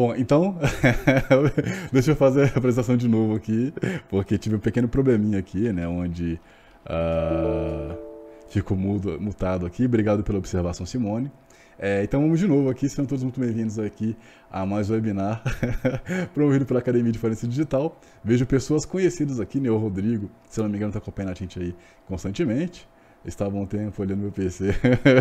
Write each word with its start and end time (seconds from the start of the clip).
Bom, 0.00 0.14
então, 0.16 0.56
deixa 1.92 2.12
eu 2.12 2.16
fazer 2.16 2.44
a 2.44 2.46
apresentação 2.56 2.96
de 2.96 3.06
novo 3.06 3.34
aqui, 3.34 3.70
porque 4.08 4.38
tive 4.38 4.56
um 4.56 4.58
pequeno 4.58 4.88
probleminha 4.88 5.38
aqui, 5.38 5.70
né, 5.74 5.86
onde 5.86 6.40
uh, 6.86 7.98
fico 8.48 8.74
mudo, 8.74 9.20
mutado 9.20 9.66
aqui. 9.66 9.84
Obrigado 9.84 10.24
pela 10.24 10.38
observação, 10.38 10.86
Simone. 10.86 11.30
É, 11.78 12.02
então 12.02 12.22
vamos 12.22 12.40
de 12.40 12.48
novo 12.48 12.70
aqui, 12.70 12.88
sejam 12.88 13.04
todos 13.04 13.22
muito 13.22 13.38
bem-vindos 13.38 13.78
aqui 13.78 14.16
a 14.50 14.64
mais 14.64 14.88
um 14.88 14.94
webinar 14.94 15.42
promovido 16.32 16.64
pela 16.64 16.80
Academia 16.80 17.12
de 17.12 17.18
Forense 17.18 17.46
Digital. 17.46 17.94
Vejo 18.24 18.46
pessoas 18.46 18.86
conhecidas 18.86 19.38
aqui, 19.38 19.60
né? 19.60 19.70
O 19.70 19.76
Rodrigo, 19.76 20.30
se 20.48 20.62
não 20.62 20.68
me 20.70 20.76
engano, 20.76 20.92
está 20.92 20.98
acompanhando 20.98 21.32
a 21.32 21.34
gente 21.34 21.60
aí 21.60 21.76
constantemente. 22.06 22.88
Estava 23.22 23.54
um 23.54 23.66
tempo 23.66 24.00
olhando 24.00 24.20
meu 24.20 24.32
PC, 24.32 24.70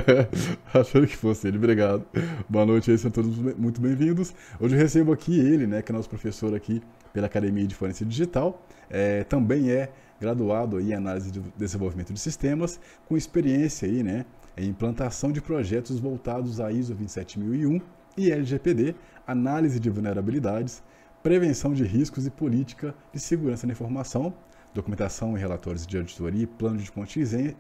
achando 0.74 1.06
que 1.06 1.18
fosse 1.18 1.50
ele. 1.50 1.58
Obrigado. 1.58 2.06
Boa 2.48 2.66
noite 2.66 2.90
aí, 2.90 2.98
sejam 2.98 3.12
todos 3.12 3.38
muito 3.58 3.82
bem-vindos. 3.82 4.34
Hoje 4.58 4.74
eu 4.74 4.80
recebo 4.80 5.12
aqui 5.12 5.38
ele, 5.38 5.68
né, 5.68 5.82
que 5.82 5.92
é 5.92 5.96
nosso 5.96 6.08
professor 6.08 6.56
aqui 6.56 6.82
pela 7.12 7.28
Academia 7.28 7.68
de 7.68 7.76
Forense 7.76 8.06
Digital. 8.06 8.66
É, 8.90 9.26
também 9.26 9.70
é 9.70 9.92
graduado 10.18 10.80
em 10.80 10.94
análise 10.94 11.30
de 11.30 11.42
desenvolvimento 11.58 12.14
de 12.14 12.20
sistemas, 12.22 12.80
com 13.06 13.18
experiência 13.18 13.86
aí, 13.86 14.02
né, 14.02 14.26
em 14.58 14.70
implantação 14.70 15.30
de 15.30 15.42
projetos 15.42 16.00
voltados 16.00 16.62
à 16.62 16.72
ISO 16.72 16.94
27001 16.94 17.82
e 18.18 18.32
LGPD, 18.32 18.96
análise 19.28 19.78
de 19.78 19.90
vulnerabilidades, 19.90 20.82
prevenção 21.22 21.74
de 21.74 21.84
riscos 21.84 22.26
e 22.26 22.32
política 22.32 22.96
de 23.14 23.20
segurança 23.20 23.68
da 23.68 23.74
informação, 23.74 24.34
documentação 24.74 25.38
e 25.38 25.40
relatórios 25.40 25.86
de 25.86 25.98
auditoria 25.98 26.44
e 26.44 26.48
plano 26.48 26.78
de 26.78 26.92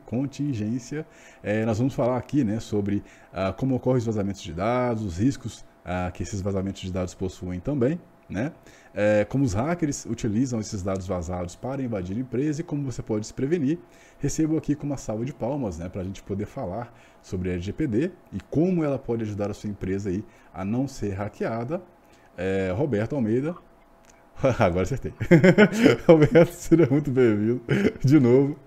contingência. 0.06 1.06
É, 1.42 1.66
nós 1.66 1.78
vamos 1.78 1.94
falar 1.94 2.18
aqui 2.18 2.44
né, 2.44 2.60
sobre 2.60 3.04
ah, 3.34 3.54
como 3.54 3.76
ocorrem 3.76 4.00
os 4.00 4.06
vazamentos 4.06 4.42
de 4.42 4.54
dados, 4.54 5.04
os 5.04 5.18
riscos 5.18 5.66
ah, 5.84 6.12
que 6.14 6.24
esses 6.24 6.42
vazamentos 6.42 6.82
de 6.82 6.92
dados 6.92 7.14
possuem 7.14 7.60
também, 7.60 8.00
né? 8.30 8.52
É, 8.94 9.24
como 9.26 9.44
os 9.44 9.54
hackers 9.54 10.06
utilizam 10.06 10.60
esses 10.60 10.82
dados 10.82 11.08
vazados 11.08 11.56
para 11.56 11.82
invadir 11.82 12.18
a 12.18 12.20
empresa 12.20 12.62
e 12.62 12.64
como 12.64 12.84
você 12.84 13.02
pode 13.02 13.26
se 13.26 13.34
prevenir. 13.34 13.80
Recebo 14.20 14.58
aqui 14.58 14.76
com 14.76 14.86
uma 14.86 14.98
salva 14.98 15.24
de 15.24 15.34
palmas 15.34 15.78
né, 15.78 15.88
para 15.88 16.02
a 16.02 16.04
gente 16.04 16.22
poder 16.24 16.46
falar 16.46 16.94
sobre 17.22 17.50
a 17.50 17.54
LGPD 17.54 18.12
e 18.34 18.40
como 18.50 18.84
ela 18.84 18.98
pode 18.98 19.24
ajudar 19.24 19.50
a 19.50 19.54
sua 19.54 19.70
empresa 19.70 20.10
aí 20.10 20.24
a 20.54 20.66
não 20.66 20.88
ser 20.88 21.14
hackeada. 21.14 21.82
É, 22.38 22.74
Roberto 22.76 23.16
Almeida. 23.16 23.56
Agora 24.60 24.84
acertei. 24.84 25.14
Roberto, 26.08 26.52
seja 26.52 26.88
muito 26.90 27.12
bem-vindo 27.12 27.62
de 28.04 28.20
novo. 28.20 28.58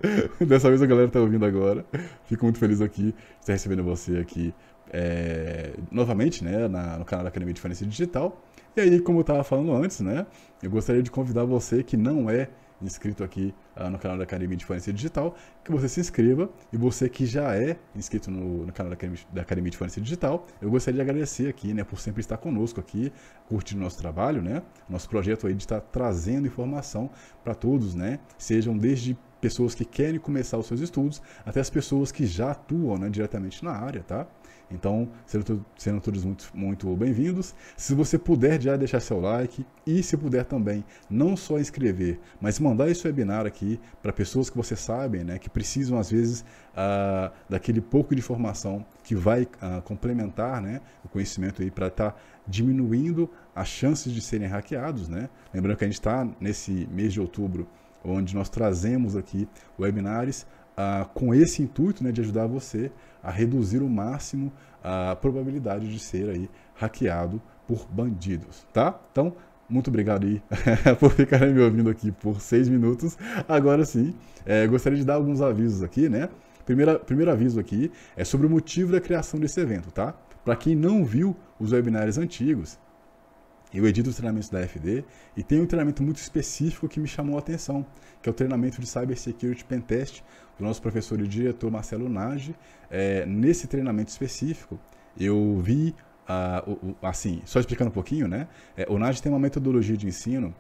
Dessa 0.40 0.68
vez 0.68 0.82
a 0.82 0.86
galera 0.86 1.06
está 1.06 1.18
ouvindo 1.20 1.44
agora. 1.46 1.84
Fico 2.24 2.44
muito 2.44 2.58
feliz 2.58 2.80
aqui 2.82 3.12
de 3.12 3.14
estar 3.40 3.52
recebendo 3.54 3.82
você 3.82 4.18
aqui 4.18 4.54
é, 4.92 5.70
novamente 5.90 6.44
né, 6.44 6.68
na, 6.68 6.98
no 6.98 7.04
canal 7.04 7.24
da 7.24 7.30
Academia 7.30 7.54
de 7.54 7.60
Forense 7.60 7.86
Digital. 7.86 8.38
E 8.76 8.80
aí, 8.80 9.00
como 9.00 9.18
eu 9.18 9.22
estava 9.22 9.42
falando 9.42 9.72
antes, 9.74 10.00
né, 10.00 10.26
eu 10.62 10.70
gostaria 10.70 11.02
de 11.02 11.10
convidar 11.10 11.44
você 11.44 11.82
que 11.82 11.96
não 11.96 12.28
é 12.28 12.48
inscrito 12.82 13.22
aqui 13.25 13.54
uh, 13.76 13.88
no 13.91 13.98
canal 13.98 14.16
da 14.16 14.25
Academia 14.25 14.56
de 14.56 14.65
Forense 14.65 14.93
Digital, 14.93 15.34
que 15.65 15.70
você 15.70 15.88
se 15.88 16.00
inscreva. 16.00 16.50
E 16.72 16.76
você 16.76 17.09
que 17.09 17.26
já 17.26 17.56
é 17.56 17.76
inscrito 17.94 18.31
no, 18.31 18.66
no 18.66 18.72
canal 18.72 18.91
da 18.91 18.94
Academia, 18.94 19.20
da 19.32 19.43
Academia 19.43 19.70
de 19.70 19.76
Forense 19.76 20.00
Digital, 20.00 20.47
eu 20.60 20.70
gostaria 20.70 20.97
de 20.97 21.03
agradecer 21.03 21.48
aqui, 21.48 21.72
né, 21.72 21.84
por 21.84 22.00
sempre 22.00 22.20
estar 22.20 22.37
conosco 22.37 22.81
aqui, 22.81 23.12
curtindo 23.48 23.81
nosso 23.81 23.98
trabalho, 23.98 24.43
né, 24.43 24.62
nosso 24.88 25.09
projeto 25.09 25.47
aí 25.47 25.54
de 25.54 25.62
estar 25.62 25.81
trazendo 25.81 26.47
informação 26.47 27.10
para 27.43 27.54
todos, 27.54 27.94
né, 27.94 28.19
sejam 28.38 28.76
desde 28.76 29.16
pessoas 29.41 29.75
que 29.75 29.84
querem 29.84 30.20
começar 30.20 30.56
os 30.56 30.66
seus 30.66 30.81
estudos 30.81 31.20
até 31.44 31.59
as 31.59 31.69
pessoas 31.69 32.12
que 32.12 32.25
já 32.25 32.53
atuam 32.53 32.97
né, 32.97 33.10
diretamente 33.10 33.64
na 33.64 33.72
área, 33.72 34.03
tá? 34.03 34.26
Então, 34.72 35.08
sejam 35.76 36.00
todos 36.00 36.24
muito, 36.24 36.50
muito 36.54 36.96
bem-vindos. 36.96 37.54
Se 37.76 37.94
você 37.94 38.18
puder 38.18 38.60
já 38.60 38.74
deixar 38.74 39.00
seu 39.00 39.20
like 39.20 39.66
e 39.86 40.02
se 40.02 40.16
puder 40.16 40.46
também 40.46 40.82
não 41.10 41.36
só 41.36 41.58
inscrever, 41.58 42.18
mas 42.40 42.58
mandar 42.58 42.88
esse 42.90 43.06
webinar 43.06 43.46
aqui 43.46 43.78
para 44.02 44.12
pessoas 44.12 44.48
que 44.48 44.56
você 44.56 44.74
sabe, 44.74 45.22
né, 45.22 45.38
que 45.38 45.50
precisam 45.50 45.98
às 45.98 46.10
vezes 46.10 46.40
uh, 46.72 47.30
daquele 47.48 47.82
pouco 47.82 48.14
de 48.14 48.20
informação 48.20 48.84
que 49.04 49.14
vai 49.14 49.42
uh, 49.42 49.82
complementar, 49.82 50.62
né, 50.62 50.80
o 51.04 51.08
conhecimento 51.08 51.60
aí 51.60 51.70
para 51.70 51.88
estar 51.88 52.12
tá 52.12 52.16
diminuindo 52.46 53.28
as 53.54 53.68
chances 53.68 54.10
de 54.10 54.22
serem 54.22 54.48
hackeados, 54.48 55.06
né? 55.08 55.28
Lembrando 55.52 55.76
que 55.76 55.84
a 55.84 55.86
gente 55.86 55.94
está 55.94 56.26
nesse 56.40 56.88
mês 56.90 57.12
de 57.12 57.20
outubro, 57.20 57.68
onde 58.02 58.34
nós 58.34 58.48
trazemos 58.48 59.14
aqui 59.14 59.46
webinars 59.78 60.46
uh, 60.72 61.06
com 61.14 61.34
esse 61.34 61.62
intuito, 61.62 62.02
né, 62.02 62.10
de 62.10 62.20
ajudar 62.20 62.46
você 62.46 62.90
a 63.22 63.30
reduzir 63.30 63.82
o 63.82 63.88
máximo 63.88 64.52
a 64.82 65.16
probabilidade 65.16 65.90
de 65.90 65.98
ser 65.98 66.28
aí 66.28 66.50
hackeado 66.74 67.40
por 67.66 67.86
bandidos, 67.86 68.66
tá? 68.72 68.98
Então, 69.12 69.34
muito 69.68 69.88
obrigado 69.88 70.26
aí 70.26 70.42
por 70.98 71.12
ficarem 71.12 71.54
me 71.54 71.60
ouvindo 71.60 71.88
aqui 71.88 72.10
por 72.10 72.40
seis 72.40 72.68
minutos. 72.68 73.16
Agora 73.48 73.84
sim, 73.84 74.14
é, 74.44 74.66
gostaria 74.66 74.98
de 74.98 75.04
dar 75.04 75.14
alguns 75.14 75.40
avisos 75.40 75.82
aqui, 75.82 76.08
né? 76.08 76.28
Primeiro, 76.66 76.98
primeiro 77.00 77.30
aviso 77.30 77.58
aqui 77.58 77.90
é 78.16 78.24
sobre 78.24 78.46
o 78.46 78.50
motivo 78.50 78.92
da 78.92 79.00
criação 79.00 79.38
desse 79.38 79.60
evento, 79.60 79.90
tá? 79.90 80.14
Para 80.44 80.56
quem 80.56 80.75
não 80.75 81.04
viu 81.04 81.36
os 81.58 81.72
webinários 81.72 82.18
antigos, 82.18 82.78
eu 83.72 83.86
edito 83.86 84.10
os 84.10 84.16
treinamentos 84.16 84.50
da 84.50 84.60
FD 84.60 85.04
e 85.36 85.42
tem 85.42 85.60
um 85.60 85.66
treinamento 85.66 86.02
muito 86.02 86.18
específico 86.18 86.88
que 86.88 87.00
me 87.00 87.08
chamou 87.08 87.36
a 87.36 87.38
atenção, 87.38 87.86
que 88.20 88.28
é 88.28 88.30
o 88.30 88.34
treinamento 88.34 88.80
de 88.80 88.86
Cybersecurity 88.86 89.64
Pentest 89.64 90.22
do 90.62 90.67
nosso 90.69 90.81
professor 90.81 91.20
e 91.20 91.26
diretor 91.26 91.70
Marcelo 91.70 92.09
Nage. 92.09 92.55
É, 92.91 93.26
nesse 93.26 93.67
treinamento 93.67 94.11
específico, 94.11 94.79
eu 95.19 95.61
vi, 95.61 95.94
o, 96.67 96.73
o, 96.73 96.97
assim, 97.03 97.43
só 97.44 97.59
explicando 97.59 97.91
um 97.91 97.93
pouquinho, 97.93 98.29
né? 98.29 98.49
É, 98.76 98.87
o 98.88 98.99
Nage 98.99 99.20
tem 99.20 99.31
uma 99.31 99.41
metodologia 99.41 99.97
de 99.97 100.06
ensino 100.06 100.55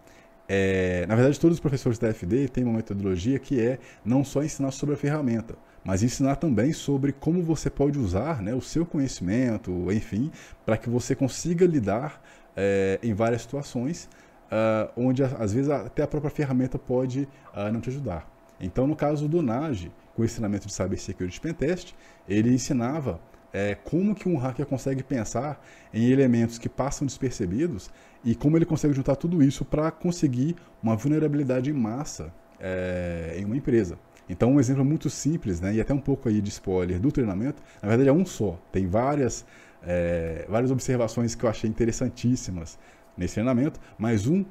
é, 0.48 1.06
na 1.06 1.14
verdade, 1.14 1.38
todos 1.40 1.56
os 1.56 1.60
professores 1.60 1.98
da 1.98 2.12
FD 2.12 2.48
têm 2.48 2.64
uma 2.64 2.74
metodologia 2.74 3.38
que 3.38 3.60
é 3.60 3.78
não 4.04 4.24
só 4.24 4.42
ensinar 4.42 4.70
sobre 4.72 4.96
a 4.96 4.98
ferramenta, 4.98 5.54
mas 5.84 6.02
ensinar 6.02 6.36
também 6.36 6.72
sobre 6.72 7.12
como 7.12 7.42
você 7.42 7.70
pode 7.70 7.98
usar 7.98 8.42
né, 8.42 8.54
o 8.54 8.60
seu 8.60 8.84
conhecimento, 8.84 9.90
enfim, 9.90 10.30
para 10.66 10.76
que 10.76 10.90
você 10.90 11.14
consiga 11.14 11.64
lidar 11.64 12.20
é, 12.56 12.98
em 13.02 13.14
várias 13.14 13.42
situações, 13.42 14.10
uh, 14.52 14.92
onde 14.94 15.24
às 15.24 15.54
vezes 15.54 15.70
até 15.70 16.02
a 16.02 16.06
própria 16.06 16.30
ferramenta 16.30 16.78
pode 16.78 17.26
uh, 17.54 17.72
não 17.72 17.80
te 17.80 17.88
ajudar. 17.88 18.31
Então, 18.62 18.86
no 18.86 18.94
caso 18.94 19.28
do 19.28 19.42
NAGE, 19.42 19.90
com 20.14 20.22
o 20.22 20.24
ensinamento 20.24 20.66
de 20.66 20.72
Cybersecurity 20.72 21.40
Pentest, 21.40 21.94
ele 22.28 22.54
ensinava 22.54 23.20
é, 23.52 23.74
como 23.74 24.14
que 24.14 24.28
um 24.28 24.36
hacker 24.36 24.64
consegue 24.64 25.02
pensar 25.02 25.62
em 25.92 26.10
elementos 26.10 26.58
que 26.58 26.68
passam 26.68 27.06
despercebidos 27.06 27.90
e 28.24 28.34
como 28.34 28.56
ele 28.56 28.64
consegue 28.64 28.94
juntar 28.94 29.16
tudo 29.16 29.42
isso 29.42 29.64
para 29.64 29.90
conseguir 29.90 30.56
uma 30.82 30.96
vulnerabilidade 30.96 31.68
em 31.70 31.74
massa 31.74 32.32
é, 32.60 33.34
em 33.36 33.44
uma 33.44 33.56
empresa. 33.56 33.98
Então, 34.28 34.52
um 34.52 34.60
exemplo 34.60 34.84
muito 34.84 35.10
simples, 35.10 35.60
né, 35.60 35.74
e 35.74 35.80
até 35.80 35.92
um 35.92 36.00
pouco 36.00 36.28
aí 36.28 36.40
de 36.40 36.48
spoiler 36.48 37.00
do 37.00 37.10
treinamento, 37.10 37.60
na 37.82 37.88
verdade 37.88 38.08
é 38.08 38.12
um 38.12 38.24
só. 38.24 38.58
Tem 38.70 38.86
várias 38.86 39.44
é, 39.84 40.46
várias 40.48 40.70
observações 40.70 41.34
que 41.34 41.44
eu 41.44 41.50
achei 41.50 41.68
interessantíssimas 41.68 42.78
nesse 43.16 43.34
treinamento, 43.34 43.80
mas 43.98 44.26
um, 44.26 44.44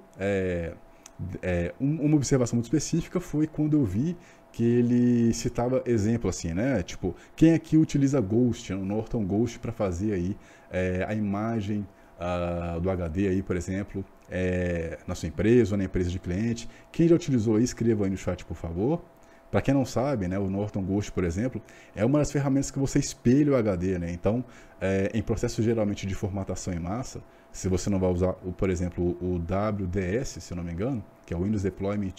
é, 1.41 1.73
um, 1.79 2.05
uma 2.05 2.15
observação 2.15 2.55
muito 2.55 2.65
específica 2.65 3.19
foi 3.19 3.47
quando 3.47 3.77
eu 3.77 3.83
vi 3.83 4.17
que 4.51 4.63
ele 4.63 5.33
citava 5.33 5.81
exemplo 5.85 6.29
assim, 6.29 6.53
né? 6.53 6.83
Tipo, 6.83 7.15
quem 7.35 7.53
aqui 7.53 7.77
utiliza 7.77 8.19
Ghost, 8.19 8.73
o 8.73 8.83
Norton 8.83 9.25
Ghost, 9.25 9.59
para 9.59 9.71
fazer 9.71 10.13
aí 10.13 10.37
é, 10.69 11.05
a 11.07 11.13
imagem 11.13 11.87
uh, 12.19 12.79
do 12.79 12.89
HD 12.89 13.27
aí, 13.29 13.41
por 13.41 13.55
exemplo, 13.55 14.03
é, 14.29 14.99
na 15.07 15.15
sua 15.15 15.27
empresa 15.27 15.73
ou 15.73 15.77
na 15.77 15.85
empresa 15.85 16.09
de 16.09 16.19
cliente. 16.19 16.69
Quem 16.91 17.07
já 17.07 17.15
utilizou 17.15 17.55
aí, 17.55 17.63
escreva 17.63 18.05
aí 18.05 18.09
no 18.09 18.17
chat, 18.17 18.45
por 18.45 18.55
favor. 18.55 19.01
Para 19.49 19.61
quem 19.61 19.73
não 19.73 19.85
sabe, 19.85 20.29
né, 20.29 20.39
o 20.39 20.49
Norton 20.49 20.81
Ghost, 20.81 21.11
por 21.11 21.25
exemplo, 21.25 21.61
é 21.93 22.05
uma 22.05 22.19
das 22.19 22.31
ferramentas 22.31 22.71
que 22.71 22.79
você 22.79 22.99
espelha 22.99 23.51
o 23.51 23.55
HD. 23.55 23.99
Né? 23.99 24.11
Então, 24.11 24.45
é, 24.79 25.11
em 25.13 25.21
processos 25.21 25.63
geralmente 25.63 26.07
de 26.07 26.15
formatação 26.15 26.73
em 26.73 26.79
massa, 26.79 27.21
se 27.51 27.67
você 27.67 27.89
não 27.89 27.99
vai 27.99 28.09
usar, 28.09 28.35
o, 28.43 28.51
por 28.51 28.69
exemplo, 28.69 29.17
o 29.21 29.35
WDS, 29.35 30.37
se 30.41 30.53
eu 30.53 30.57
não 30.57 30.63
me 30.63 30.71
engano, 30.71 31.03
que 31.25 31.33
é 31.33 31.37
o 31.37 31.43
Windows 31.43 31.63
Deployment 31.63 32.13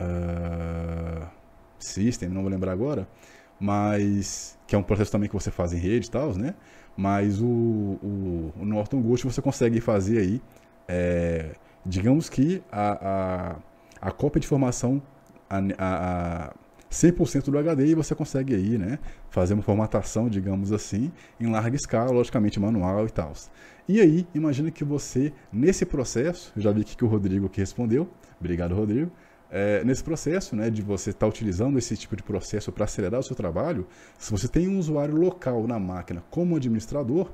uh, 0.00 1.26
System, 1.78 2.28
não 2.30 2.42
vou 2.42 2.50
lembrar 2.50 2.72
agora, 2.72 3.06
mas 3.60 4.58
que 4.66 4.74
é 4.74 4.78
um 4.78 4.82
processo 4.82 5.12
também 5.12 5.28
que 5.28 5.34
você 5.34 5.50
faz 5.50 5.72
em 5.72 5.78
rede 5.78 6.06
e 6.06 6.10
tal, 6.10 6.34
né? 6.34 6.54
Mas 6.96 7.40
o, 7.40 7.46
o, 7.46 8.52
o, 8.60 8.64
Norton 8.64 9.02
Ghost 9.02 9.26
você 9.26 9.42
consegue 9.42 9.80
fazer 9.80 10.18
aí, 10.18 10.42
é, 10.88 11.54
digamos 11.84 12.28
que 12.28 12.62
a, 12.70 13.56
a, 14.00 14.08
a 14.08 14.12
cópia 14.12 14.40
de 14.40 14.46
informação 14.46 15.02
a, 15.50 15.58
a, 15.78 16.54
100% 16.94 17.50
do 17.50 17.58
HD 17.58 17.88
e 17.88 17.94
você 17.94 18.14
consegue 18.14 18.54
aí, 18.54 18.78
né, 18.78 19.00
fazer 19.28 19.54
uma 19.54 19.62
formatação, 19.62 20.28
digamos 20.28 20.72
assim, 20.72 21.10
em 21.40 21.50
larga 21.50 21.74
escala, 21.74 22.12
logicamente 22.12 22.60
manual 22.60 23.04
e 23.04 23.10
tal. 23.10 23.32
E 23.88 24.00
aí, 24.00 24.26
imagina 24.32 24.70
que 24.70 24.84
você, 24.84 25.32
nesse 25.52 25.84
processo, 25.84 26.52
já 26.56 26.70
vi 26.70 26.84
que 26.84 27.04
o 27.04 27.08
Rodrigo 27.08 27.46
aqui 27.46 27.60
respondeu, 27.60 28.08
obrigado 28.38 28.74
Rodrigo, 28.76 29.10
é, 29.50 29.84
nesse 29.84 30.04
processo, 30.04 30.54
né, 30.54 30.70
de 30.70 30.82
você 30.82 31.10
estar 31.10 31.26
tá 31.26 31.28
utilizando 31.28 31.76
esse 31.78 31.96
tipo 31.96 32.14
de 32.14 32.22
processo 32.22 32.70
para 32.70 32.84
acelerar 32.84 33.20
o 33.20 33.24
seu 33.24 33.34
trabalho, 33.34 33.86
se 34.16 34.30
você 34.30 34.46
tem 34.46 34.68
um 34.68 34.78
usuário 34.78 35.16
local 35.16 35.66
na 35.66 35.80
máquina 35.80 36.22
como 36.30 36.56
administrador 36.56 37.30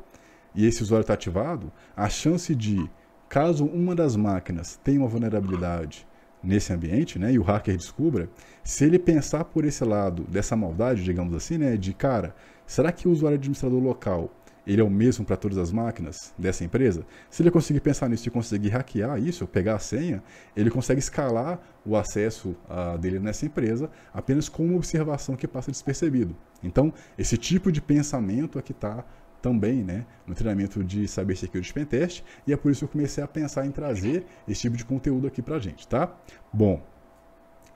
e 0.55 0.67
esse 0.67 0.83
usuário 0.83 1.03
está 1.03 1.15
ativado, 1.15 1.71
a 1.95 2.09
chance 2.09 2.55
de, 2.55 2.91
caso 3.29 3.65
uma 3.67 3.95
das 3.95 4.17
máquinas 4.17 4.81
tenha 4.83 5.01
uma 5.01 5.09
vulnerabilidade 5.09 6.07
nesse 6.43 6.73
ambiente, 6.73 7.19
né, 7.19 7.33
e 7.33 7.39
o 7.39 7.43
hacker 7.43 7.77
descubra, 7.77 8.29
se 8.65 8.85
ele 8.85 8.99
pensar 8.99 9.45
por 9.45 9.65
esse 9.65 9.85
lado 9.85 10.25
dessa 10.25 10.57
maldade, 10.57 11.03
digamos 11.03 11.35
assim, 11.35 11.59
né, 11.59 11.77
de 11.77 11.93
cara, 11.93 12.35
será 12.67 12.91
que 12.91 13.07
o 13.07 13.11
usuário 13.11 13.37
administrador 13.37 13.81
local 13.81 14.31
ele 14.67 14.81
é 14.81 14.85
o 14.85 14.91
mesmo 14.91 15.25
para 15.25 15.37
todas 15.37 15.59
as 15.59 15.73
máquinas 15.73 16.33
dessa 16.39 16.65
empresa? 16.65 17.05
Se 17.29 17.43
ele 17.43 17.51
conseguir 17.51 17.81
pensar 17.81 18.09
nisso 18.09 18.29
e 18.29 18.31
conseguir 18.31 18.69
hackear 18.69 19.19
isso, 19.19 19.47
pegar 19.47 19.77
a 19.77 19.79
senha, 19.79 20.23
ele 20.55 20.71
consegue 20.71 21.01
escalar 21.01 21.59
o 21.85 21.97
acesso 21.97 22.51
uh, 22.69 22.97
dele 22.99 23.19
nessa 23.19 23.47
empresa 23.47 23.91
apenas 24.13 24.49
com 24.49 24.65
uma 24.65 24.77
observação 24.77 25.35
que 25.35 25.49
passa 25.49 25.71
despercebido. 25.71 26.37
Então, 26.63 26.93
esse 27.19 27.37
tipo 27.37 27.73
de 27.73 27.81
pensamento 27.81 28.59
é 28.59 28.63
que 28.63 28.73
está 28.73 29.05
também 29.41 29.83
né, 29.83 30.07
no 30.27 30.35
treinamento 30.35 30.83
de 30.85 31.07
Cyber 31.09 31.37
Security 31.37 31.73
Pentest, 31.73 32.25
e 32.47 32.53
é 32.53 32.57
por 32.57 32.71
isso 32.71 32.81
que 32.81 32.85
eu 32.85 32.89
comecei 32.89 33.23
a 33.23 33.29
pensar 33.29 33.67
em 33.67 33.71
trazer 33.71 34.25
esse 34.47 34.63
tipo 34.63 34.77
de 34.77 34.85
conteúdo 34.85 35.27
aqui 35.27 35.43
para 35.43 35.59
gente, 35.59 35.87
tá? 35.89 36.15
Bom, 36.53 36.83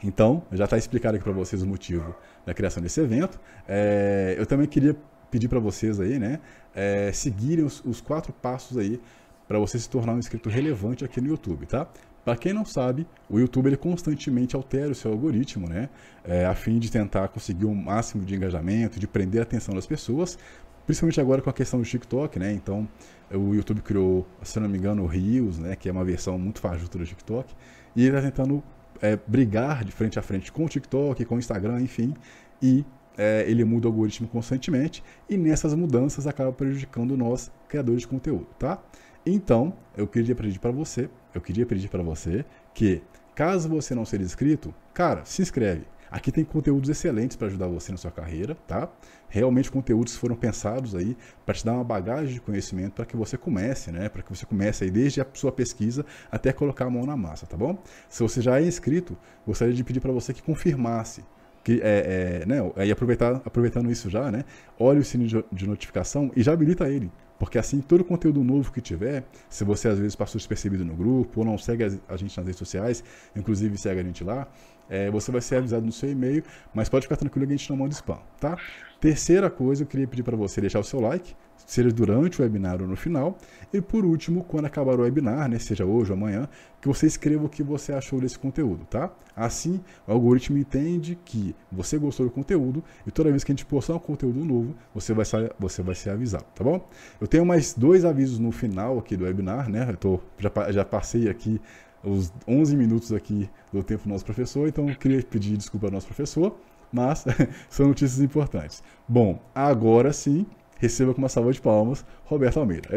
então, 0.02 0.42
já 0.52 0.64
está 0.64 0.76
explicado 0.76 1.16
aqui 1.16 1.24
para 1.24 1.32
vocês 1.32 1.62
o 1.62 1.66
motivo 1.66 2.14
da 2.44 2.52
criação 2.52 2.82
desse 2.82 3.00
evento. 3.00 3.40
É, 3.66 4.34
eu 4.38 4.44
também 4.44 4.66
queria 4.66 4.94
pedir 5.30 5.48
para 5.48 5.58
vocês 5.58 5.98
aí, 5.98 6.18
né, 6.18 6.40
é, 6.74 7.10
seguirem 7.12 7.64
os, 7.64 7.82
os 7.84 8.00
quatro 8.00 8.32
passos 8.32 8.76
aí 8.76 9.00
para 9.48 9.58
você 9.58 9.78
se 9.78 9.88
tornar 9.88 10.14
um 10.14 10.18
inscrito 10.18 10.48
relevante 10.48 11.04
aqui 11.04 11.20
no 11.20 11.28
YouTube, 11.28 11.66
tá? 11.66 11.88
Para 12.24 12.36
quem 12.36 12.54
não 12.54 12.64
sabe, 12.64 13.06
o 13.28 13.38
YouTube 13.38 13.66
ele 13.66 13.76
constantemente 13.76 14.56
altera 14.56 14.90
o 14.90 14.94
seu 14.94 15.12
algoritmo, 15.12 15.68
né? 15.68 15.90
É, 16.24 16.46
a 16.46 16.54
fim 16.54 16.78
de 16.78 16.90
tentar 16.90 17.28
conseguir 17.28 17.66
um 17.66 17.74
máximo 17.74 18.24
de 18.24 18.34
engajamento, 18.34 18.98
de 18.98 19.06
prender 19.06 19.40
a 19.40 19.42
atenção 19.42 19.74
das 19.74 19.86
pessoas, 19.86 20.38
principalmente 20.86 21.20
agora 21.20 21.42
com 21.42 21.50
a 21.50 21.52
questão 21.52 21.80
do 21.80 21.86
TikTok, 21.86 22.38
né? 22.38 22.52
Então, 22.52 22.88
o 23.32 23.54
YouTube 23.54 23.82
criou, 23.82 24.26
se 24.42 24.58
não 24.60 24.68
me 24.68 24.78
engano, 24.78 25.02
o 25.02 25.06
Reels, 25.06 25.58
né? 25.58 25.76
Que 25.76 25.88
é 25.88 25.92
uma 25.92 26.04
versão 26.04 26.38
muito 26.38 26.60
fajuta 26.60 26.98
do 26.98 27.04
TikTok, 27.04 27.54
e 27.96 28.06
ele 28.06 28.16
está 28.16 28.28
tentando 28.28 28.62
é, 29.00 29.18
brigar 29.26 29.84
de 29.84 29.92
frente 29.92 30.18
a 30.18 30.22
frente 30.22 30.50
com 30.52 30.64
o 30.64 30.68
TikTok, 30.68 31.24
com 31.24 31.36
o 31.36 31.38
Instagram, 31.38 31.80
enfim, 31.80 32.14
e 32.62 32.84
é, 33.16 33.44
ele 33.46 33.64
muda 33.64 33.86
o 33.86 33.90
algoritmo 33.90 34.26
constantemente 34.28 35.02
e 35.28 35.36
nessas 35.36 35.74
mudanças 35.74 36.26
acaba 36.26 36.52
prejudicando 36.52 37.16
nós, 37.16 37.50
criadores 37.68 38.02
de 38.02 38.08
conteúdo, 38.08 38.46
tá? 38.58 38.82
Então, 39.26 39.74
eu 39.96 40.06
queria 40.06 40.34
pedir 40.34 40.58
para 40.58 40.70
você, 40.70 41.08
eu 41.34 41.40
queria 41.40 41.64
pedir 41.64 41.88
para 41.88 42.02
você 42.02 42.44
que, 42.74 43.02
caso 43.34 43.68
você 43.68 43.94
não 43.94 44.04
seja 44.04 44.24
inscrito, 44.24 44.74
cara, 44.92 45.24
se 45.24 45.42
inscreve. 45.42 45.86
Aqui 46.10 46.30
tem 46.30 46.44
conteúdos 46.44 46.88
excelentes 46.88 47.36
para 47.36 47.48
ajudar 47.48 47.66
você 47.66 47.92
na 47.92 47.98
sua 47.98 48.10
carreira, 48.10 48.56
tá? 48.66 48.88
Realmente 49.28 49.70
conteúdos 49.70 50.16
foram 50.16 50.36
pensados 50.36 50.94
aí 50.94 51.16
para 51.44 51.54
te 51.54 51.64
dar 51.64 51.72
uma 51.72 51.84
bagagem 51.84 52.34
de 52.34 52.40
conhecimento 52.40 52.92
para 52.94 53.04
que 53.04 53.16
você 53.16 53.36
comece, 53.36 53.90
né? 53.90 54.08
Para 54.08 54.22
que 54.22 54.30
você 54.30 54.46
comece 54.46 54.84
aí 54.84 54.90
desde 54.90 55.20
a 55.20 55.26
sua 55.34 55.50
pesquisa 55.50 56.04
até 56.30 56.52
colocar 56.52 56.86
a 56.86 56.90
mão 56.90 57.04
na 57.04 57.16
massa, 57.16 57.46
tá 57.46 57.56
bom? 57.56 57.82
Se 58.08 58.22
você 58.22 58.40
já 58.40 58.60
é 58.60 58.64
inscrito, 58.64 59.16
gostaria 59.46 59.74
de 59.74 59.82
pedir 59.82 60.00
para 60.00 60.12
você 60.12 60.32
que 60.32 60.42
confirmasse 60.42 61.24
que 61.64 61.80
é, 61.82 62.42
é, 62.42 62.46
né, 62.46 62.58
aí 62.76 62.92
aproveitar, 62.92 63.40
aproveitando 63.42 63.90
isso 63.90 64.10
já, 64.10 64.30
né, 64.30 64.44
olhe 64.78 65.00
o 65.00 65.04
sininho 65.04 65.42
de 65.50 65.66
notificação 65.66 66.30
e 66.36 66.42
já 66.42 66.52
habilita 66.52 66.88
ele. 66.90 67.10
Porque 67.44 67.58
assim, 67.58 67.80
todo 67.80 68.02
conteúdo 68.02 68.42
novo 68.42 68.72
que 68.72 68.80
tiver, 68.80 69.24
se 69.50 69.64
você 69.64 69.88
às 69.88 69.98
vezes 69.98 70.16
passou 70.16 70.38
despercebido 70.38 70.84
no 70.84 70.94
grupo 70.94 71.40
ou 71.40 71.46
não 71.46 71.58
segue 71.58 71.84
a 72.08 72.16
gente 72.16 72.34
nas 72.36 72.46
redes 72.46 72.58
sociais, 72.58 73.04
inclusive 73.36 73.76
segue 73.76 74.00
a 74.00 74.02
gente 74.02 74.24
lá, 74.24 74.48
é, 74.88 75.10
você 75.10 75.30
vai 75.30 75.42
ser 75.42 75.56
avisado 75.56 75.84
no 75.84 75.92
seu 75.92 76.10
e-mail, 76.10 76.42
mas 76.72 76.88
pode 76.88 77.04
ficar 77.04 77.16
tranquilo 77.16 77.46
que 77.46 77.52
a 77.52 77.56
gente 77.56 77.68
não 77.68 77.76
manda 77.76 77.92
spam, 77.92 78.18
tá? 78.40 78.56
Terceira 78.98 79.50
coisa, 79.50 79.82
eu 79.82 79.86
queria 79.86 80.08
pedir 80.08 80.22
para 80.22 80.36
você 80.36 80.60
deixar 80.60 80.80
o 80.80 80.84
seu 80.84 81.00
like, 81.00 81.36
seja 81.66 81.90
durante 81.90 82.40
o 82.40 82.42
webinar 82.42 82.80
ou 82.80 82.88
no 82.88 82.96
final. 82.96 83.38
E 83.72 83.80
por 83.80 84.04
último, 84.04 84.44
quando 84.44 84.66
acabar 84.66 84.98
o 84.98 85.02
webinar, 85.02 85.48
né, 85.48 85.58
seja 85.58 85.84
hoje 85.84 86.12
ou 86.12 86.16
amanhã, 86.16 86.48
que 86.80 86.88
você 86.88 87.06
escreva 87.06 87.46
o 87.46 87.48
que 87.48 87.62
você 87.62 87.92
achou 87.92 88.20
desse 88.20 88.38
conteúdo, 88.38 88.84
tá? 88.84 89.10
Assim, 89.34 89.80
o 90.06 90.12
algoritmo 90.12 90.58
entende 90.58 91.18
que 91.24 91.54
você 91.72 91.98
gostou 91.98 92.26
do 92.26 92.32
conteúdo 92.32 92.84
e 93.06 93.10
toda 93.10 93.30
vez 93.30 93.42
que 93.42 93.50
a 93.50 93.54
gente 93.54 93.66
postar 93.66 93.94
um 93.94 93.98
conteúdo 93.98 94.44
novo, 94.44 94.74
você 94.94 95.12
vai, 95.12 95.24
ser, 95.24 95.52
você 95.58 95.82
vai 95.82 95.94
ser 95.94 96.10
avisado, 96.10 96.44
tá 96.54 96.62
bom? 96.62 96.86
Eu 97.20 97.26
tenho 97.26 97.44
mais 97.44 97.74
dois 97.74 98.04
avisos 98.04 98.38
no 98.38 98.52
final 98.52 98.98
aqui 98.98 99.16
do 99.16 99.24
webinar, 99.24 99.68
né? 99.68 99.86
Eu 99.90 99.96
tô, 99.96 100.20
já, 100.38 100.72
já 100.72 100.84
passei 100.84 101.28
aqui 101.28 101.60
os 102.04 102.32
11 102.46 102.76
minutos 102.76 103.12
aqui 103.12 103.48
do 103.72 103.82
tempo 103.82 104.04
do 104.04 104.10
nosso 104.10 104.24
professor, 104.24 104.68
então 104.68 104.88
eu 104.88 104.96
queria 104.96 105.22
pedir 105.22 105.56
desculpa 105.56 105.86
ao 105.86 105.92
nosso 105.92 106.06
professor, 106.06 106.56
mas 106.92 107.24
são 107.68 107.88
notícias 107.88 108.20
importantes. 108.20 108.82
Bom, 109.08 109.40
agora 109.54 110.12
sim, 110.12 110.46
receba 110.78 111.12
com 111.14 111.18
uma 111.18 111.28
salva 111.28 111.52
de 111.52 111.60
palmas 111.60 112.04
Roberto 112.24 112.60
Almeida. 112.60 112.88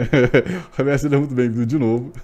Roberto, 0.76 1.00
seja 1.00 1.18
muito 1.18 1.34
bem-vindo 1.34 1.66
de 1.66 1.78
novo. 1.78 2.12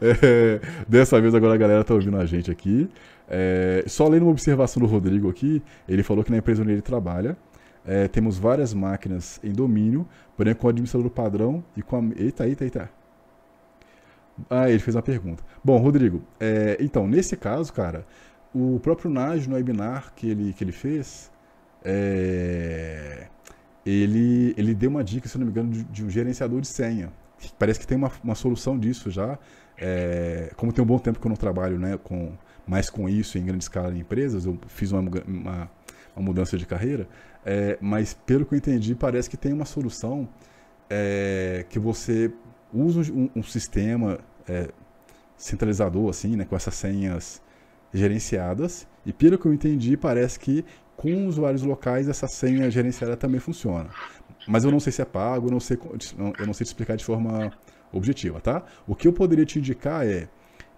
É, 0.00 0.60
dessa 0.88 1.20
vez 1.20 1.34
agora 1.34 1.54
a 1.54 1.56
galera 1.56 1.80
está 1.80 1.94
ouvindo 1.94 2.16
a 2.16 2.26
gente 2.26 2.50
aqui. 2.50 2.88
É, 3.28 3.84
só 3.86 4.06
lendo 4.08 4.22
uma 4.22 4.30
observação 4.30 4.80
do 4.80 4.86
Rodrigo 4.86 5.28
aqui, 5.28 5.62
ele 5.88 6.02
falou 6.02 6.22
que 6.22 6.30
na 6.30 6.36
empresa 6.38 6.62
onde 6.62 6.72
ele 6.72 6.82
trabalha, 6.82 7.36
é, 7.84 8.08
temos 8.08 8.38
várias 8.38 8.74
máquinas 8.74 9.40
em 9.42 9.52
domínio, 9.52 10.06
porém 10.36 10.54
com 10.54 10.66
o 10.66 10.70
administrador 10.70 11.10
padrão 11.10 11.64
e 11.76 11.82
com 11.82 11.96
a... 11.96 12.02
Eita, 12.16 12.46
eita, 12.46 12.64
eita. 12.64 12.90
Ah, 14.50 14.68
ele 14.68 14.78
fez 14.78 14.94
uma 14.94 15.02
pergunta. 15.02 15.42
Bom, 15.64 15.78
Rodrigo, 15.78 16.22
é, 16.38 16.76
então, 16.80 17.06
nesse 17.06 17.36
caso, 17.36 17.72
cara, 17.72 18.06
o 18.54 18.78
próprio 18.80 19.10
Naj 19.10 19.46
no 19.46 19.54
webinar 19.54 20.12
que 20.14 20.28
ele, 20.28 20.52
que 20.52 20.64
ele 20.64 20.72
fez, 20.72 21.30
é, 21.84 23.28
ele, 23.86 24.52
ele 24.56 24.74
deu 24.74 24.90
uma 24.90 25.04
dica, 25.04 25.28
se 25.28 25.38
não 25.38 25.46
me 25.46 25.52
engano, 25.52 25.70
de, 25.70 25.84
de 25.84 26.04
um 26.04 26.10
gerenciador 26.10 26.60
de 26.60 26.66
senha. 26.66 27.12
Parece 27.58 27.78
que 27.78 27.86
tem 27.86 27.96
uma, 27.96 28.10
uma 28.24 28.34
solução 28.34 28.76
disso 28.78 29.10
já. 29.10 29.38
É, 29.78 30.50
como 30.56 30.72
tem 30.72 30.82
um 30.82 30.86
bom 30.86 30.98
tempo 30.98 31.20
que 31.20 31.26
eu 31.26 31.28
não 31.28 31.36
trabalho 31.36 31.78
né, 31.78 31.98
com, 32.02 32.32
mais 32.66 32.90
com 32.90 33.08
isso 33.08 33.38
em 33.38 33.44
grande 33.44 33.62
escala 33.62 33.94
em 33.94 34.00
empresas, 34.00 34.44
eu 34.46 34.58
fiz 34.66 34.90
uma, 34.90 35.00
uma, 35.00 35.70
uma 36.16 36.24
mudança 36.24 36.56
de 36.56 36.66
carreira, 36.66 37.06
é, 37.44 37.78
mas 37.80 38.14
pelo 38.14 38.44
que 38.44 38.54
eu 38.54 38.58
entendi, 38.58 38.94
parece 38.94 39.30
que 39.30 39.36
tem 39.36 39.52
uma 39.52 39.66
solução 39.66 40.28
é, 40.90 41.64
que 41.68 41.78
você 41.78 42.32
usa 42.72 43.12
um, 43.12 43.30
um 43.36 43.42
sistema 43.42 44.18
é, 44.48 44.70
centralizador, 45.36 46.08
assim, 46.08 46.36
né, 46.36 46.44
com 46.44 46.56
essas 46.56 46.74
senhas 46.74 47.42
gerenciadas, 47.92 48.86
e 49.04 49.12
pelo 49.12 49.38
que 49.38 49.46
eu 49.46 49.54
entendi, 49.54 49.96
parece 49.96 50.40
que 50.40 50.64
com 50.96 51.26
usuários 51.26 51.62
locais, 51.62 52.08
essa 52.08 52.26
senha 52.26 52.70
gerenciada 52.70 53.16
também 53.16 53.40
funciona. 53.40 53.90
Mas 54.48 54.64
eu 54.64 54.70
não 54.70 54.80
sei 54.80 54.92
se 54.92 55.02
é 55.02 55.04
pago, 55.04 55.48
eu 55.48 55.52
não 55.52 55.60
sei, 55.60 55.78
eu 56.38 56.46
não 56.46 56.54
sei 56.54 56.64
te 56.64 56.68
explicar 56.68 56.96
de 56.96 57.04
forma 57.04 57.52
objetiva, 57.92 58.40
tá? 58.40 58.62
O 58.86 58.94
que 58.94 59.06
eu 59.06 59.12
poderia 59.12 59.44
te 59.44 59.58
indicar 59.58 60.06
é, 60.06 60.28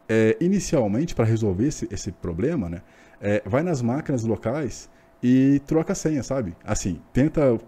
é 0.08 0.36
inicialmente, 0.40 1.14
para 1.14 1.24
resolver 1.24 1.66
esse, 1.66 1.88
esse 1.90 2.10
problema, 2.10 2.68
né, 2.68 2.82
é, 3.20 3.42
vai 3.44 3.62
nas 3.62 3.82
máquinas 3.82 4.24
locais 4.24 4.88
e 5.22 5.60
troca 5.66 5.92
a 5.92 5.96
senha, 5.96 6.22
sabe? 6.22 6.56
Assim, 6.64 7.00
tenta 7.12 7.54
uh, 7.54 7.60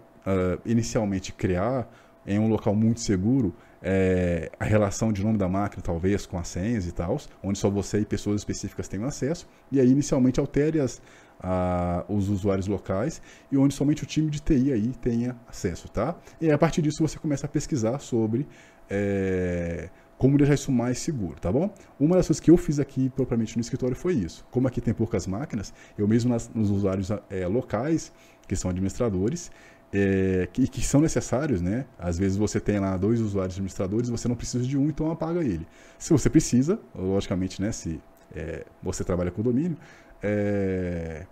inicialmente 0.65 1.33
criar 1.33 1.89
em 2.25 2.39
um 2.39 2.47
local 2.47 2.73
muito 2.75 3.01
seguro 3.01 3.53
é, 3.81 4.51
a 4.59 4.63
relação 4.63 5.11
de 5.11 5.23
nome 5.23 5.37
da 5.37 5.49
máquina, 5.49 5.81
talvez, 5.81 6.25
com 6.25 6.37
as 6.37 6.47
senhas 6.47 6.85
e 6.85 6.91
tal, 6.91 7.17
onde 7.43 7.57
só 7.57 7.69
você 7.69 7.99
e 7.99 8.05
pessoas 8.05 8.41
específicas 8.41 8.87
tenham 8.87 9.05
acesso, 9.05 9.47
e 9.71 9.79
aí 9.79 9.89
inicialmente 9.89 10.39
altere 10.39 10.79
as, 10.79 11.01
a, 11.41 12.05
os 12.07 12.29
usuários 12.29 12.67
locais 12.67 13.21
e 13.51 13.57
onde 13.57 13.73
somente 13.73 14.03
o 14.03 14.05
time 14.05 14.29
de 14.29 14.39
TI 14.39 14.71
aí 14.71 14.93
tenha 15.01 15.35
acesso, 15.47 15.89
tá? 15.89 16.15
E 16.39 16.51
a 16.51 16.57
partir 16.57 16.81
disso 16.81 17.05
você 17.05 17.17
começa 17.17 17.45
a 17.45 17.49
pesquisar 17.49 17.99
sobre 17.99 18.47
é, 18.89 19.89
como 20.17 20.37
deixar 20.37 20.53
isso 20.53 20.71
mais 20.71 20.99
seguro, 20.99 21.39
tá 21.39 21.51
bom? 21.51 21.73
Uma 21.99 22.17
das 22.17 22.27
coisas 22.27 22.39
que 22.39 22.51
eu 22.51 22.57
fiz 22.57 22.79
aqui 22.79 23.09
propriamente 23.09 23.57
no 23.57 23.61
escritório 23.61 23.95
foi 23.95 24.13
isso. 24.13 24.45
Como 24.51 24.67
aqui 24.67 24.79
tem 24.79 24.93
poucas 24.93 25.25
máquinas, 25.25 25.73
eu 25.97 26.07
mesmo 26.07 26.29
nas, 26.29 26.47
nos 26.53 26.69
usuários 26.69 27.09
é, 27.29 27.47
locais, 27.47 28.11
que 28.47 28.55
são 28.55 28.69
administradores, 28.69 29.49
é, 29.91 30.47
que, 30.53 30.67
que, 30.67 30.85
são 30.85 31.01
necessários, 31.01 31.59
né? 31.59 31.85
Às 31.97 32.19
vezes 32.19 32.37
você 32.37 32.59
tem 32.59 32.79
lá 32.79 32.95
dois 32.97 33.19
usuários 33.19 33.55
administradores, 33.55 34.09
você 34.09 34.27
não 34.27 34.35
precisa 34.35 34.63
de 34.63 34.77
um, 34.77 34.87
então 34.87 35.09
apaga 35.11 35.43
ele. 35.43 35.67
Se 35.97 36.13
você 36.13 36.29
precisa, 36.29 36.79
logicamente, 36.95 37.61
né? 37.61 37.71
Se 37.71 37.99
é, 38.35 38.63
você 38.81 39.03
trabalha 39.03 39.31
com 39.31 39.41
domínio, 39.41 39.77
é, 40.21 41.25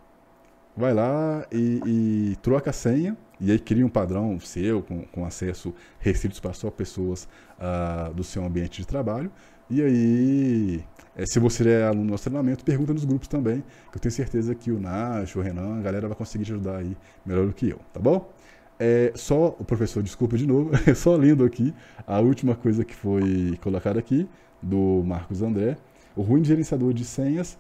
vai 0.76 0.94
lá 0.94 1.46
e, 1.52 1.82
e, 1.86 2.36
troca 2.42 2.70
a 2.70 2.74
senha 2.74 3.18
e 3.40 3.52
aí 3.52 3.60
cria 3.60 3.86
um 3.86 3.90
padrão 3.90 4.40
seu 4.40 4.82
com, 4.82 5.04
com 5.04 5.26
acesso 5.26 5.74
restrito 6.00 6.42
para 6.42 6.54
só 6.54 6.70
pessoas 6.70 7.28
uh, 7.58 8.14
do 8.14 8.24
seu 8.24 8.44
ambiente 8.44 8.82
de 8.82 8.88
trabalho. 8.88 9.32
E 9.70 9.82
aí, 9.82 10.84
é, 11.16 11.26
se 11.28 11.38
você 11.38 11.70
é 11.70 11.84
aluno 11.84 12.06
do 12.06 12.12
nosso 12.12 12.24
treinamento, 12.24 12.66
pergunta 12.66 12.92
nos 12.92 13.06
grupos 13.06 13.28
também, 13.28 13.64
que 13.92 13.98
eu 13.98 14.02
tenho 14.02 14.12
certeza 14.12 14.56
que 14.56 14.72
o 14.72 14.80
Nacho, 14.80 15.40
o 15.40 15.42
Renan, 15.44 15.78
a 15.78 15.82
galera 15.82 16.08
vai 16.08 16.18
conseguir 16.18 16.46
te 16.46 16.52
ajudar 16.52 16.78
aí 16.78 16.98
melhor 17.24 17.46
do 17.46 17.54
que 17.54 17.70
eu, 17.70 17.80
tá 17.94 18.00
bom? 18.00 18.32
É, 18.80 19.12
só, 19.14 19.56
o 19.60 19.64
professor, 19.64 20.02
desculpa 20.02 20.38
de 20.38 20.48
novo, 20.48 20.72
só 20.96 21.16
lendo 21.16 21.44
aqui 21.46 21.74
a 22.08 22.20
última 22.20 22.56
coisa 22.56 22.84
que 22.84 22.96
foi 22.96 23.60
colocada 23.62 24.00
aqui, 24.00 24.28
do 24.62 25.04
Marcos 25.06 25.42
André. 25.42 25.78
O 26.16 26.22
ruim 26.22 26.44
gerenciador 26.44 26.94
de 26.94 27.06
senhas 27.06 27.58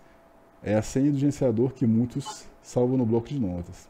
é 0.63 0.75
a 0.75 0.81
senha 0.81 1.11
do 1.11 1.17
gerenciador 1.17 1.73
que 1.73 1.85
muitos 1.85 2.47
salvam 2.61 2.97
no 2.97 3.05
bloco 3.05 3.27
de 3.27 3.39
notas. 3.39 3.89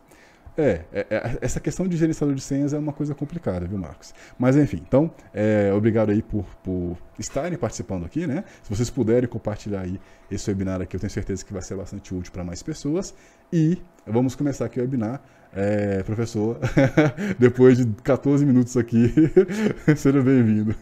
É, 0.57 0.83
é, 0.91 1.07
é, 1.09 1.37
essa 1.39 1.57
questão 1.59 1.87
de 1.87 1.95
gerenciador 1.95 2.35
de 2.35 2.41
senhas 2.41 2.73
é 2.73 2.77
uma 2.77 2.91
coisa 2.91 3.15
complicada, 3.15 3.65
viu, 3.65 3.77
Marcos? 3.77 4.13
Mas 4.37 4.57
enfim, 4.57 4.83
então, 4.85 5.09
é, 5.33 5.71
obrigado 5.73 6.09
aí 6.09 6.21
por, 6.21 6.43
por 6.63 6.97
estarem 7.17 7.57
participando 7.57 8.05
aqui, 8.05 8.27
né? 8.27 8.43
Se 8.61 8.69
vocês 8.69 8.89
puderem 8.89 9.29
compartilhar 9.29 9.81
aí 9.81 9.97
esse 10.29 10.49
webinar 10.49 10.81
aqui, 10.81 10.97
eu 10.97 10.99
tenho 10.99 11.09
certeza 11.09 11.45
que 11.45 11.53
vai 11.53 11.61
ser 11.61 11.75
bastante 11.77 12.13
útil 12.13 12.33
para 12.33 12.43
mais 12.43 12.61
pessoas. 12.61 13.15
E 13.53 13.77
vamos 14.05 14.35
começar 14.35 14.65
aqui 14.65 14.79
o 14.79 14.81
webinar. 14.81 15.21
É, 15.53 16.03
professor, 16.03 16.59
depois 17.39 17.77
de 17.77 17.87
14 18.03 18.45
minutos 18.45 18.75
aqui, 18.75 19.13
seja 19.95 20.21
bem-vindo. 20.21 20.75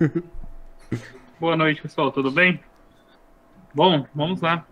Boa 1.40 1.56
noite, 1.56 1.82
pessoal, 1.84 2.12
tudo 2.12 2.32
bem? 2.32 2.60
Bom, 3.76 4.06
vamos 4.14 4.42
lá. 4.42 4.66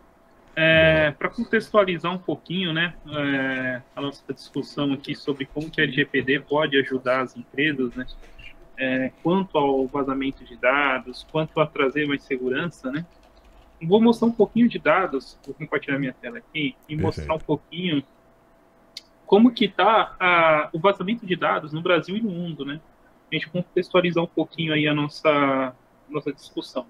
É, 0.56 1.12
Para 1.12 1.30
contextualizar 1.30 2.14
um 2.14 2.18
pouquinho, 2.18 2.72
né, 2.72 2.94
é, 3.10 3.82
a 3.94 4.02
nossa 4.02 4.34
discussão 4.34 4.94
aqui 4.94 5.14
sobre 5.14 5.46
como 5.46 5.70
que 5.70 5.82
a 5.82 5.84
LGPD 5.84 6.40
pode 6.42 6.78
ajudar 6.78 7.22
as 7.22 7.36
empresas, 7.36 7.94
né, 7.94 8.06
é, 8.78 9.12
quanto 9.22 9.58
ao 9.58 9.86
vazamento 9.88 10.46
de 10.46 10.56
dados, 10.56 11.28
quanto 11.30 11.60
a 11.60 11.68
trazer 11.68 12.08
mais 12.08 12.24
segurança, 12.24 12.90
né, 12.90 13.06
vou 13.84 14.02
mostrar 14.02 14.28
um 14.28 14.32
pouquinho 14.32 14.70
de 14.70 14.80
dados, 14.80 15.38
vou 15.46 15.54
compartilhar 15.54 16.00
minha 16.00 16.14
tela 16.14 16.38
aqui 16.38 16.76
e 16.88 16.96
mostrar 16.96 17.36
um 17.36 17.40
pouquinho 17.40 18.02
como 19.26 19.52
que 19.52 19.66
está 19.66 20.70
o 20.72 20.80
vazamento 20.80 21.26
de 21.26 21.36
dados 21.36 21.74
no 21.74 21.82
Brasil 21.82 22.16
e 22.16 22.22
no 22.22 22.30
mundo, 22.30 22.64
né, 22.64 22.80
a 23.30 23.36
gente 23.36 23.50
contextualizar 23.50 24.24
um 24.24 24.28
pouquinho 24.28 24.74
aí 24.74 24.88
a 24.88 24.94
nossa 24.94 25.76
nossa 26.10 26.32
discussão. 26.32 26.86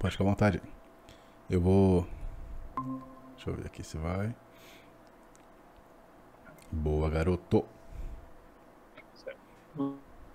Pode 0.00 0.12
ficar 0.12 0.24
à 0.24 0.28
vontade. 0.28 0.62
Eu 1.48 1.60
vou. 1.60 2.06
Deixa 3.36 3.50
eu 3.50 3.54
ver 3.54 3.66
aqui 3.66 3.84
se 3.84 3.98
vai. 3.98 4.34
Boa, 6.72 7.10
garoto. 7.10 7.66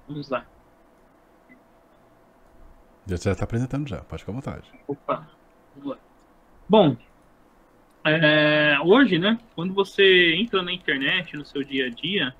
Vamos 0.07 0.29
lá. 0.29 0.45
Já 3.07 3.15
está 3.15 3.43
apresentando 3.43 3.87
já, 3.87 4.01
pode 4.01 4.21
ficar 4.21 4.33
à 4.33 4.35
vontade. 4.35 4.71
Opa, 4.87 5.27
vamos 5.75 5.91
lá. 5.91 5.97
Bom, 6.69 6.97
é, 8.03 8.77
hoje, 8.83 9.17
né, 9.17 9.39
quando 9.55 9.73
você 9.73 10.35
entra 10.35 10.61
na 10.61 10.71
internet 10.71 11.35
no 11.35 11.45
seu 11.45 11.63
dia 11.63 11.87
a 11.87 11.89
dia, 11.89 12.35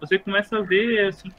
você 0.00 0.18
começa 0.18 0.58
a 0.58 0.62
ver, 0.62 1.08
assim, 1.08 1.30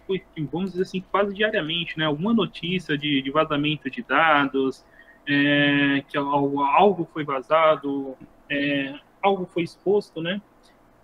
vamos 0.52 0.72
dizer 0.72 0.84
assim, 0.84 1.02
quase 1.10 1.34
diariamente, 1.34 1.98
né, 1.98 2.06
alguma 2.06 2.34
notícia 2.34 2.98
de, 2.98 3.22
de 3.22 3.32
vazamento 3.32 3.90
de 3.90 4.02
dados, 4.02 4.86
é, 5.28 6.04
que 6.08 6.18
algo 6.18 7.08
foi 7.14 7.24
vazado, 7.24 8.18
é, 8.50 8.94
algo 9.22 9.46
foi 9.46 9.64
exposto, 9.64 10.22
né? 10.22 10.42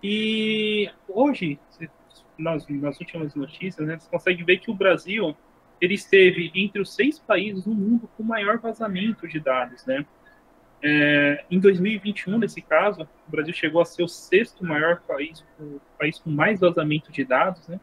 E 0.02 0.90
hoje, 1.08 1.58
nas, 2.38 2.66
nas 2.68 3.00
últimas 3.00 3.34
notícias, 3.34 3.86
né, 3.86 3.98
você 3.98 4.08
consegue 4.08 4.44
ver 4.44 4.58
que 4.58 4.70
o 4.70 4.74
Brasil 4.74 5.36
ele 5.80 5.94
esteve 5.94 6.50
entre 6.54 6.80
os 6.80 6.94
seis 6.94 7.18
países 7.18 7.64
no 7.66 7.74
mundo 7.74 8.08
com 8.16 8.22
maior 8.22 8.58
vazamento 8.58 9.26
de 9.28 9.38
dados, 9.38 9.84
né? 9.86 10.04
É, 10.80 11.44
em 11.50 11.58
2021, 11.58 12.38
nesse 12.38 12.62
caso, 12.62 13.02
o 13.02 13.30
Brasil 13.30 13.52
chegou 13.52 13.80
a 13.80 13.84
ser 13.84 14.02
o 14.02 14.08
sexto 14.08 14.64
maior 14.64 15.00
país, 15.00 15.44
o 15.58 15.80
país 15.98 16.18
com 16.18 16.30
mais 16.30 16.60
vazamento 16.60 17.10
de 17.10 17.24
dados, 17.24 17.66
né? 17.66 17.80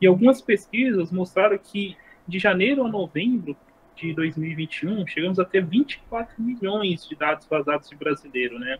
E 0.00 0.06
algumas 0.06 0.40
pesquisas 0.40 1.12
mostraram 1.12 1.58
que 1.58 1.96
de 2.26 2.38
janeiro 2.38 2.84
a 2.84 2.88
novembro 2.88 3.56
de 3.98 4.14
2021, 4.14 5.06
chegamos 5.06 5.38
a 5.38 5.44
ter 5.44 5.64
24 5.64 6.40
milhões 6.42 7.06
de 7.06 7.16
dados 7.16 7.46
vazados 7.46 7.88
de 7.88 7.96
brasileiro, 7.96 8.58
né? 8.58 8.78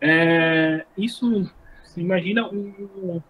É, 0.00 0.84
isso, 0.96 1.50
imagina 1.96 2.46
o, 2.46 3.22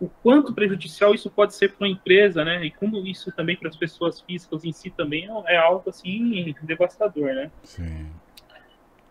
o 0.00 0.08
quanto 0.22 0.52
prejudicial 0.52 1.14
isso 1.14 1.30
pode 1.30 1.54
ser 1.54 1.72
para 1.72 1.86
uma 1.86 1.92
empresa, 1.92 2.44
né? 2.44 2.64
E 2.64 2.70
como 2.70 2.98
isso 3.06 3.30
também 3.32 3.56
para 3.56 3.68
as 3.68 3.76
pessoas 3.76 4.20
físicas 4.20 4.64
em 4.64 4.72
si 4.72 4.90
também 4.90 5.28
é, 5.28 5.54
é 5.54 5.56
algo 5.56 5.88
assim 5.88 6.54
devastador, 6.62 7.34
né? 7.34 7.50
Sim. 7.62 8.10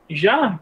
Já 0.09 0.59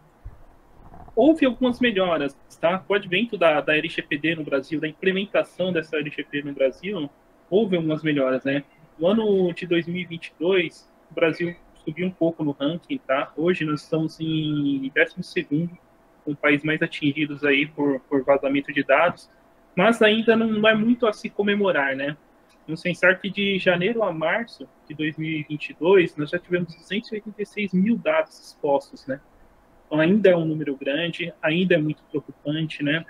houve 1.15 1.45
algumas 1.45 1.79
melhoras, 1.79 2.37
tá? 2.59 2.77
Com 2.77 2.93
o 2.93 2.95
advento 2.95 3.37
da, 3.37 3.59
da 3.61 3.75
LGPD 3.75 4.35
no 4.35 4.43
Brasil, 4.43 4.79
da 4.79 4.87
implementação 4.87 5.73
dessa 5.73 5.97
LGPD 5.97 6.43
no 6.43 6.53
Brasil, 6.53 7.09
houve 7.49 7.75
algumas 7.75 8.03
melhoras, 8.03 8.43
né? 8.43 8.63
No 9.01 9.07
ano 9.07 9.51
de 9.51 9.65
2022, 9.65 10.87
o 11.09 11.13
Brasil 11.15 11.55
subiu 11.83 12.05
um 12.05 12.11
pouco 12.11 12.43
no 12.43 12.51
ranking, 12.51 12.99
tá? 12.99 13.33
Hoje 13.35 13.65
nós 13.65 13.81
estamos 13.81 14.19
em 14.19 14.91
12 14.93 15.69
um 16.27 16.35
país 16.35 16.63
mais 16.63 16.79
atingidos 16.83 17.43
aí 17.43 17.65
por, 17.65 17.99
por 18.01 18.23
vazamento 18.23 18.71
de 18.71 18.83
dados, 18.83 19.27
mas 19.75 20.03
ainda 20.03 20.35
não, 20.35 20.45
não 20.45 20.69
é 20.69 20.75
muito 20.75 21.07
a 21.07 21.13
se 21.13 21.31
comemorar, 21.31 21.95
né? 21.95 22.15
Vamos 22.67 22.83
pensar 22.83 23.15
que 23.19 23.27
de 23.27 23.57
janeiro 23.57 24.03
a 24.03 24.13
março 24.13 24.69
de 24.87 24.93
2022, 24.93 26.15
nós 26.15 26.29
já 26.29 26.37
tivemos 26.37 26.75
286 26.75 27.73
mil 27.73 27.97
dados 27.97 28.39
expostos, 28.39 29.07
né? 29.07 29.19
Então 29.87 29.99
ainda 29.99 30.29
é 30.29 30.37
um 30.37 30.45
número 30.45 30.75
grande, 30.75 31.33
ainda 31.41 31.73
é 31.73 31.77
muito 31.79 32.03
preocupante, 32.03 32.83
né? 32.83 33.03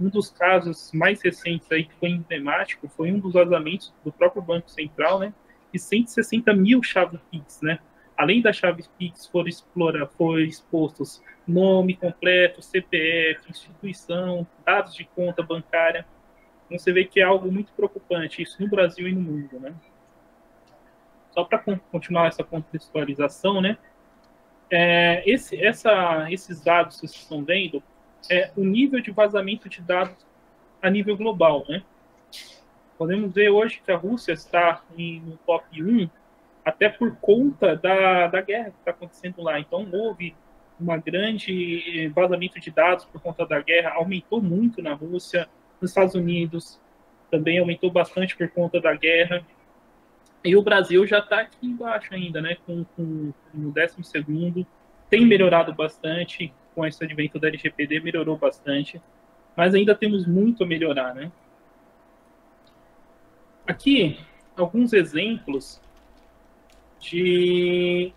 Um 0.00 0.08
dos 0.08 0.30
casos 0.30 0.90
mais 0.92 1.20
recentes 1.20 1.70
aí 1.70 1.84
que 1.84 1.94
foi 1.94 2.08
emblemático 2.10 2.88
foi 2.88 3.12
um 3.12 3.18
dos 3.18 3.34
vazamentos 3.34 3.92
do 4.02 4.10
próprio 4.10 4.40
Banco 4.40 4.70
Central, 4.70 5.18
né? 5.18 5.34
De 5.72 5.78
160 5.78 6.54
mil 6.54 6.82
chaves 6.82 7.20
PIX, 7.30 7.60
né? 7.62 7.78
Além 8.16 8.40
das 8.40 8.56
chaves 8.56 8.86
PIX, 8.98 9.26
foram, 9.26 9.48
explora, 9.48 10.06
foram 10.06 10.40
expostos 10.40 11.22
nome 11.46 11.96
completo, 11.96 12.62
CPF, 12.62 13.50
instituição, 13.50 14.46
dados 14.64 14.94
de 14.94 15.04
conta 15.04 15.42
bancária. 15.42 16.06
Então, 16.66 16.78
você 16.78 16.92
vê 16.92 17.04
que 17.04 17.20
é 17.20 17.24
algo 17.24 17.50
muito 17.50 17.72
preocupante, 17.72 18.42
isso 18.42 18.60
no 18.62 18.68
Brasil 18.68 19.08
e 19.08 19.12
no 19.12 19.20
mundo, 19.20 19.58
né? 19.58 19.74
Só 21.32 21.44
para 21.44 21.58
continuar 21.90 22.28
essa 22.28 22.44
contextualização, 22.44 23.60
né? 23.60 23.76
É, 24.70 25.22
esse, 25.28 25.60
essa, 25.60 26.30
esses 26.30 26.60
dados 26.62 27.00
que 27.00 27.08
vocês 27.08 27.22
estão 27.22 27.44
vendo 27.44 27.82
é 28.28 28.50
o 28.56 28.64
nível 28.64 29.00
de 29.00 29.10
vazamento 29.10 29.68
de 29.68 29.80
dados 29.80 30.26
a 30.82 30.90
nível 30.90 31.16
global, 31.16 31.64
né? 31.68 31.82
Podemos 32.98 33.32
ver 33.32 33.50
hoje 33.50 33.80
que 33.84 33.90
a 33.90 33.96
Rússia 33.96 34.32
está 34.32 34.82
em, 34.96 35.20
no 35.20 35.36
top 35.38 35.82
1 35.82 36.08
até 36.64 36.88
por 36.88 37.16
conta 37.16 37.74
da, 37.74 38.26
da 38.26 38.40
guerra 38.42 38.70
que 38.70 38.78
está 38.78 38.90
acontecendo 38.90 39.42
lá. 39.42 39.58
Então, 39.58 39.88
houve 39.90 40.34
uma 40.78 40.96
grande 40.96 42.08
vazamento 42.14 42.60
de 42.60 42.70
dados 42.70 43.04
por 43.06 43.20
conta 43.20 43.46
da 43.46 43.60
guerra, 43.60 43.94
aumentou 43.94 44.42
muito 44.42 44.82
na 44.82 44.94
Rússia, 44.94 45.48
nos 45.80 45.90
Estados 45.90 46.14
Unidos 46.14 46.80
também 47.30 47.58
aumentou 47.58 47.90
bastante 47.90 48.36
por 48.36 48.48
conta 48.50 48.80
da 48.80 48.94
guerra. 48.94 49.42
E 50.44 50.56
o 50.56 50.62
Brasil 50.62 51.06
já 51.06 51.18
está 51.20 51.40
aqui 51.40 51.66
embaixo 51.66 52.12
ainda, 52.12 52.40
né? 52.40 52.56
Com, 52.66 52.84
com 52.84 53.32
décimo 53.70 54.02
segundo, 54.04 54.66
tem 55.08 55.24
melhorado 55.24 55.72
bastante 55.72 56.52
com 56.74 56.86
esse 56.86 57.02
advento 57.02 57.38
da 57.38 57.48
LGPD 57.48 58.00
melhorou 58.00 58.36
bastante, 58.36 59.00
mas 59.56 59.74
ainda 59.74 59.94
temos 59.94 60.26
muito 60.26 60.64
a 60.64 60.66
melhorar, 60.66 61.14
né? 61.14 61.30
Aqui, 63.66 64.18
alguns 64.56 64.92
exemplos 64.92 65.80
de 66.98 68.12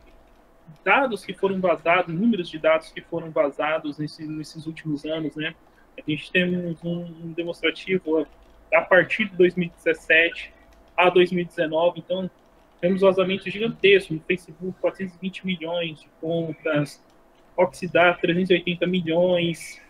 dados 0.84 1.26
que 1.26 1.34
foram 1.34 1.60
vazados, 1.60 2.14
números 2.14 2.50
de 2.50 2.58
dados 2.58 2.90
que 2.90 3.02
foram 3.02 3.32
vazados 3.32 3.98
nesses, 3.98 4.66
últimos 4.66 5.06
anos, 5.06 5.36
né? 5.36 5.56
A 5.98 6.10
gente 6.10 6.32
tem 6.32 6.56
um, 6.56 6.76
um 6.84 7.34
demonstrativo 7.34 8.28
a 8.74 8.82
partir 8.82 9.30
de 9.30 9.36
2017 9.38 10.54
a 10.98 11.10
2019, 11.10 12.00
então 12.00 12.30
temos 12.82 13.02
vazamentos 13.02 13.52
gigantescos 13.52 14.18
no 14.18 14.24
Facebook, 14.24 14.74
420 14.82 15.46
milhões 15.46 16.02
de 16.02 16.10
contas, 16.20 17.02
oxidar 17.56 18.20
380 18.20 18.86
milhões. 18.88 19.82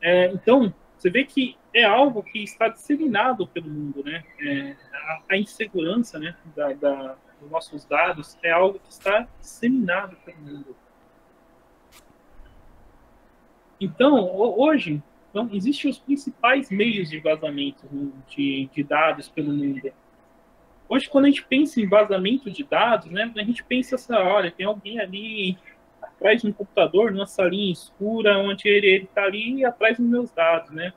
É, 0.00 0.26
então, 0.26 0.72
você 0.96 1.10
vê 1.10 1.24
que 1.24 1.56
é 1.74 1.84
algo 1.84 2.22
que 2.22 2.42
está 2.42 2.68
disseminado 2.68 3.46
pelo 3.46 3.68
mundo, 3.68 4.02
né? 4.02 4.24
É, 4.40 4.76
a, 4.92 5.22
a, 5.30 5.36
insegurança 5.36 6.18
né, 6.18 6.34
da, 6.54 6.72
da, 6.72 7.16
dos 7.40 7.50
nossos 7.50 7.84
dados 7.84 8.38
é 8.42 8.50
algo 8.50 8.78
que 8.78 8.90
está 8.90 9.28
disseminado 9.40 10.16
pelo 10.24 10.38
mundo. 10.38 10.76
Então, 13.80 14.34
hoje, 14.34 15.02
então, 15.30 15.50
existem 15.52 15.90
os 15.90 15.98
principais 15.98 16.70
meios 16.70 17.10
de 17.10 17.20
vazamento 17.20 17.86
né, 17.92 18.10
de, 18.28 18.70
de 18.72 18.82
dados 18.82 19.28
pelo 19.28 19.52
mundo. 19.52 19.92
Hoje, 20.88 21.08
quando 21.10 21.26
a 21.26 21.28
gente 21.28 21.44
pensa 21.44 21.80
em 21.80 21.86
vazamento 21.86 22.50
de 22.50 22.64
dados, 22.64 23.10
né, 23.10 23.30
a 23.36 23.42
gente 23.42 23.62
pensa 23.62 23.96
assim, 23.96 24.14
olha, 24.14 24.50
tem 24.50 24.64
alguém 24.64 24.98
ali 24.98 25.58
atrás 26.16 26.42
de 26.42 26.48
um 26.48 26.52
computador, 26.52 27.12
numa 27.12 27.26
salinha 27.26 27.72
escura, 27.72 28.38
onde 28.38 28.68
ele 28.68 29.04
está 29.04 29.24
ali 29.24 29.64
atrás 29.64 29.98
dos 29.98 30.06
meus 30.06 30.30
dados, 30.30 30.70
né? 30.70 30.92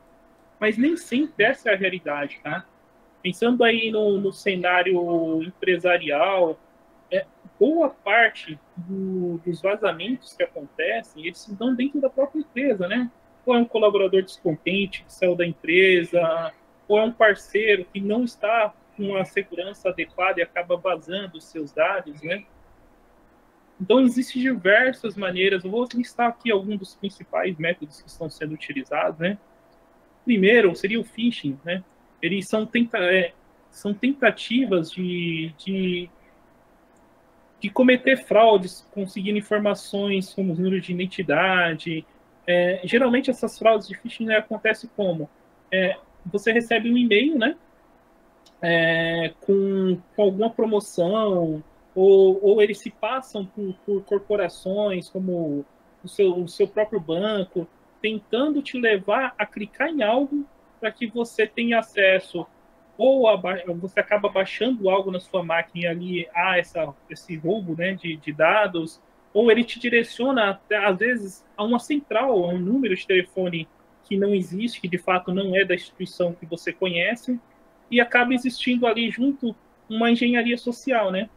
Mas 0.59 0.77
nem 0.77 0.97
sempre 0.97 1.45
essa 1.45 1.69
é 1.69 1.73
a 1.73 1.77
realidade, 1.77 2.39
tá? 2.43 2.65
Pensando 3.21 3.63
aí 3.63 3.91
no, 3.91 4.17
no 4.17 4.31
cenário 4.31 5.43
empresarial, 5.43 6.59
é, 7.11 7.25
boa 7.59 7.89
parte 7.89 8.57
do, 8.75 9.39
dos 9.45 9.61
vazamentos 9.61 10.33
que 10.33 10.43
acontecem, 10.43 11.25
eles 11.25 11.39
se 11.39 11.53
dão 11.53 11.75
dentro 11.75 11.99
da 11.99 12.09
própria 12.09 12.39
empresa, 12.39 12.87
né? 12.87 13.11
Ou 13.45 13.55
é 13.55 13.57
um 13.57 13.65
colaborador 13.65 14.21
descontente 14.21 15.03
que 15.03 15.13
saiu 15.13 15.35
da 15.35 15.45
empresa, 15.45 16.53
ou 16.87 16.97
é 16.97 17.03
um 17.03 17.11
parceiro 17.11 17.85
que 17.85 17.99
não 17.99 18.23
está 18.23 18.73
com 18.95 19.15
a 19.15 19.25
segurança 19.25 19.89
adequada 19.89 20.39
e 20.39 20.43
acaba 20.43 20.77
vazando 20.77 21.37
os 21.37 21.45
seus 21.45 21.71
dados, 21.71 22.21
né? 22.21 22.45
Então, 23.81 24.01
existem 24.01 24.41
diversas 24.41 25.15
maneiras. 25.15 25.63
Eu 25.63 25.71
vou 25.71 25.87
listar 25.93 26.27
aqui 26.27 26.51
alguns 26.51 26.77
dos 26.77 26.95
principais 26.95 27.57
métodos 27.57 28.01
que 28.01 28.09
estão 28.09 28.29
sendo 28.29 28.53
utilizados, 28.53 29.19
né? 29.19 29.37
Primeiro, 30.25 30.75
seria 30.75 30.99
o 30.99 31.03
phishing, 31.03 31.57
né? 31.63 31.83
Eles 32.21 32.47
são, 32.47 32.65
tenta 32.65 32.97
é, 32.97 33.33
são 33.71 33.93
tentativas 33.93 34.91
de, 34.91 35.53
de, 35.57 36.09
de, 37.59 37.69
cometer 37.69 38.17
fraudes, 38.17 38.85
conseguindo 38.91 39.37
informações 39.37 40.33
como 40.33 40.53
número 40.53 40.81
de 40.81 40.91
identidade. 40.91 42.05
É, 42.45 42.81
geralmente, 42.83 43.29
essas 43.29 43.57
fraudes 43.57 43.87
de 43.87 43.95
phishing 43.97 44.25
né, 44.25 44.37
acontecem 44.37 44.89
como? 44.95 45.29
É, 45.71 45.97
você 46.25 46.51
recebe 46.51 46.91
um 46.91 46.97
e-mail, 46.97 47.37
né? 47.37 47.55
É, 48.61 49.33
com, 49.39 49.97
com 50.15 50.21
alguma 50.21 50.49
promoção, 50.49 51.63
ou, 51.99 52.39
ou 52.41 52.61
eles 52.61 52.77
se 52.77 52.89
passam 52.89 53.45
por, 53.45 53.73
por 53.85 54.03
corporações 54.05 55.09
como 55.09 55.65
o 56.01 56.07
seu, 56.07 56.33
o 56.33 56.47
seu 56.47 56.65
próprio 56.65 56.97
banco, 56.97 57.67
tentando 58.01 58.61
te 58.61 58.79
levar 58.79 59.35
a 59.37 59.45
clicar 59.45 59.89
em 59.89 60.01
algo 60.01 60.45
para 60.79 60.93
que 60.93 61.07
você 61.07 61.45
tenha 61.45 61.79
acesso 61.79 62.47
ou 62.97 63.25
você 63.79 63.99
acaba 63.99 64.29
baixando 64.29 64.89
algo 64.89 65.11
na 65.11 65.19
sua 65.19 65.43
máquina 65.43 65.85
e 65.85 65.87
ali 65.87 66.27
há 66.33 66.57
essa, 66.57 66.93
esse 67.09 67.35
roubo 67.35 67.75
né, 67.77 67.93
de, 67.93 68.15
de 68.15 68.31
dados, 68.31 69.01
ou 69.33 69.51
ele 69.51 69.63
te 69.63 69.79
direciona, 69.79 70.51
até, 70.51 70.77
às 70.77 70.97
vezes, 70.97 71.45
a 71.55 71.63
uma 71.63 71.79
central, 71.79 72.43
a 72.43 72.47
um 72.47 72.59
número 72.59 72.95
de 72.95 73.05
telefone 73.05 73.67
que 74.03 74.17
não 74.17 74.33
existe, 74.33 74.81
que 74.81 74.87
de 74.87 74.97
fato 74.97 75.33
não 75.33 75.55
é 75.55 75.63
da 75.63 75.75
instituição 75.75 76.33
que 76.33 76.45
você 76.45 76.73
conhece, 76.73 77.39
e 77.91 78.01
acaba 78.01 78.33
existindo 78.33 78.87
ali 78.87 79.09
junto 79.09 79.55
uma 79.89 80.11
engenharia 80.11 80.57
social, 80.57 81.11
né? 81.11 81.29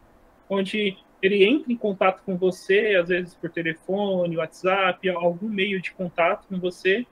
Onde 0.49 0.97
ele 1.21 1.43
entra 1.45 1.71
em 1.71 1.77
contato 1.77 2.21
com 2.25 2.37
você, 2.37 2.97
às 2.99 3.09
vezes 3.09 3.33
por 3.35 3.49
telefone, 3.49 4.37
WhatsApp, 4.37 5.09
algum 5.09 5.47
meio 5.47 5.81
de 5.81 5.91
contato 5.91 6.47
com 6.47 6.59
você, 6.59 7.05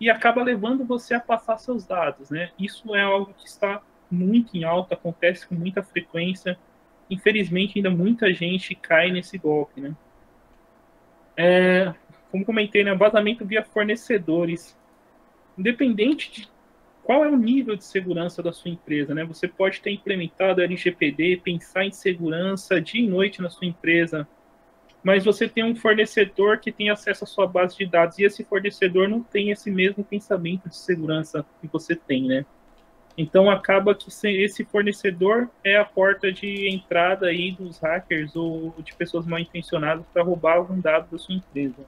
e 0.00 0.08
acaba 0.08 0.42
levando 0.42 0.84
você 0.84 1.14
a 1.14 1.20
passar 1.20 1.58
seus 1.58 1.84
dados, 1.84 2.30
né? 2.30 2.50
Isso 2.58 2.94
é 2.94 3.02
algo 3.02 3.34
que 3.34 3.46
está 3.46 3.82
muito 4.10 4.56
em 4.56 4.64
alta, 4.64 4.94
acontece 4.94 5.46
com 5.46 5.54
muita 5.54 5.82
frequência. 5.82 6.56
Infelizmente, 7.10 7.78
ainda 7.78 7.90
muita 7.90 8.32
gente 8.32 8.74
cai 8.74 9.10
nesse 9.10 9.36
golpe, 9.36 9.80
né? 9.80 9.96
É, 11.36 11.92
como 12.30 12.44
comentei, 12.44 12.84
né, 12.84 12.94
vazamento 12.94 13.44
via 13.44 13.64
fornecedores 13.64 14.76
independente 15.58 16.30
de 16.30 16.48
qual 17.08 17.24
é 17.24 17.28
o 17.30 17.38
nível 17.38 17.74
de 17.74 17.84
segurança 17.84 18.42
da 18.42 18.52
sua 18.52 18.70
empresa, 18.70 19.14
né? 19.14 19.24
Você 19.24 19.48
pode 19.48 19.80
ter 19.80 19.90
implementado 19.90 20.60
a 20.60 20.64
LGPD, 20.64 21.40
pensar 21.42 21.86
em 21.86 21.90
segurança 21.90 22.78
dia 22.82 23.02
e 23.02 23.08
noite 23.08 23.40
na 23.40 23.48
sua 23.48 23.66
empresa, 23.66 24.28
mas 25.02 25.24
você 25.24 25.48
tem 25.48 25.64
um 25.64 25.74
fornecedor 25.74 26.58
que 26.58 26.70
tem 26.70 26.90
acesso 26.90 27.24
à 27.24 27.26
sua 27.26 27.46
base 27.46 27.78
de 27.78 27.86
dados 27.86 28.18
e 28.18 28.24
esse 28.24 28.44
fornecedor 28.44 29.08
não 29.08 29.22
tem 29.22 29.50
esse 29.50 29.70
mesmo 29.70 30.04
pensamento 30.04 30.68
de 30.68 30.76
segurança 30.76 31.46
que 31.62 31.66
você 31.66 31.96
tem, 31.96 32.24
né? 32.24 32.44
Então 33.16 33.50
acaba 33.50 33.94
que 33.94 34.10
esse 34.28 34.62
fornecedor 34.66 35.48
é 35.64 35.78
a 35.78 35.86
porta 35.86 36.30
de 36.30 36.68
entrada 36.68 37.28
aí 37.28 37.52
dos 37.52 37.78
hackers 37.78 38.36
ou 38.36 38.74
de 38.84 38.94
pessoas 38.94 39.24
mal 39.26 39.38
intencionadas 39.38 40.04
para 40.12 40.22
roubar 40.22 40.56
algum 40.56 40.78
dado 40.78 41.10
da 41.10 41.16
sua 41.16 41.36
empresa 41.36 41.86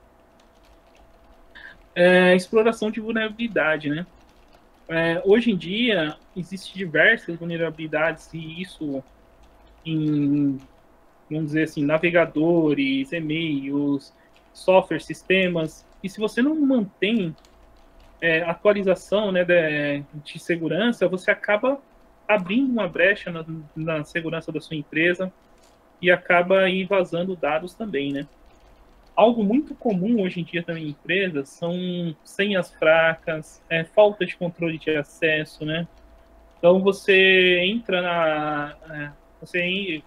é, 1.95 2.35
exploração 2.35 2.91
de 2.91 3.01
vulnerabilidade, 3.01 3.89
né? 3.89 4.07
É, 4.91 5.23
hoje 5.25 5.53
em 5.53 5.57
dia, 5.57 6.17
existem 6.37 6.75
diversas 6.75 7.39
vulnerabilidades 7.39 8.29
e 8.35 8.61
isso 8.61 9.05
em, 9.87 10.59
vamos 11.31 11.47
dizer 11.47 11.63
assim, 11.63 11.85
navegadores, 11.85 13.13
e-mails, 13.13 14.13
software, 14.53 14.99
sistemas. 14.99 15.87
E 16.03 16.09
se 16.09 16.19
você 16.19 16.43
não 16.43 16.57
mantém 16.57 17.37
é, 18.21 18.43
atualização 18.43 19.31
né, 19.31 19.45
de, 19.45 20.03
de, 20.25 20.41
segurança, 20.41 21.07
você 21.07 21.31
acaba 21.31 21.81
abrindo 22.27 22.73
uma 22.73 22.89
brecha 22.89 23.31
na, 23.31 23.45
na 23.77 24.05
segurança 24.05 24.51
da 24.51 24.61
sua 24.61 24.77
empresa 24.77 25.33
e 26.03 26.11
acaba 26.11 26.63
aí 26.63 26.85
vazando 26.85 27.37
dados 27.37 27.75
também, 27.75 28.13
né? 28.13 28.27
Algo 29.15 29.45
muito 29.45 29.75
comum 29.75 30.23
hoje 30.23 30.41
em 30.41 30.45
dia 30.45 30.63
também 30.63 30.85
em 30.85 30.89
empresas 30.91 31.49
são 31.49 31.75
senhas 32.25 32.73
fracas, 32.73 33.63
é, 33.69 33.85
falta 33.85 34.25
de 34.25 34.37
controle 34.37 34.79
de 34.79 34.97
acesso, 34.97 35.65
né? 35.65 35.87
Então 36.59 36.81
você 36.81 37.61
entra 37.65 38.03
na. 38.03 38.77
É, 38.91 39.11
você 39.41 40.03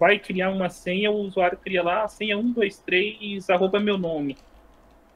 vai 0.00 0.18
criar 0.18 0.50
uma 0.50 0.68
senha, 0.68 1.10
o 1.10 1.16
usuário 1.16 1.58
cria 1.58 1.82
lá 1.82 2.04
a 2.04 2.08
senha 2.08 2.36
123 2.36 3.48
arroba 3.50 3.78
meu 3.78 3.98
nome. 3.98 4.36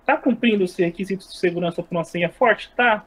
Tá 0.04 0.16
cumprindo 0.16 0.62
os 0.62 0.76
requisitos 0.76 1.32
de 1.32 1.38
segurança 1.38 1.82
para 1.82 1.96
uma 1.96 2.04
senha 2.04 2.28
forte? 2.28 2.70
Tá. 2.76 3.04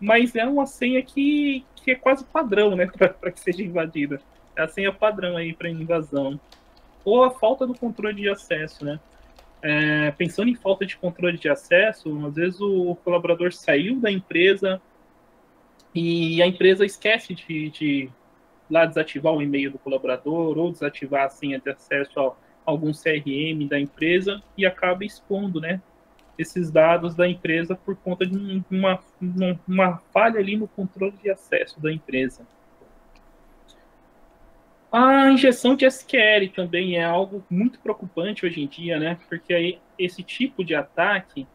Mas 0.00 0.34
é 0.34 0.46
uma 0.46 0.64
senha 0.64 1.02
que, 1.02 1.64
que 1.76 1.90
é 1.90 1.94
quase 1.94 2.24
padrão, 2.24 2.74
né? 2.74 2.86
Para 3.20 3.30
que 3.30 3.40
seja 3.40 3.62
invadida. 3.62 4.20
É 4.56 4.62
a 4.62 4.68
senha 4.68 4.92
padrão 4.92 5.36
aí 5.36 5.52
para 5.52 5.68
invasão. 5.68 6.40
Ou 7.04 7.24
a 7.24 7.30
falta 7.30 7.66
do 7.66 7.74
controle 7.74 8.22
de 8.22 8.28
acesso, 8.28 8.84
né? 8.84 8.98
É, 9.62 10.10
pensando 10.12 10.48
em 10.48 10.54
falta 10.54 10.84
de 10.84 10.96
controle 10.96 11.38
de 11.38 11.48
acesso, 11.48 12.26
às 12.26 12.34
vezes 12.34 12.60
o 12.60 12.96
colaborador 12.96 13.52
saiu 13.52 14.00
da 14.00 14.10
empresa 14.10 14.82
e 15.94 16.42
a 16.42 16.46
empresa 16.46 16.84
esquece 16.84 17.34
de, 17.34 17.70
de 17.70 18.10
lá 18.68 18.84
desativar 18.84 19.32
o 19.32 19.40
e-mail 19.40 19.70
do 19.70 19.78
colaborador 19.78 20.58
ou 20.58 20.72
desativar 20.72 21.26
a 21.26 21.28
senha 21.28 21.60
de 21.60 21.70
acesso 21.70 22.18
a 22.18 22.34
algum 22.64 22.90
CRM 22.92 23.68
da 23.68 23.78
empresa 23.78 24.42
e 24.56 24.66
acaba 24.66 25.04
expondo, 25.04 25.60
né, 25.60 25.80
esses 26.38 26.70
dados 26.70 27.14
da 27.14 27.28
empresa 27.28 27.76
por 27.76 27.94
conta 27.96 28.26
de 28.26 28.64
uma, 28.70 28.98
uma 29.68 29.98
falha 30.12 30.40
ali 30.40 30.56
no 30.56 30.66
controle 30.66 31.14
de 31.22 31.30
acesso 31.30 31.80
da 31.80 31.92
empresa. 31.92 32.46
A 34.92 35.30
injeção 35.30 35.74
de 35.74 35.86
SQL 35.86 36.50
também 36.54 36.98
é 36.98 37.04
algo 37.04 37.42
muito 37.48 37.80
preocupante 37.80 38.44
hoje 38.44 38.60
em 38.60 38.66
dia, 38.66 38.98
né? 38.98 39.18
Porque 39.26 39.54
aí 39.54 39.78
esse 39.98 40.22
tipo 40.22 40.62
de 40.62 40.74
ataque 40.74 41.46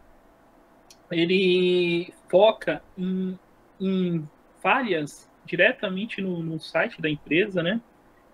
ele 1.11 2.11
foca 2.27 2.81
em, 2.97 3.37
em 3.79 4.27
falhas 4.59 5.29
diretamente 5.45 6.19
no, 6.19 6.41
no, 6.41 6.59
site 6.59 6.99
da 6.99 7.07
empresa, 7.07 7.61
né? 7.61 7.79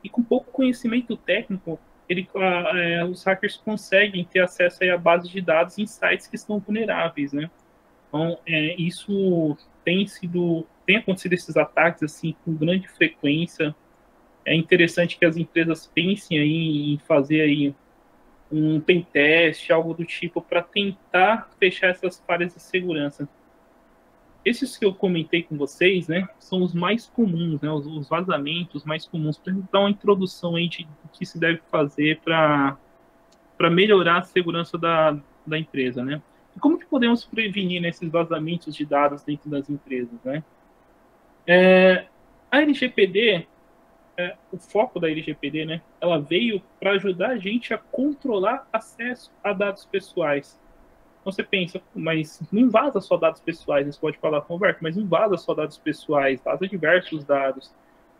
E 0.01 0.07
com 0.07 0.23
pouco 0.23 0.49
conhecimento 0.51 1.17
técnico, 1.17 1.77
ele, 2.07 2.25
é, 2.73 3.03
os 3.03 3.25
hackers 3.25 3.57
conseguem 3.57 4.23
ter 4.23 4.39
acesso 4.39 4.85
à 4.85 4.97
base 4.97 5.27
de 5.27 5.41
dados 5.41 5.77
em 5.77 5.85
sites 5.85 6.27
que 6.27 6.37
estão 6.37 6.59
vulneráveis, 6.59 7.33
né? 7.33 7.51
Então, 8.07 8.39
é, 8.45 8.75
isso 8.81 9.57
tem 9.83 10.07
sido, 10.07 10.65
tem 10.85 10.95
acontecido 10.95 11.33
esses 11.33 11.57
ataques 11.57 12.03
assim 12.03 12.33
com 12.45 12.55
grande 12.55 12.87
frequência 12.87 13.75
é 14.45 14.55
interessante 14.55 15.17
que 15.17 15.25
as 15.25 15.37
empresas 15.37 15.87
pensem 15.87 16.37
aí 16.37 16.93
em 16.93 16.97
fazer 16.99 17.41
aí 17.41 17.75
um 18.51 18.79
pentest, 18.79 19.71
algo 19.71 19.93
do 19.93 20.05
tipo, 20.05 20.41
para 20.41 20.61
tentar 20.61 21.49
fechar 21.59 21.89
essas 21.89 22.19
falhas 22.27 22.53
de 22.53 22.61
segurança. 22.61 23.27
Esses 24.45 24.77
que 24.77 24.85
eu 24.85 24.93
comentei 24.93 25.41
com 25.41 25.57
vocês, 25.57 26.07
né, 26.07 26.27
são 26.37 26.61
os 26.61 26.73
mais 26.73 27.07
comuns, 27.07 27.61
né, 27.61 27.71
os, 27.71 27.87
os 27.87 28.09
vazamentos 28.09 28.83
mais 28.83 29.07
comuns, 29.07 29.37
para 29.37 29.53
dar 29.71 29.79
uma 29.79 29.89
introdução 29.89 30.55
aí 30.55 30.67
de 30.67 30.87
que 31.13 31.25
se 31.25 31.39
deve 31.39 31.61
fazer 31.71 32.19
para 32.19 32.77
melhorar 33.71 34.19
a 34.19 34.23
segurança 34.23 34.77
da, 34.77 35.17
da 35.47 35.57
empresa, 35.57 36.03
né. 36.03 36.21
E 36.55 36.59
como 36.59 36.77
que 36.77 36.85
podemos 36.85 37.25
prevenir 37.25 37.81
né, 37.81 37.89
esses 37.89 38.11
vazamentos 38.11 38.75
de 38.75 38.85
dados 38.85 39.23
dentro 39.23 39.49
das 39.49 39.69
empresas, 39.69 40.19
né? 40.23 40.43
É, 41.47 42.05
a 42.51 42.61
LGPD 42.61 43.47
é, 44.17 44.35
o 44.51 44.57
foco 44.57 44.99
da 44.99 45.09
LGPD, 45.09 45.65
né? 45.65 45.81
Ela 45.99 46.19
veio 46.19 46.61
para 46.79 46.91
ajudar 46.91 47.29
a 47.29 47.37
gente 47.37 47.73
a 47.73 47.77
controlar 47.77 48.67
acesso 48.71 49.31
a 49.43 49.53
dados 49.53 49.85
pessoais. 49.85 50.59
Então 51.21 51.31
você 51.31 51.43
pensa, 51.43 51.81
mas 51.95 52.41
não 52.51 52.69
vaza 52.69 52.99
só 52.99 53.17
dados 53.17 53.39
pessoais, 53.39 53.87
você 53.87 53.99
pode 53.99 54.17
falar 54.17 54.41
com 54.41 54.53
o 54.53 54.57
Roberto, 54.57 54.79
mas 54.81 54.97
não 54.97 55.07
vaza 55.07 55.37
só 55.37 55.53
dados 55.53 55.77
pessoais, 55.77 56.41
vaza 56.43 56.67
diversos 56.67 57.23
dados. 57.23 57.73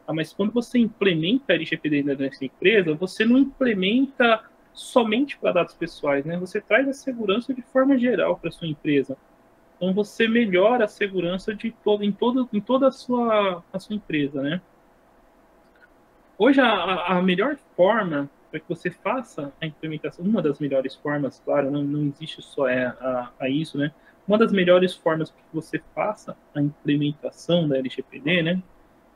Ah, 0.08 0.13
mas 0.13 0.34
quando 0.34 0.51
você 0.51 0.79
implementa 0.79 1.53
a 1.53 1.56
LGPD 1.56 2.03
nessa 2.03 2.45
empresa, 2.45 2.93
você 2.93 3.25
não 3.25 3.38
implementa 3.38 4.43
somente 4.73 5.38
para 5.38 5.51
dados 5.51 5.73
pessoais, 5.73 6.25
né? 6.25 6.38
Você 6.38 6.60
traz 6.60 6.88
a 6.88 6.93
segurança 6.93 7.53
de 7.53 7.62
forma 7.62 7.97
geral 7.97 8.38
para 8.38 8.51
sua 8.51 8.67
empresa. 8.67 9.17
Então 9.75 9.93
você 9.93 10.27
melhora 10.27 10.86
a 10.86 10.88
segurança 10.88 11.53
de 11.53 11.71
todo, 11.84 12.03
em, 12.03 12.12
todo, 12.12 12.49
em 12.51 12.62
toda 12.62 12.88
a 12.88 12.91
sua, 12.91 13.63
a 13.71 13.79
sua 13.79 13.95
empresa, 13.95 14.41
né? 14.41 14.62
Hoje, 16.38 16.60
a, 16.60 17.17
a 17.17 17.22
melhor 17.22 17.58
forma 17.76 18.30
para 18.50 18.60
que 18.60 18.69
você 18.69 18.91
faça 18.91 19.52
a 19.60 19.65
implementação, 19.65 20.24
uma 20.26 20.41
das 20.41 20.60
melhores 20.60 20.96
formas, 20.96 21.41
claro, 21.43 21.72
não, 21.72 21.84
não 21.84 22.06
existe 22.06 22.41
só 22.41 22.67
a, 22.67 22.89
a, 22.89 23.32
a 23.39 23.50
isso, 23.50 23.78
né? 23.78 23.91
Uma 24.28 24.38
das 24.38 24.52
melhores 24.52 24.93
formas 24.93 25.30
para 25.30 25.41
que 25.41 25.54
você 25.54 25.82
faça 25.93 26.38
a 26.56 26.62
implementação 26.62 27.67
da 27.67 27.78
LGPD, 27.78 28.43
né? 28.43 28.63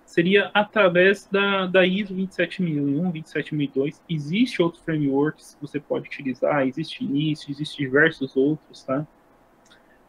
Seria 0.05 0.49
através 0.53 1.27
da, 1.31 1.65
da 1.65 1.85
ISO 1.85 2.13
27001, 2.13 3.11
27002. 3.11 4.01
Existe 4.09 4.61
outros 4.61 4.83
frameworks 4.83 5.55
que 5.55 5.61
você 5.61 5.79
pode 5.79 6.07
utilizar, 6.07 6.65
existe 6.67 7.03
início, 7.03 7.51
existe 7.51 7.77
diversos 7.77 8.35
outros, 8.35 8.83
tá? 8.83 9.05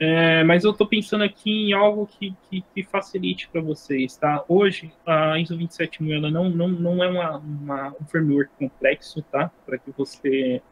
É, 0.01 0.45
mas 0.45 0.63
eu 0.63 0.71
estou 0.71 0.87
pensando 0.87 1.25
aqui 1.25 1.51
em 1.51 1.73
algo 1.73 2.07
que, 2.07 2.33
que, 2.49 2.63
que 2.73 2.85
facilite 2.85 3.49
para 3.49 3.61
vocês, 3.61 4.17
tá? 4.17 4.45
Hoje, 4.49 4.93
a 5.05 5.37
ISO 5.41 5.57
27000 5.57 6.15
ela 6.15 6.31
não, 6.31 6.49
não, 6.49 6.69
não 6.69 7.03
é 7.03 7.09
uma, 7.09 7.37
uma, 7.39 7.89
um 8.01 8.05
framework 8.07 8.51
complexo, 8.57 9.21
tá? 9.23 9.51
Para 9.67 9.77
que 9.77 9.91
você 9.91 10.63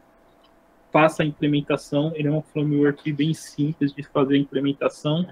faça 0.92 1.24
a 1.24 1.26
implementação. 1.26 2.12
Ele 2.14 2.28
é 2.28 2.30
um 2.30 2.40
framework 2.40 3.12
bem 3.12 3.34
simples 3.34 3.92
de 3.92 4.04
fazer 4.04 4.36
a 4.36 4.38
implementação. 4.38 5.26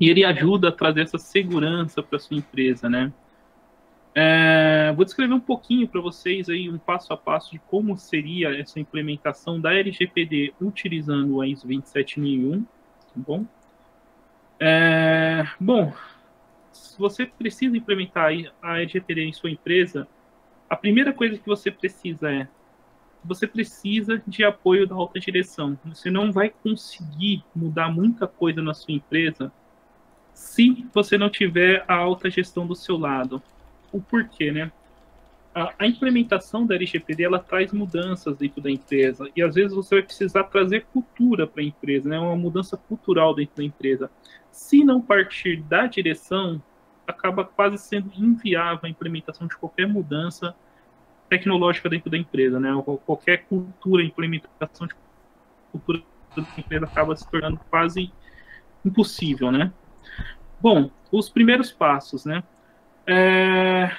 E 0.00 0.08
ele 0.08 0.24
ajuda 0.24 0.70
a 0.70 0.72
trazer 0.72 1.02
essa 1.02 1.18
segurança 1.18 2.02
para 2.02 2.18
sua 2.18 2.38
empresa, 2.38 2.88
né? 2.88 3.12
É, 4.14 4.90
vou 4.96 5.04
descrever 5.04 5.34
um 5.34 5.40
pouquinho 5.40 5.86
para 5.86 6.00
vocês 6.00 6.48
aí 6.48 6.70
um 6.70 6.78
passo 6.78 7.12
a 7.12 7.16
passo 7.18 7.52
de 7.52 7.58
como 7.58 7.98
seria 7.98 8.58
essa 8.58 8.80
implementação 8.80 9.60
da 9.60 9.74
LGPD 9.74 10.54
utilizando 10.58 11.42
a 11.42 11.46
ISO 11.46 11.66
27001 11.66 12.64
Tá 12.64 12.75
bom? 13.20 13.44
É, 14.58 15.46
bom, 15.60 15.92
se 16.72 16.98
você 16.98 17.26
precisa 17.26 17.76
implementar 17.76 18.32
a 18.62 18.78
LGPD 18.78 19.24
em 19.24 19.32
sua 19.32 19.50
empresa, 19.50 20.08
a 20.68 20.76
primeira 20.76 21.12
coisa 21.12 21.38
que 21.38 21.46
você 21.46 21.70
precisa 21.70 22.30
é 22.30 22.48
você 23.26 23.46
precisa 23.46 24.22
de 24.26 24.44
apoio 24.44 24.86
da 24.86 24.94
alta 24.94 25.18
direção. 25.18 25.76
Você 25.86 26.10
não 26.10 26.30
vai 26.30 26.48
conseguir 26.48 27.44
mudar 27.54 27.90
muita 27.90 28.26
coisa 28.26 28.62
na 28.62 28.72
sua 28.72 28.94
empresa 28.94 29.52
se 30.32 30.86
você 30.94 31.18
não 31.18 31.28
tiver 31.28 31.84
a 31.88 31.94
alta 31.94 32.30
gestão 32.30 32.66
do 32.66 32.74
seu 32.74 32.96
lado. 32.96 33.42
O 33.90 34.00
porquê, 34.00 34.52
né? 34.52 34.70
A, 35.56 35.72
a, 35.78 35.86
implementação 35.86 36.66
da 36.66 36.74
LGPD 36.74 37.24
ela 37.24 37.38
traz 37.38 37.72
mudanças 37.72 38.36
dentro 38.36 38.60
da 38.60 38.70
empresa 38.70 39.26
e 39.34 39.42
às 39.42 39.54
vezes 39.54 39.74
você 39.74 39.94
vai 39.94 40.04
precisar 40.04 40.44
trazer 40.44 40.84
cultura 40.92 41.46
para 41.46 41.62
a 41.62 41.64
empresa, 41.64 42.06
né? 42.10 42.18
Uma 42.18 42.36
mudança 42.36 42.76
cultural 42.76 43.34
dentro 43.34 43.56
da 43.56 43.64
empresa. 43.64 44.10
Se 44.52 44.84
não 44.84 45.00
partir 45.00 45.62
da 45.62 45.86
direção, 45.86 46.62
acaba 47.06 47.42
quase 47.42 47.78
sendo 47.78 48.12
inviável 48.14 48.80
a 48.82 48.88
implementação 48.88 49.46
de 49.46 49.56
qualquer 49.56 49.88
mudança 49.88 50.54
tecnológica 51.26 51.88
dentro 51.88 52.10
da 52.10 52.18
empresa, 52.18 52.60
né? 52.60 52.70
Qualquer 53.06 53.46
cultura, 53.46 54.02
implementação 54.02 54.86
de 54.86 54.94
cultura 55.72 56.02
da 56.36 56.42
empresa 56.58 56.84
acaba 56.84 57.16
se 57.16 57.26
tornando 57.30 57.58
quase 57.70 58.12
impossível, 58.84 59.50
né? 59.50 59.72
Bom, 60.60 60.90
os 61.10 61.30
primeiros 61.30 61.72
passos, 61.72 62.26
né? 62.26 62.44
É, 63.06 63.90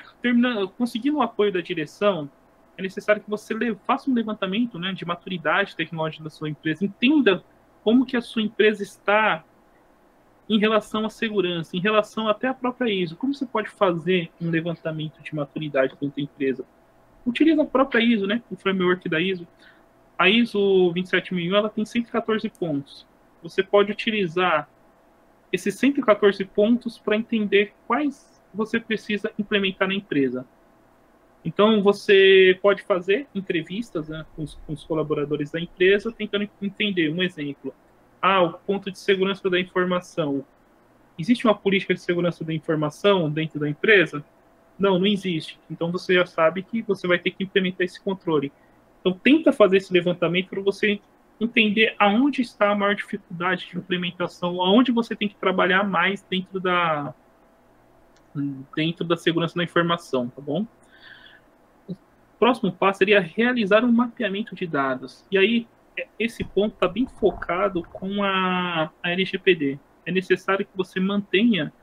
conseguindo 0.78 1.18
o 1.18 1.22
apoio 1.22 1.52
da 1.52 1.62
direção, 1.62 2.30
é 2.78 2.82
necessário 2.82 3.22
que 3.22 3.30
você 3.30 3.56
faça 3.86 4.10
um 4.10 4.14
levantamento 4.14 4.78
né, 4.78 4.94
de 4.94 5.06
maturidade 5.06 5.76
tecnológica 5.76 6.24
da 6.24 6.30
sua 6.30 6.50
empresa, 6.50 6.86
entenda 6.86 7.44
como 7.84 8.06
que 8.06 8.18
a 8.18 8.22
sua 8.22 8.42
empresa 8.42 8.84
está 8.84 9.44
em 10.50 10.60
relação 10.60 11.06
à 11.06 11.10
segurança, 11.10 11.76
em 11.76 11.80
relação 11.80 12.28
até 12.28 12.48
à 12.48 12.54
própria 12.54 12.90
ISO. 12.90 13.16
Como 13.16 13.34
você 13.34 13.46
pode 13.46 13.70
fazer 13.70 14.32
um 14.40 14.50
levantamento 14.50 15.22
de 15.22 15.34
maturidade 15.34 15.96
da 16.00 16.22
empresa? 16.22 16.66
Utiliza 17.26 17.64
a 17.64 17.66
própria 17.66 18.00
ISO, 18.00 18.28
né, 18.28 18.42
o 18.52 18.56
framework 18.56 19.10
da 19.10 19.20
ISO. 19.20 19.48
A 20.18 20.30
ISO 20.30 20.92
27001 20.94 21.56
ela 21.56 21.70
tem 21.70 21.86
114 21.86 22.50
pontos. 22.50 23.06
Você 23.42 23.62
pode 23.64 23.92
utilizar 23.92 24.70
esses 25.52 25.76
114 25.76 26.44
pontos 26.46 26.98
para 26.98 27.16
entender 27.16 27.74
quais 27.86 28.37
você 28.58 28.80
precisa 28.80 29.32
implementar 29.38 29.88
na 29.88 29.94
empresa. 29.94 30.46
Então, 31.46 31.82
você 31.82 32.60
pode 32.62 32.82
fazer 32.84 33.28
entrevistas 33.34 34.10
né, 34.10 34.26
com, 34.36 34.44
os, 34.44 34.56
com, 34.66 34.74
os, 34.74 34.84
colaboradores 34.84 35.52
da 35.52 35.60
empresa, 35.60 36.12
tentando 36.12 36.50
entender. 36.62 37.10
Um 37.10 37.24
exemplo: 37.24 37.74
ah, 38.22 38.42
o 38.42 38.54
ponto 38.54 38.92
de 38.92 39.00
segurança 39.00 39.50
da 39.50 39.60
informação. 39.60 40.44
Existe 41.18 41.46
uma 41.46 41.56
política 41.56 41.94
de 41.94 42.02
segurança 42.02 42.44
da 42.44 42.54
informação 42.54 43.30
dentro 43.30 43.60
da 43.60 43.70
empresa? 43.70 44.24
Não, 44.78 45.00
não 45.00 45.08
existe. 45.08 45.60
Então, 45.72 45.92
você 45.92 46.16
já 46.16 46.26
sabe 46.26 46.62
que 46.64 46.82
você 46.82 47.08
vai 47.08 47.18
ter 47.18 47.32
que 47.32 47.44
implementar 47.44 47.86
esse 47.86 48.02
controle. 48.02 48.52
Então, 49.00 49.14
tenta 49.14 49.54
fazer 49.54 49.78
esse 49.78 49.94
levantamento 49.94 50.50
para 50.50 50.62
você 50.62 51.00
entender 51.40 51.96
aonde 51.98 52.42
está 52.42 52.72
a 52.72 52.76
maior 52.76 52.96
dificuldade 52.96 53.68
de 53.72 53.78
implementação, 53.78 54.62
aonde 54.62 54.92
você 54.92 55.16
tem 55.16 55.30
que 55.30 55.36
trabalhar 55.36 55.84
mais 55.84 56.24
dentro 56.30 56.60
da, 56.60 57.14
dentro 58.76 59.06
da 59.06 59.18
segurança 59.18 59.56
da 59.56 59.64
informação, 59.64 60.30
tá 60.30 60.42
bom? 60.42 60.66
O 61.88 61.96
próximo 62.40 62.72
passo 62.72 63.00
seria 63.00 63.20
realizar 63.20 63.84
um 63.84 63.92
mapeamento 63.92 64.56
de 64.56 64.68
dados. 64.68 65.26
E 65.32 65.38
aí, 65.38 65.68
é, 65.98 66.08
esse 66.20 66.44
ponto 66.44 66.74
está 66.74 66.88
bem 66.88 67.08
focado 67.08 67.84
com 67.84 68.24
a, 68.24 68.92
a 69.02 69.10
LGPD. 69.12 69.80
É 70.06 70.12
necessário 70.12 70.66
que 70.66 70.76
você 70.76 71.00
mantenha 71.00 71.74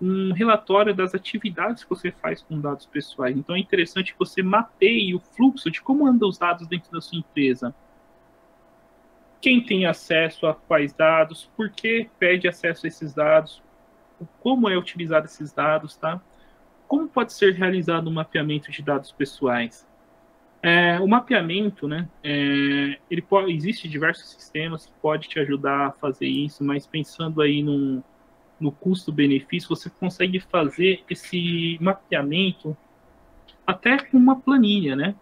um 0.00 0.32
relatório 0.32 0.94
das 0.94 1.14
atividades 1.14 1.84
que 1.84 1.90
você 1.90 2.10
faz 2.10 2.42
com 2.42 2.60
dados 2.60 2.86
pessoais. 2.86 3.36
Então 3.36 3.56
é 3.56 3.58
interessante 3.58 4.12
que 4.12 4.18
você 4.18 4.42
mapeie 4.42 5.14
o 5.14 5.20
fluxo 5.20 5.70
de 5.70 5.80
como 5.80 6.06
andam 6.06 6.28
os 6.28 6.38
dados 6.38 6.66
dentro 6.66 6.90
da 6.90 7.00
sua 7.00 7.18
empresa. 7.18 7.74
Quem 9.40 9.62
tem 9.62 9.86
acesso 9.86 10.46
a 10.46 10.54
quais 10.54 10.92
dados, 10.92 11.50
por 11.56 11.70
que 11.70 12.08
pede 12.18 12.48
acesso 12.48 12.86
a 12.86 12.88
esses 12.88 13.14
dados, 13.14 13.62
como 14.40 14.68
é 14.68 14.76
utilizado 14.76 15.26
esses 15.26 15.52
dados, 15.52 15.96
tá? 15.96 16.20
Como 16.86 17.08
pode 17.08 17.32
ser 17.32 17.54
realizado 17.54 18.08
um 18.08 18.12
mapeamento 18.12 18.70
de 18.70 18.82
dados 18.82 19.10
pessoais? 19.10 19.86
É, 20.62 20.98
o 20.98 21.06
mapeamento, 21.06 21.86
né? 21.86 22.08
É, 22.22 22.98
ele 23.10 23.20
pode, 23.20 23.52
existe 23.52 23.88
diversos 23.88 24.30
sistemas 24.30 24.86
que 24.86 24.92
podem 25.02 25.28
te 25.28 25.38
ajudar 25.38 25.88
a 25.88 25.92
fazer 25.92 26.26
isso, 26.26 26.64
mas 26.64 26.86
pensando 26.86 27.42
aí 27.42 27.62
no, 27.62 28.02
no 28.58 28.72
custo-benefício, 28.72 29.68
você 29.68 29.90
consegue 29.90 30.40
fazer 30.40 31.04
esse 31.10 31.76
mapeamento 31.80 32.76
até 33.66 33.98
com 33.98 34.16
uma 34.16 34.40
planilha, 34.40 34.96
né? 34.96 35.14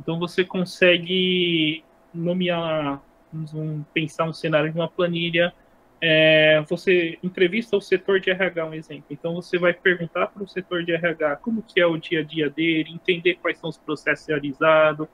Então 0.00 0.18
você 0.18 0.44
consegue 0.44 1.84
nomear, 2.12 3.00
vamos 3.32 3.86
pensar 3.92 4.24
um 4.24 4.32
cenário 4.32 4.72
de 4.72 4.78
uma 4.78 4.88
planilha 4.88 5.52
é, 6.00 6.62
você 6.68 7.18
entrevista 7.22 7.76
o 7.76 7.80
setor 7.80 8.20
de 8.20 8.30
RH, 8.30 8.66
um 8.66 8.74
exemplo. 8.74 9.06
Então 9.10 9.34
você 9.34 9.58
vai 9.58 9.72
perguntar 9.72 10.26
para 10.28 10.42
o 10.42 10.48
setor 10.48 10.84
de 10.84 10.92
RH 10.92 11.36
como 11.36 11.62
que 11.62 11.80
é 11.80 11.86
o 11.86 11.96
dia 11.96 12.20
a 12.20 12.22
dia 12.22 12.50
dele, 12.50 12.92
entender 12.92 13.36
quais 13.36 13.58
são 13.58 13.70
os 13.70 13.78
processos 13.78 14.26
realizados, 14.26 15.08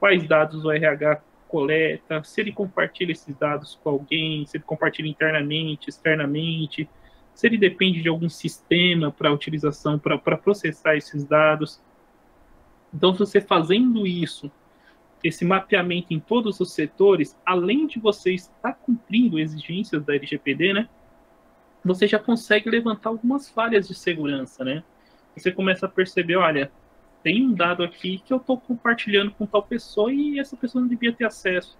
quais 0.00 0.26
dados 0.26 0.64
o 0.64 0.70
RH 0.70 1.22
coleta, 1.48 2.24
se 2.24 2.40
ele 2.40 2.50
compartilha 2.50 3.12
esses 3.12 3.36
dados 3.36 3.78
com 3.82 3.90
alguém, 3.90 4.46
se 4.46 4.56
ele 4.56 4.64
compartilha 4.64 5.06
internamente, 5.06 5.90
externamente, 5.90 6.88
se 7.34 7.46
ele 7.46 7.58
depende 7.58 8.00
de 8.00 8.08
algum 8.08 8.28
sistema 8.28 9.12
para 9.12 9.32
utilização, 9.32 9.98
para 9.98 10.36
processar 10.38 10.96
esses 10.96 11.24
dados. 11.24 11.80
Então, 12.92 13.12
você 13.12 13.40
fazendo 13.40 14.06
isso 14.06 14.50
esse 15.22 15.44
mapeamento 15.44 16.08
em 16.10 16.18
todos 16.18 16.60
os 16.60 16.72
setores, 16.72 17.36
além 17.46 17.86
de 17.86 17.98
você 17.98 18.32
estar 18.32 18.74
cumprindo 18.74 19.38
exigências 19.38 20.04
da 20.04 20.14
LGPD, 20.14 20.72
né? 20.72 20.88
Você 21.84 22.06
já 22.06 22.18
consegue 22.18 22.70
levantar 22.70 23.10
algumas 23.10 23.48
falhas 23.48 23.88
de 23.88 23.94
segurança, 23.94 24.64
né? 24.64 24.82
Você 25.36 25.50
começa 25.50 25.86
a 25.86 25.88
perceber, 25.88 26.36
olha, 26.36 26.70
tem 27.22 27.44
um 27.44 27.52
dado 27.52 27.82
aqui 27.82 28.18
que 28.18 28.32
eu 28.32 28.38
estou 28.38 28.58
compartilhando 28.58 29.30
com 29.32 29.46
tal 29.46 29.62
pessoa 29.62 30.12
e 30.12 30.38
essa 30.38 30.56
pessoa 30.56 30.82
não 30.82 30.88
devia 30.88 31.12
ter 31.12 31.24
acesso. 31.24 31.78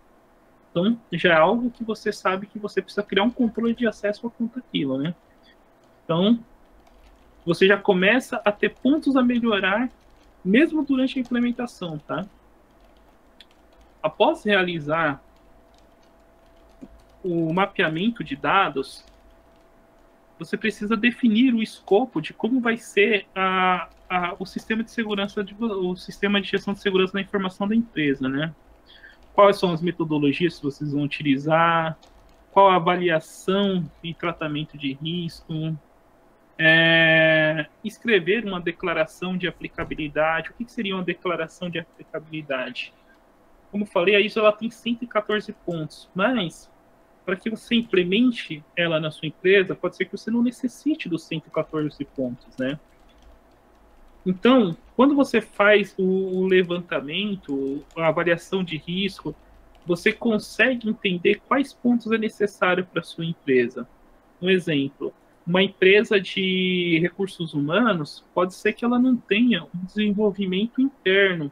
Então, 0.71 0.99
já 1.13 1.35
é 1.35 1.37
algo 1.37 1.71
que 1.71 1.85
você 1.85 2.13
sabe 2.13 2.47
que 2.47 2.59
você 2.59 2.81
precisa 2.81 3.03
criar 3.03 3.25
um 3.25 3.31
controle 3.31 3.75
de 3.75 3.87
acesso 3.87 4.27
à 4.27 4.31
conta 4.31 4.61
aquilo, 4.61 4.99
né? 4.99 5.15
Então, 6.05 6.39
você 7.45 7.67
já 7.67 7.77
começa 7.77 8.41
a 8.45 8.53
ter 8.53 8.71
pontos 8.71 9.17
a 9.17 9.23
melhorar, 9.23 9.91
mesmo 10.45 10.83
durante 10.83 11.19
a 11.19 11.21
implementação, 11.21 11.99
tá? 11.99 12.25
Após 14.03 14.45
realizar 14.45 15.23
o 17.23 17.53
mapeamento 17.53 18.25
de 18.25 18.35
dados, 18.35 19.05
você 20.39 20.57
precisa 20.57 20.97
definir 20.97 21.55
o 21.55 21.63
escopo 21.63 22.21
de 22.21 22.33
como 22.33 22.61
vai 22.61 22.77
ser 22.77 23.27
a, 23.35 23.89
a, 24.11 24.35
o 24.39 24.45
sistema 24.45 24.83
de 24.83 24.91
segurança, 24.91 25.45
de, 25.45 25.55
o 25.59 25.95
sistema 25.95 26.41
de 26.41 26.49
gestão 26.49 26.75
de 26.75 26.81
segurança 26.81 27.13
da 27.13 27.21
informação 27.21 27.69
da 27.69 27.77
empresa, 27.77 28.29
né? 28.29 28.53
Quais 29.33 29.59
são 29.59 29.73
as 29.73 29.81
metodologias 29.81 30.59
que 30.59 30.65
vocês 30.65 30.93
vão 30.93 31.03
utilizar? 31.03 31.97
Qual 32.51 32.69
a 32.69 32.77
avaliação 32.77 33.89
e 34.03 34.13
tratamento 34.13 34.77
de 34.77 34.93
risco? 34.93 35.77
É, 36.59 37.67
escrever 37.83 38.45
uma 38.45 38.61
declaração 38.61 39.39
de 39.39 39.49
aplicabilidade. 39.49 40.51
O 40.51 40.55
que, 40.55 40.65
que 40.65 40.73
seria 40.73 40.95
uma 40.95 41.05
declaração 41.05 41.71
de 41.71 41.79
aplicabilidade? 41.79 42.93
Como 43.73 43.87
falei, 43.87 44.15
a 44.15 44.21
ISO 44.21 44.39
ela 44.39 44.53
tem 44.53 44.71
114 44.71 45.51
pontos, 45.65 46.09
mas 46.15 46.71
para 47.25 47.37
que 47.37 47.49
você 47.49 47.75
implemente 47.75 48.63
ela 48.77 49.01
na 49.01 49.11
sua 49.11 49.29
empresa, 49.29 49.75
pode 49.75 49.97
ser 49.97 50.05
que 50.05 50.13
você 50.13 50.31
não 50.31 50.43
necessite 50.43 51.09
dos 51.09 51.25
114 51.25 52.05
pontos, 52.05 52.55
né? 52.59 52.79
Então, 54.27 54.77
quando 54.95 55.17
você 55.17 55.41
faz 55.41 55.95
o 55.99 56.47
levantamento, 56.47 57.83
a 57.97 58.09
avaliação 58.09 58.63
de 58.63 58.77
risco, 58.77 59.35
você 59.87 60.13
consegue 60.13 60.89
entender 60.89 61.41
quais 61.49 61.73
pontos 61.73 62.13
é 62.13 62.19
necessário 62.19 62.85
para 62.85 63.03
sua 63.03 63.25
empresa. 63.25 63.89
Um 64.41 64.51
exemplo, 64.51 65.15
uma 65.47 65.63
empresa 65.63 66.21
de 66.21 66.99
recursos 67.01 67.55
humanos 67.55 68.23
pode 68.35 68.55
ser 68.55 68.75
que 68.75 68.85
ela 68.85 68.99
não 68.99 69.17
tenha 69.17 69.65
um 69.65 69.85
desenvolvimento 69.87 70.81
interno 70.81 71.51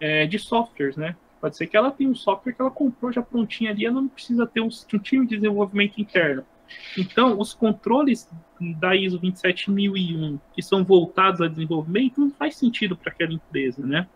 é, 0.00 0.26
de 0.26 0.38
softwares, 0.38 0.96
né? 0.96 1.14
Pode 1.40 1.56
ser 1.56 1.66
que 1.66 1.76
ela 1.76 1.90
tenha 1.90 2.10
um 2.10 2.14
software 2.14 2.52
que 2.52 2.60
ela 2.60 2.70
comprou 2.70 3.12
já 3.12 3.22
prontinho 3.22 3.70
ali, 3.70 3.84
ela 3.84 4.00
não 4.00 4.08
precisa 4.08 4.46
ter 4.46 4.60
um, 4.60 4.68
um 4.68 4.98
time 4.98 5.26
de 5.26 5.36
desenvolvimento 5.36 6.00
interno. 6.00 6.44
Então, 6.96 7.38
os 7.38 7.54
controles 7.54 8.28
da 8.78 8.96
ISO 8.96 9.18
27001 9.18 10.38
que 10.52 10.62
são 10.62 10.84
voltados 10.84 11.40
a 11.40 11.48
desenvolvimento 11.48 12.20
não 12.20 12.30
faz 12.30 12.56
sentido 12.56 12.96
para 12.96 13.12
aquela 13.12 13.32
empresa, 13.32 13.86
né? 13.86 14.08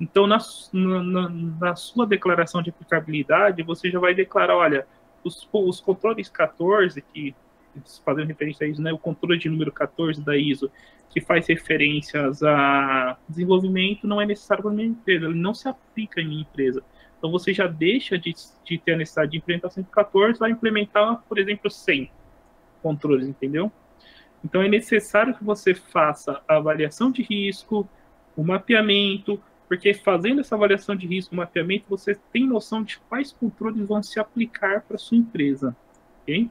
Então, 0.00 0.26
na, 0.26 0.38
na, 0.72 1.28
na, 1.28 1.76
sua 1.76 2.06
declaração 2.06 2.60
de 2.60 2.70
aplicabilidade, 2.70 3.62
você 3.62 3.90
já 3.90 4.00
vai 4.00 4.12
declarar, 4.12 4.56
olha, 4.56 4.86
os, 5.22 5.48
os 5.52 5.80
controles 5.80 6.28
14, 6.28 7.00
que 7.00 7.34
fazendo 8.04 8.26
referência 8.26 8.66
a 8.66 8.70
isso, 8.70 8.82
né, 8.82 8.92
o 8.92 8.98
controle 8.98 9.38
de 9.38 9.48
número 9.48 9.72
14 9.72 10.22
da 10.22 10.36
ISO, 10.36 10.70
que 11.10 11.20
faz 11.20 11.46
referências 11.46 12.42
a 12.42 13.16
desenvolvimento, 13.28 14.06
não 14.06 14.20
é 14.20 14.26
necessário 14.26 14.64
para 14.64 14.72
minha 14.72 14.88
empresa, 14.88 15.26
ele 15.26 15.38
não 15.38 15.54
se 15.54 15.68
aplica 15.68 16.20
em 16.20 16.26
minha 16.26 16.42
empresa. 16.42 16.82
Então 17.18 17.30
você 17.30 17.54
já 17.54 17.66
deixa 17.66 18.18
de, 18.18 18.34
de 18.64 18.78
ter 18.78 18.92
a 18.92 18.96
necessidade 18.96 19.30
de 19.30 19.38
implementar 19.38 19.70
114 19.70 20.38
vai 20.38 20.50
implementar, 20.50 21.22
por 21.28 21.38
exemplo, 21.38 21.70
100 21.70 22.10
controles, 22.82 23.26
entendeu? 23.26 23.72
Então 24.44 24.60
é 24.60 24.68
necessário 24.68 25.34
que 25.34 25.42
você 25.42 25.74
faça 25.74 26.42
a 26.46 26.56
avaliação 26.56 27.10
de 27.10 27.22
risco, 27.22 27.88
o 28.36 28.44
mapeamento, 28.44 29.40
porque 29.66 29.94
fazendo 29.94 30.40
essa 30.40 30.54
avaliação 30.54 30.94
de 30.94 31.06
risco, 31.06 31.34
mapeamento, 31.34 31.86
você 31.88 32.14
tem 32.32 32.46
noção 32.46 32.82
de 32.82 32.98
quais 33.08 33.32
controles 33.32 33.86
vão 33.86 34.02
se 34.02 34.20
aplicar 34.20 34.82
para 34.82 34.98
sua 34.98 35.16
empresa, 35.16 35.74
ok? 36.22 36.50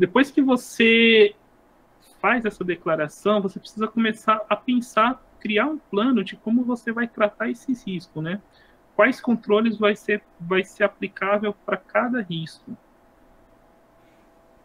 Depois 0.00 0.30
que 0.30 0.40
você 0.40 1.34
faz 2.22 2.46
essa 2.46 2.64
declaração, 2.64 3.42
você 3.42 3.60
precisa 3.60 3.86
começar 3.86 4.40
a 4.48 4.56
pensar, 4.56 5.22
criar 5.38 5.66
um 5.66 5.76
plano 5.76 6.24
de 6.24 6.36
como 6.36 6.64
você 6.64 6.90
vai 6.90 7.06
tratar 7.06 7.50
esses 7.50 7.86
riscos, 7.86 8.22
né? 8.22 8.40
Quais 8.96 9.20
controles 9.20 9.76
vai 9.76 9.94
ser, 9.94 10.22
vai 10.40 10.64
ser 10.64 10.84
aplicável 10.84 11.52
para 11.66 11.76
cada 11.76 12.22
risco. 12.22 12.74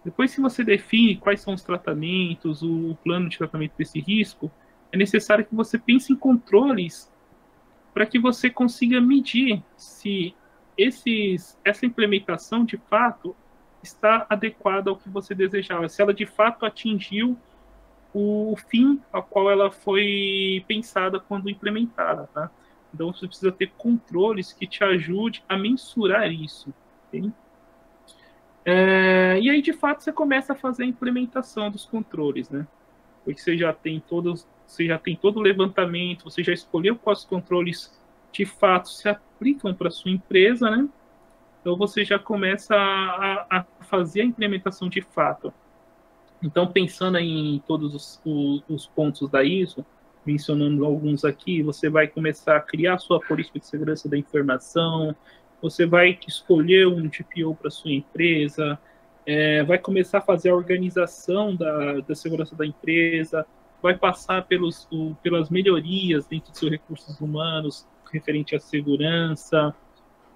Depois 0.05 0.33
que 0.33 0.39
você 0.39 0.63
define 0.63 1.17
quais 1.17 1.41
são 1.41 1.53
os 1.53 1.63
tratamentos, 1.63 2.63
o 2.63 2.97
plano 3.03 3.27
de 3.27 3.37
tratamento 3.37 3.73
desse 3.77 3.99
risco, 3.99 4.49
é 4.89 4.95
necessário 4.95 5.45
que 5.45 5.53
você 5.53 5.77
pense 5.77 6.13
em 6.13 6.15
controles 6.15 7.11
para 7.93 8.05
que 8.05 8.17
você 8.17 8.49
consiga 8.49 9.01
medir 9.01 9.61
se 9.75 10.33
esses, 10.77 11.59
essa 11.65 11.85
implementação 11.85 12.63
de 12.63 12.77
fato 12.77 13.35
está 13.85 14.25
adequada 14.29 14.89
ao 14.89 14.97
que 14.97 15.09
você 15.09 15.33
desejava, 15.33 15.87
se 15.87 16.01
ela 16.01 16.13
de 16.13 16.25
fato 16.25 16.65
atingiu 16.65 17.37
o 18.13 18.55
fim 18.69 19.01
ao 19.11 19.23
qual 19.23 19.51
ela 19.51 19.69
foi 19.69 20.63
pensada 20.67 21.19
quando 21.19 21.49
implementada, 21.49 22.29
tá? 22.33 22.49
Então 22.93 23.11
você 23.11 23.27
precisa 23.27 23.51
ter 23.51 23.71
controles 23.77 24.53
que 24.53 24.65
te 24.65 24.83
ajude 24.83 25.43
a 25.49 25.57
mensurar 25.57 26.31
isso. 26.31 26.73
Okay? 27.07 27.29
É, 28.63 29.37
e 29.41 29.49
aí 29.49 29.61
de 29.61 29.73
fato 29.73 30.01
você 30.01 30.13
começa 30.13 30.53
a 30.53 30.55
fazer 30.55 30.83
a 30.83 30.87
implementação 30.87 31.69
dos 31.69 31.85
controles, 31.85 32.49
né? 32.49 32.65
Porque 33.23 33.39
você 33.39 33.57
já 33.57 33.73
tem 33.73 33.99
todos, 33.99 34.47
você 34.65 34.85
já 34.85 34.97
tem 34.97 35.15
todo 35.15 35.37
o 35.37 35.41
levantamento, 35.41 36.23
você 36.23 36.41
já 36.41 36.53
escolheu 36.53 36.95
quais 36.95 37.25
controles 37.25 37.93
de 38.31 38.45
fato 38.45 38.89
se 38.89 39.09
aplicam 39.09 39.73
para 39.73 39.91
sua 39.91 40.11
empresa, 40.11 40.69
né? 40.71 40.87
Então 41.65 41.75
você 41.75 42.05
já 42.05 42.19
começa 42.19 42.75
a, 42.75 43.47
a 43.49 43.65
fazer 43.85 44.21
a 44.21 44.23
implementação 44.23 44.87
de 44.87 45.01
fato. 45.01 45.51
Então, 46.43 46.67
pensando 46.67 47.17
em 47.17 47.59
todos 47.65 47.95
os, 47.95 48.21
os, 48.23 48.63
os, 48.69 48.85
pontos 48.85 49.27
da 49.31 49.43
ISO, 49.43 49.83
mencionando 50.23 50.85
alguns 50.85 51.25
aqui, 51.25 51.63
você 51.63 51.89
vai 51.89 52.07
começar 52.07 52.55
a 52.55 52.59
criar 52.59 52.99
sua 52.99 53.19
política 53.19 53.57
de 53.57 53.65
segurança 53.65 54.07
da 54.07 54.15
informação, 54.15 55.15
você 55.59 55.87
vai 55.87 56.19
escolher 56.27 56.87
um 56.87 57.09
GPO 57.09 57.55
para 57.55 57.71
sua 57.71 57.93
empresa, 57.93 58.77
é, 59.25 59.63
vai 59.63 59.79
começar 59.79 60.19
a 60.19 60.21
fazer 60.21 60.51
a 60.51 60.55
organização 60.55 61.55
da, 61.55 61.99
da 62.01 62.13
segurança 62.13 62.55
da 62.55 62.67
empresa, 62.67 63.43
vai 63.81 63.97
passar 63.97 64.45
pelos, 64.45 64.87
o, 64.91 65.15
pelas 65.23 65.49
melhorias 65.49 66.27
dentro 66.27 66.51
de 66.51 66.59
seus 66.59 66.69
recursos 66.69 67.19
humanos 67.19 67.87
referente 68.13 68.55
à 68.55 68.59
segurança, 68.59 69.73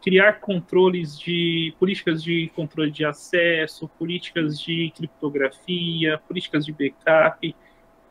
criar 0.01 0.39
controles 0.39 1.17
de 1.17 1.73
políticas 1.79 2.23
de 2.23 2.51
controle 2.55 2.91
de 2.91 3.05
acesso, 3.05 3.87
políticas 3.99 4.59
de 4.59 4.91
criptografia, 4.95 6.17
políticas 6.27 6.65
de 6.65 6.71
backup, 6.71 7.55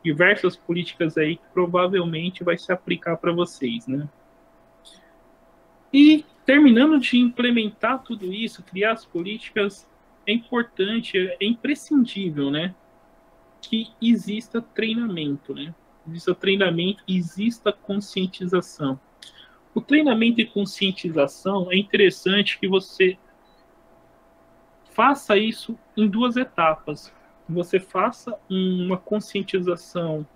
diversas 0.03 0.55
políticas 0.55 1.17
aí 1.17 1.35
que 1.35 1.45
provavelmente 1.53 2.43
vai 2.43 2.57
se 2.57 2.71
aplicar 2.71 3.17
para 3.17 3.31
vocês, 3.31 3.87
né? 3.87 4.07
E 5.91 6.23
terminando 6.45 6.99
de 6.99 7.17
implementar 7.17 8.03
tudo 8.03 8.31
isso, 8.31 8.63
criar 8.63 8.93
as 8.93 9.05
políticas, 9.05 9.87
é 10.25 10.31
importante, 10.31 11.17
é 11.17 11.45
imprescindível, 11.45 12.51
né? 12.51 12.75
Que 13.61 13.87
exista 14.01 14.61
treinamento, 14.61 15.53
né? 15.53 15.73
Exista 16.07 16.35
treinamento, 16.35 17.03
exista 17.07 17.73
conscientização. 17.73 18.99
O 19.79 19.81
treinamento 19.81 20.41
e 20.41 20.45
conscientização 20.45 21.71
é 21.71 21.77
interessante 21.77 22.59
que 22.59 22.67
você 22.67 23.17
faça 24.91 25.37
isso 25.37 25.79
em 25.95 26.05
duas 26.05 26.35
etapas. 26.35 27.13
Você 27.47 27.79
faça 27.79 28.37
uma 28.49 28.97
conscientização 28.97 30.27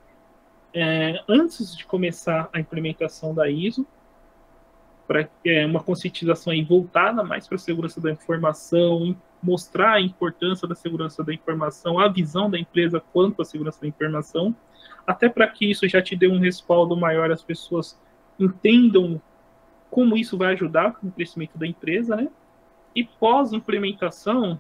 é, 0.74 1.22
antes 1.28 1.76
de 1.76 1.86
começar 1.86 2.50
a 2.54 2.60
implementação 2.62 3.36
da 3.36 3.50
ISO, 3.50 3.86
para 5.06 5.28
é, 5.44 5.66
uma 5.66 5.84
conscientização 5.84 6.54
voltada 6.64 7.22
mais 7.22 7.46
para 7.46 7.56
a 7.56 7.60
segurança 7.60 8.00
da 8.00 8.12
informação, 8.12 9.14
mostrar 9.42 9.96
a 9.96 10.02
importância 10.02 10.66
da 10.66 10.74
segurança 10.74 11.22
da 11.22 11.34
informação, 11.34 12.00
a 12.00 12.08
visão 12.08 12.50
da 12.50 12.58
empresa 12.58 13.04
quanto 13.12 13.42
à 13.42 13.46
segurança 13.46 13.82
da 13.82 13.88
informação, 13.90 14.56
até 15.06 15.28
para 15.28 15.50
que 15.50 15.70
isso 15.70 15.86
já 15.86 16.02
te 16.02 16.16
dê 16.16 16.30
um 16.30 16.40
respaldo 16.40 16.96
maior, 16.96 17.30
as 17.30 17.44
pessoas 17.44 18.00
entendam 18.40 19.22
como 19.94 20.18
isso 20.18 20.36
vai 20.36 20.54
ajudar 20.54 20.98
no 21.04 21.12
crescimento 21.12 21.56
da 21.56 21.68
empresa, 21.68 22.16
né? 22.16 22.28
E 22.96 23.04
pós-implementação, 23.04 24.60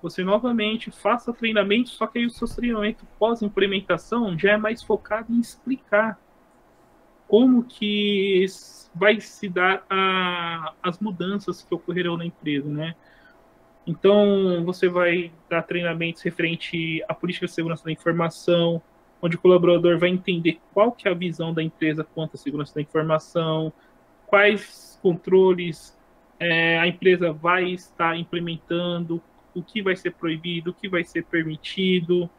você 0.00 0.24
novamente 0.24 0.90
faça 0.90 1.30
treinamento, 1.30 1.90
só 1.90 2.06
que 2.06 2.18
aí 2.18 2.24
o 2.24 2.30
seu 2.30 2.48
treinamento 2.48 3.06
pós-implementação 3.18 4.36
já 4.38 4.52
é 4.52 4.56
mais 4.56 4.82
focado 4.82 5.30
em 5.30 5.38
explicar 5.38 6.18
como 7.28 7.64
que 7.64 8.46
vai 8.94 9.20
se 9.20 9.46
dar 9.46 9.84
a, 9.90 10.72
as 10.82 10.98
mudanças 10.98 11.62
que 11.62 11.74
ocorrerão 11.74 12.16
na 12.16 12.24
empresa, 12.24 12.70
né? 12.70 12.94
Então, 13.86 14.64
você 14.64 14.88
vai 14.88 15.30
dar 15.50 15.60
treinamentos 15.64 16.22
referente 16.22 17.04
à 17.06 17.12
política 17.12 17.44
de 17.44 17.52
segurança 17.52 17.84
da 17.84 17.92
informação, 17.92 18.80
onde 19.20 19.36
o 19.36 19.38
colaborador 19.38 19.98
vai 19.98 20.08
entender 20.08 20.60
qual 20.72 20.92
que 20.92 21.06
é 21.06 21.10
a 21.10 21.14
visão 21.14 21.52
da 21.52 21.62
empresa 21.62 22.02
quanto 22.02 22.36
à 22.36 22.38
segurança 22.38 22.74
da 22.74 22.80
informação, 22.80 23.70
quais 24.32 24.98
controles 25.02 25.94
é, 26.40 26.78
a 26.78 26.86
empresa 26.86 27.34
vai 27.34 27.64
estar 27.66 28.16
implementando, 28.16 29.22
o 29.54 29.62
que 29.62 29.82
vai 29.82 29.94
ser 29.94 30.12
proibido, 30.12 30.70
o 30.70 30.74
que 30.74 30.88
vai 30.88 31.04
ser 31.04 31.22
permitido. 31.24 32.30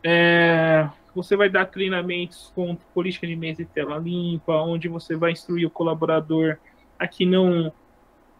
É, 0.00 0.88
você 1.12 1.34
vai 1.34 1.48
dar 1.48 1.66
treinamentos 1.66 2.52
com 2.54 2.76
política 2.94 3.26
de 3.26 3.34
mesa 3.34 3.62
e 3.62 3.66
tela 3.66 3.98
limpa, 3.98 4.62
onde 4.62 4.86
você 4.86 5.16
vai 5.16 5.32
instruir 5.32 5.66
o 5.66 5.70
colaborador 5.70 6.56
a 6.96 7.08
que 7.08 7.26
não 7.26 7.72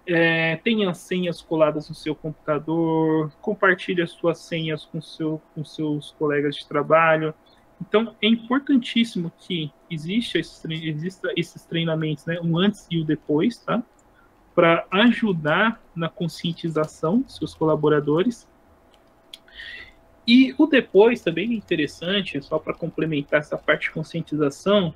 é, 0.06 0.54
tenha 0.62 0.94
senhas 0.94 1.42
coladas 1.42 1.88
no 1.88 1.96
seu 1.96 2.14
computador, 2.14 3.32
compartilhe 3.40 4.02
as 4.02 4.12
suas 4.12 4.38
senhas 4.38 4.84
com, 4.84 5.02
seu, 5.02 5.42
com 5.52 5.64
seus 5.64 6.12
colegas 6.12 6.54
de 6.54 6.68
trabalho. 6.68 7.34
Então, 7.80 8.14
é 8.20 8.26
importantíssimo 8.26 9.32
que 9.38 9.70
exista 9.90 10.38
esses, 10.38 10.64
exista 10.64 11.32
esses 11.36 11.64
treinamentos, 11.64 12.26
né, 12.26 12.38
um 12.42 12.58
antes 12.58 12.86
e 12.90 13.00
o 13.00 13.04
depois, 13.04 13.58
tá? 13.58 13.82
Para 14.54 14.86
ajudar 14.90 15.80
na 15.94 16.08
conscientização 16.08 17.20
dos 17.20 17.36
seus 17.36 17.54
colaboradores. 17.54 18.48
E 20.26 20.54
o 20.58 20.66
depois 20.66 21.22
também 21.22 21.52
é 21.52 21.54
interessante, 21.54 22.42
só 22.42 22.58
para 22.58 22.74
complementar 22.74 23.40
essa 23.40 23.56
parte 23.56 23.84
de 23.84 23.92
conscientização, 23.92 24.94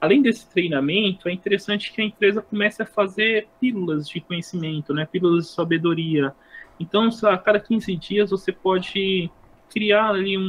além 0.00 0.22
desse 0.22 0.48
treinamento, 0.48 1.28
é 1.28 1.32
interessante 1.32 1.92
que 1.92 2.00
a 2.00 2.04
empresa 2.04 2.40
comece 2.40 2.82
a 2.82 2.86
fazer 2.86 3.48
pílulas 3.60 4.08
de 4.08 4.20
conhecimento, 4.20 4.94
né? 4.94 5.04
pílulas 5.04 5.48
de 5.48 5.50
sabedoria. 5.52 6.34
Então, 6.78 7.10
a 7.24 7.36
cada 7.36 7.60
15 7.60 7.94
dias 7.96 8.30
você 8.30 8.50
pode 8.50 9.30
criar 9.70 10.10
ali 10.10 10.36
um, 10.36 10.42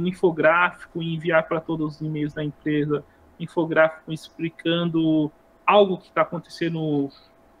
um 0.00 0.06
infográfico 0.06 1.02
e 1.02 1.14
enviar 1.14 1.46
para 1.46 1.60
todos 1.60 1.94
os 1.94 2.00
e-mails 2.00 2.34
da 2.34 2.44
empresa, 2.44 3.04
infográfico 3.38 4.12
explicando 4.12 5.30
algo 5.64 5.98
que 5.98 6.08
está 6.08 6.22
acontecendo 6.22 7.08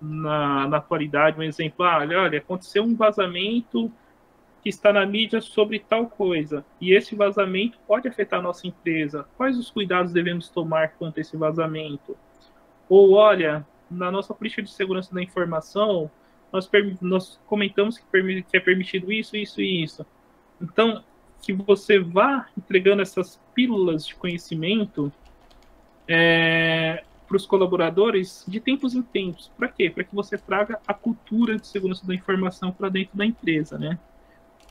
na, 0.00 0.66
na 0.68 0.76
atualidade, 0.78 1.38
um 1.38 1.42
exemplo, 1.42 1.84
ah, 1.84 1.98
olha, 1.98 2.38
aconteceu 2.38 2.82
um 2.82 2.94
vazamento 2.94 3.92
que 4.62 4.68
está 4.68 4.92
na 4.92 5.06
mídia 5.06 5.40
sobre 5.40 5.78
tal 5.78 6.06
coisa, 6.06 6.64
e 6.80 6.92
esse 6.92 7.14
vazamento 7.14 7.78
pode 7.86 8.08
afetar 8.08 8.42
nossa 8.42 8.66
empresa. 8.66 9.26
Quais 9.36 9.56
os 9.56 9.70
cuidados 9.70 10.12
devemos 10.12 10.48
tomar 10.48 10.90
quanto 10.98 11.18
a 11.18 11.20
esse 11.20 11.36
vazamento? 11.36 12.16
Ou, 12.88 13.12
olha, 13.12 13.64
na 13.90 14.10
nossa 14.10 14.34
política 14.34 14.62
de 14.62 14.70
segurança 14.70 15.14
da 15.14 15.22
informação, 15.22 16.10
nós, 16.52 16.68
nós 17.00 17.40
comentamos 17.46 17.98
que, 17.98 18.42
que 18.42 18.56
é 18.56 18.60
permitido 18.60 19.12
isso, 19.12 19.36
isso 19.36 19.60
e 19.60 19.82
isso. 19.82 20.04
Então, 20.60 21.02
que 21.42 21.52
você 21.52 21.98
vá 21.98 22.46
entregando 22.56 23.02
essas 23.02 23.40
pílulas 23.54 24.06
de 24.06 24.14
conhecimento 24.14 25.12
é, 26.06 27.04
para 27.26 27.36
os 27.36 27.46
colaboradores 27.46 28.44
de 28.48 28.58
tempos 28.58 28.94
em 28.94 29.02
tempos. 29.02 29.50
Para 29.56 29.68
quê? 29.68 29.90
Para 29.90 30.02
que 30.02 30.14
você 30.14 30.38
traga 30.38 30.80
a 30.86 30.94
cultura 30.94 31.56
de 31.56 31.66
segurança 31.66 32.06
da 32.06 32.14
informação 32.14 32.72
para 32.72 32.88
dentro 32.88 33.16
da 33.16 33.26
empresa, 33.26 33.78
né? 33.78 33.98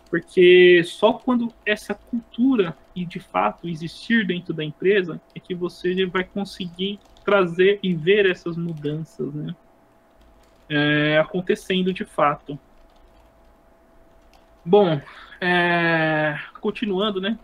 Porque 0.10 0.82
só 0.86 1.14
quando 1.14 1.54
essa 1.66 1.94
cultura 1.94 2.76
e 2.96 3.06
de 3.06 3.20
fato 3.20 3.68
existir 3.68 4.26
dentro 4.26 4.54
da 4.54 4.64
empresa 4.64 5.22
é 5.36 5.40
que 5.40 5.54
você 5.54 6.06
vai 6.06 6.24
conseguir 6.24 7.00
trazer 7.24 7.80
e 7.84 7.94
ver 7.94 8.26
essas 8.26 8.58
mudanças, 8.58 9.34
né? 9.34 9.56
É, 10.70 11.20
acontecendo 11.20 11.94
de 11.94 12.04
fato. 12.04 12.58
Bom, 14.68 15.00
é, 15.40 16.38
continuando, 16.60 17.22
né? 17.22 17.40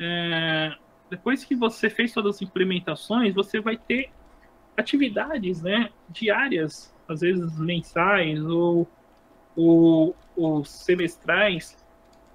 É, 0.00 0.74
depois 1.10 1.44
que 1.44 1.54
você 1.54 1.90
fez 1.90 2.14
todas 2.14 2.36
as 2.36 2.42
implementações, 2.42 3.34
você 3.34 3.60
vai 3.60 3.76
ter 3.76 4.08
atividades, 4.74 5.60
né, 5.60 5.90
diárias, 6.08 6.94
às 7.06 7.20
vezes 7.20 7.58
mensais 7.58 8.42
ou, 8.42 8.88
ou, 9.54 10.16
ou 10.34 10.64
semestrais, 10.64 11.76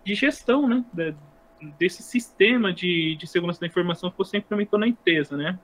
de 0.06 0.14
gestão, 0.14 0.70
né, 0.70 0.86
de, 0.94 1.16
desse 1.80 2.04
sistema 2.04 2.72
de, 2.72 3.16
de 3.16 3.26
segurança 3.26 3.60
da 3.60 3.66
informação 3.66 4.12
que 4.12 4.20
você 4.20 4.38
implementou 4.38 4.78
na 4.78 4.88
empresa, 4.88 5.36
né. 5.36 5.58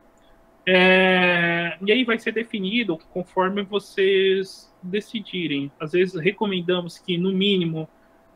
É, 0.66 1.78
e 1.80 1.92
aí 1.92 2.04
vai 2.04 2.18
ser 2.18 2.32
definido 2.32 2.98
conforme 3.12 3.62
vocês 3.62 4.76
decidirem. 4.82 5.72
Às 5.80 5.92
vezes 5.92 6.20
recomendamos 6.20 6.98
que, 6.98 7.20
no 7.20 7.32
mínimo, 7.32 7.88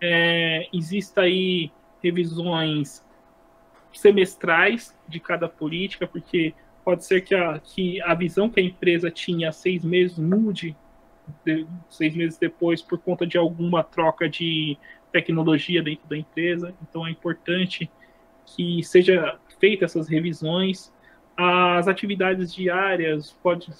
é, 0.02 0.68
exista 0.74 1.22
aí 1.22 1.72
revisões 2.02 3.06
semestrais 3.94 4.98
de 5.08 5.20
cada 5.20 5.48
política, 5.48 6.08
porque 6.08 6.54
pode 6.84 7.06
ser 7.06 7.22
que 7.22 7.36
a, 7.36 7.60
que 7.60 8.02
a 8.02 8.14
visão 8.16 8.50
que 8.50 8.60
a 8.60 8.64
empresa 8.64 9.12
tinha 9.12 9.52
seis 9.52 9.84
meses 9.86 10.18
mude 10.18 10.76
de, 11.46 11.68
seis 11.90 12.16
meses 12.16 12.38
depois 12.38 12.82
por 12.82 12.98
conta 13.00 13.28
de 13.28 13.38
alguma 13.38 13.84
troca 13.84 14.28
de 14.28 14.78
tecnologia 15.12 15.84
dentro 15.84 16.08
da 16.10 16.18
empresa. 16.18 16.74
Então 16.82 17.06
é 17.06 17.12
importante 17.12 17.90
que 18.46 18.84
seja 18.84 19.38
feita 19.60 19.86
essas 19.86 20.08
revisões. 20.08 20.92
As 21.38 21.88
atividades 21.88 22.54
diárias 22.54 23.32
pode, 23.44 23.72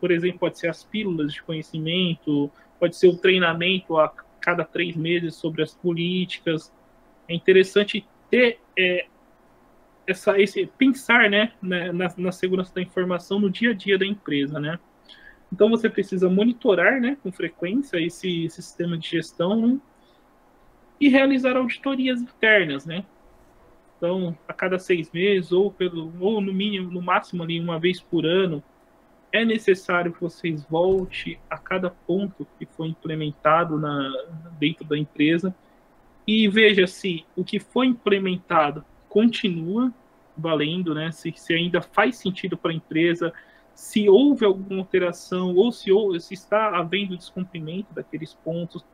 por 0.00 0.10
exemplo, 0.10 0.38
pode 0.38 0.58
ser 0.58 0.68
as 0.68 0.82
pílulas 0.82 1.32
de 1.32 1.42
conhecimento, 1.42 2.50
pode 2.78 2.96
ser 2.96 3.08
o 3.08 3.16
treinamento 3.16 3.98
a 3.98 4.08
cada 4.46 4.64
três 4.64 4.94
meses 4.94 5.34
sobre 5.34 5.60
as 5.60 5.74
políticas. 5.74 6.72
É 7.28 7.34
interessante 7.34 8.06
ter 8.30 8.60
é, 8.78 9.06
essa, 10.06 10.40
esse 10.40 10.66
pensar 10.78 11.28
né, 11.28 11.52
na, 11.60 11.92
na, 12.16 12.30
segurança 12.30 12.72
da 12.72 12.80
informação 12.80 13.40
no 13.40 13.50
dia 13.50 13.72
a 13.72 13.74
dia 13.74 13.98
da 13.98 14.06
empresa, 14.06 14.60
né? 14.60 14.78
Então 15.52 15.68
você 15.68 15.90
precisa 15.90 16.30
monitorar, 16.30 17.00
né, 17.00 17.16
com 17.22 17.32
frequência 17.32 17.98
esse, 17.98 18.44
esse 18.44 18.62
sistema 18.62 18.96
de 18.96 19.08
gestão 19.08 19.66
né, 19.66 19.78
e 21.00 21.08
realizar 21.08 21.56
auditorias 21.56 22.20
internas, 22.20 22.86
né? 22.86 23.04
Então, 23.96 24.36
a 24.46 24.52
cada 24.52 24.78
seis 24.78 25.10
meses 25.10 25.50
ou 25.50 25.72
pelo 25.72 26.12
ou 26.20 26.40
no 26.40 26.52
mínimo, 26.52 26.90
no 26.90 27.02
máximo 27.02 27.42
ali 27.42 27.58
uma 27.58 27.80
vez 27.80 28.00
por 28.00 28.24
ano, 28.24 28.62
é 29.36 29.44
necessário 29.44 30.12
que 30.12 30.20
vocês 30.20 30.64
volte 30.64 31.38
a 31.48 31.58
cada 31.58 31.90
ponto 31.90 32.46
que 32.58 32.66
foi 32.66 32.88
implementado 32.88 33.78
na, 33.78 34.10
dentro 34.58 34.84
da 34.84 34.96
empresa 34.96 35.54
e 36.26 36.48
veja 36.48 36.86
se 36.86 37.24
o 37.36 37.44
que 37.44 37.60
foi 37.60 37.86
implementado 37.86 38.84
continua 39.08 39.92
valendo, 40.36 40.94
né? 40.94 41.12
Se, 41.12 41.32
se 41.36 41.54
ainda 41.54 41.80
faz 41.80 42.16
sentido 42.16 42.56
para 42.56 42.70
a 42.70 42.74
empresa, 42.74 43.32
se 43.74 44.08
houve 44.08 44.44
alguma 44.44 44.80
alteração 44.80 45.54
ou 45.54 45.70
se, 45.70 45.92
ou, 45.92 46.18
se 46.18 46.34
está 46.34 46.76
havendo 46.76 47.16
descumprimento 47.16 47.94
daqueles 47.94 48.34
pontos, 48.34 48.84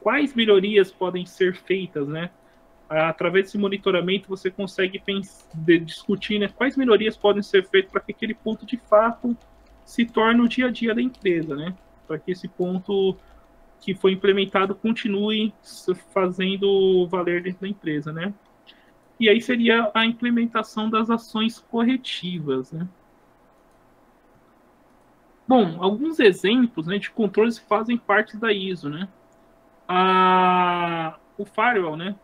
quais 0.00 0.34
melhorias 0.34 0.90
podem 0.90 1.24
ser 1.26 1.54
feitas, 1.54 2.08
né? 2.08 2.30
Através 2.90 3.44
desse 3.44 3.56
monitoramento 3.56 4.28
você 4.28 4.50
consegue 4.50 4.98
pensar, 4.98 5.46
discutir 5.84 6.40
né, 6.40 6.48
quais 6.48 6.76
melhorias 6.76 7.16
podem 7.16 7.40
ser 7.40 7.64
feitas 7.64 7.92
para 7.92 8.00
que 8.00 8.10
aquele 8.10 8.34
ponto 8.34 8.66
de 8.66 8.76
fato 8.76 9.36
se 9.84 10.04
torne 10.04 10.40
o 10.40 10.48
dia 10.48 10.66
a 10.66 10.70
dia 10.70 10.92
da 10.92 11.00
empresa, 11.00 11.54
né? 11.54 11.72
Para 12.08 12.18
que 12.18 12.32
esse 12.32 12.48
ponto 12.48 13.16
que 13.80 13.94
foi 13.94 14.12
implementado 14.12 14.74
continue 14.74 15.54
fazendo 16.12 17.06
valer 17.06 17.42
dentro 17.42 17.60
da 17.60 17.68
empresa, 17.68 18.12
né? 18.12 18.34
E 19.20 19.28
aí 19.28 19.40
seria 19.40 19.90
a 19.94 20.06
implementação 20.06 20.88
das 20.88 21.10
ações 21.10 21.58
corretivas. 21.58 22.72
Né? 22.72 22.88
Bom, 25.46 25.76
alguns 25.82 26.18
exemplos 26.18 26.86
né, 26.86 26.98
de 26.98 27.10
controles 27.10 27.58
que 27.58 27.66
fazem 27.66 27.98
parte 27.98 28.38
da 28.38 28.50
ISO. 28.50 28.88
Né? 28.88 29.06
A, 29.86 31.18
o 31.36 31.44
firewall, 31.44 31.98
né? 31.98 32.16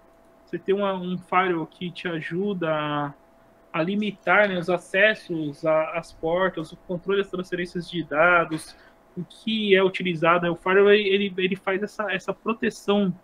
Você 0.56 0.58
tem 0.58 0.74
uma, 0.74 0.94
um 0.94 1.18
firewall 1.18 1.66
que 1.66 1.90
te 1.90 2.08
ajuda 2.08 2.72
a, 2.72 3.14
a 3.70 3.82
limitar 3.82 4.48
né, 4.48 4.58
os 4.58 4.70
acessos 4.70 5.66
às 5.66 6.12
portas, 6.12 6.72
o 6.72 6.76
controle 6.76 7.20
das 7.20 7.30
transferências 7.30 7.90
de 7.90 8.02
dados, 8.02 8.74
o 9.14 9.22
que 9.22 9.76
é 9.76 9.84
utilizado. 9.84 10.44
Né? 10.44 10.50
O 10.50 10.56
firewall 10.56 10.92
ele, 10.92 11.32
ele 11.36 11.56
faz 11.56 11.82
essa, 11.82 12.10
essa 12.10 12.32
proteção 12.32 13.14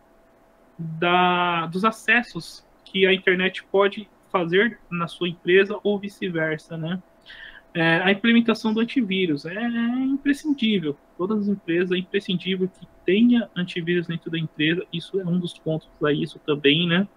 da, 0.79 1.65
dos 1.67 1.87
acessos 1.87 2.67
que 2.85 3.07
a 3.07 3.15
internet 3.15 3.65
pode 3.65 4.07
fazer 4.31 4.79
na 4.91 5.09
sua 5.09 5.29
empresa 5.29 5.79
ou 5.83 5.99
vice-versa, 5.99 6.77
né? 6.77 7.03
É, 7.75 8.03
a 8.03 8.13
implementação 8.13 8.75
do 8.75 8.81
antivírus 8.81 9.47
é, 9.47 9.59
imprescindível. 10.03 10.95
Todas 11.17 11.41
as 11.41 11.49
empresas 11.49 11.93
é 11.93 11.97
imprescindível 11.97 12.69
que 12.69 12.87
tenha 13.07 13.49
antivírus 13.57 14.07
dentro 14.07 14.31
da 14.31 14.39
empresa. 14.39 14.87
Isso 14.93 15.19
é 15.19 15.25
um 15.25 15.39
dos 15.39 15.59
pontos 15.59 15.89
para 15.99 16.13
isso 16.13 16.39
também, 16.41 16.87
né? 16.87 17.09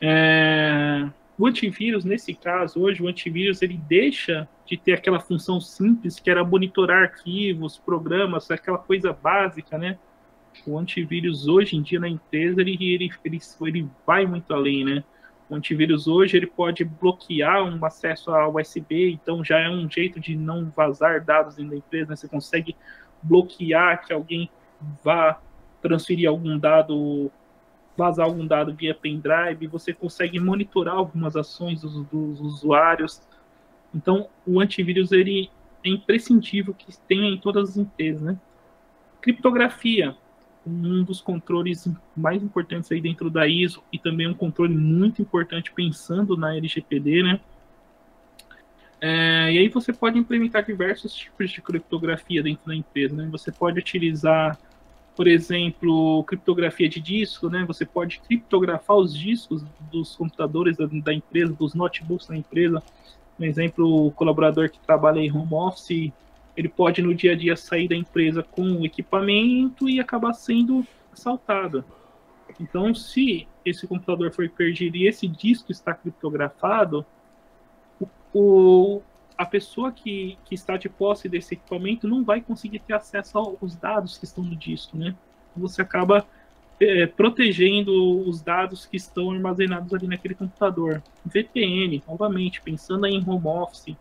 É, 0.00 1.08
o 1.38 1.46
antivírus, 1.46 2.04
nesse 2.04 2.34
caso, 2.34 2.80
hoje, 2.80 3.02
o 3.02 3.08
antivírus 3.08 3.62
ele 3.62 3.76
deixa 3.88 4.48
de 4.66 4.76
ter 4.76 4.92
aquela 4.92 5.20
função 5.20 5.60
simples 5.60 6.18
que 6.18 6.30
era 6.30 6.44
monitorar 6.44 7.02
arquivos, 7.02 7.78
programas, 7.78 8.50
aquela 8.50 8.78
coisa 8.78 9.12
básica, 9.12 9.78
né? 9.78 9.98
o 10.64 10.78
antivírus 10.78 11.48
hoje 11.48 11.76
em 11.76 11.82
dia 11.82 11.98
na 11.98 12.08
empresa 12.08 12.60
ele, 12.60 12.76
ele, 12.80 13.10
ele, 13.24 13.40
ele 13.62 13.88
vai 14.06 14.24
muito 14.26 14.54
além, 14.54 14.84
né? 14.84 15.04
O 15.48 15.54
antivírus 15.54 16.08
hoje 16.08 16.36
ele 16.36 16.46
pode 16.46 16.84
bloquear 16.84 17.62
um 17.62 17.84
acesso 17.84 18.30
ao 18.30 18.56
USB, 18.56 19.12
então 19.12 19.44
já 19.44 19.58
é 19.58 19.68
um 19.68 19.88
jeito 19.90 20.18
de 20.18 20.34
não 20.34 20.72
vazar 20.74 21.24
dados 21.24 21.56
dentro 21.56 21.72
da 21.72 21.76
empresa, 21.76 22.10
né? 22.10 22.16
Você 22.16 22.28
consegue 22.28 22.76
bloquear 23.22 24.04
que 24.04 24.12
alguém 24.12 24.48
vá 25.04 25.40
transferir 25.80 26.28
algum 26.28 26.58
dado, 26.58 27.30
vazar 27.96 28.26
algum 28.26 28.46
dado 28.46 28.74
via 28.74 28.94
pendrive, 28.94 29.66
você 29.66 29.92
consegue 29.92 30.38
monitorar 30.38 30.96
algumas 30.96 31.36
ações 31.36 31.80
dos, 31.80 32.04
dos 32.06 32.40
usuários. 32.40 33.22
Então, 33.94 34.28
o 34.46 34.60
antivírus 34.60 35.12
ele 35.12 35.50
é 35.84 35.88
imprescindível 35.88 36.74
que 36.74 36.96
tenha 37.08 37.28
em 37.28 37.38
todas 37.38 37.70
as 37.70 37.76
empresas, 37.76 38.22
né? 38.22 38.38
Criptografia 39.20 40.14
um 40.66 41.04
dos 41.04 41.20
controles 41.20 41.88
mais 42.16 42.42
importantes 42.42 42.90
aí 42.90 43.00
dentro 43.00 43.30
da 43.30 43.46
ISO 43.46 43.82
e 43.92 43.98
também 43.98 44.26
um 44.26 44.34
controle 44.34 44.76
muito 44.76 45.22
importante 45.22 45.72
pensando 45.72 46.36
na 46.36 46.56
LGPD, 46.56 47.22
né? 47.22 47.40
É, 49.00 49.52
e 49.52 49.58
aí 49.58 49.68
você 49.68 49.92
pode 49.92 50.18
implementar 50.18 50.64
diversos 50.64 51.14
tipos 51.14 51.50
de 51.50 51.60
criptografia 51.60 52.42
dentro 52.42 52.66
da 52.66 52.74
empresa, 52.74 53.14
né? 53.14 53.28
Você 53.30 53.52
pode 53.52 53.78
utilizar 53.78 54.58
por 55.16 55.26
exemplo, 55.26 56.22
criptografia 56.24 56.88
de 56.90 57.00
disco, 57.00 57.48
né? 57.48 57.64
Você 57.66 57.86
pode 57.86 58.20
criptografar 58.20 58.96
os 58.96 59.16
discos 59.16 59.64
dos 59.90 60.14
computadores 60.14 60.76
da, 60.76 60.86
da 60.86 61.14
empresa, 61.14 61.54
dos 61.54 61.74
notebooks 61.74 62.26
da 62.26 62.36
empresa. 62.36 62.82
Por 63.34 63.46
exemplo, 63.46 64.06
o 64.06 64.12
colaborador 64.12 64.68
que 64.70 64.78
trabalha 64.78 65.18
em 65.20 65.32
home 65.32 65.54
office, 65.54 66.12
ele 66.54 66.68
pode 66.68 67.00
no 67.00 67.14
dia 67.14 67.32
a 67.32 67.34
dia 67.34 67.56
sair 67.56 67.88
da 67.88 67.96
empresa 67.96 68.42
com 68.42 68.62
o 68.62 68.84
equipamento 68.84 69.88
e 69.88 69.98
acabar 69.98 70.34
sendo 70.34 70.86
assaltado. 71.10 71.82
Então, 72.60 72.94
se 72.94 73.48
esse 73.64 73.86
computador 73.86 74.30
foi 74.32 74.50
perdido 74.50 74.98
e 74.98 75.08
esse 75.08 75.26
disco 75.26 75.72
está 75.72 75.94
criptografado, 75.94 77.04
o, 78.34 79.00
a 79.36 79.44
pessoa 79.44 79.92
que, 79.92 80.38
que 80.44 80.54
está 80.54 80.76
de 80.76 80.88
posse 80.88 81.28
desse 81.28 81.54
equipamento 81.54 82.08
não 82.08 82.24
vai 82.24 82.40
conseguir 82.40 82.78
ter 82.80 82.94
acesso 82.94 83.38
aos 83.38 83.76
dados 83.76 84.16
que 84.16 84.24
estão 84.24 84.42
no 84.42 84.56
disco, 84.56 84.96
né? 84.96 85.14
Você 85.56 85.82
acaba 85.82 86.26
é, 86.80 87.06
protegendo 87.06 88.20
os 88.28 88.40
dados 88.40 88.86
que 88.86 88.96
estão 88.96 89.30
armazenados 89.30 89.92
ali 89.92 90.06
naquele 90.06 90.34
computador. 90.34 91.02
VPN, 91.24 92.02
novamente, 92.06 92.60
pensando 92.62 93.06
em 93.06 93.22
home 93.26 93.46
office, 93.46 93.96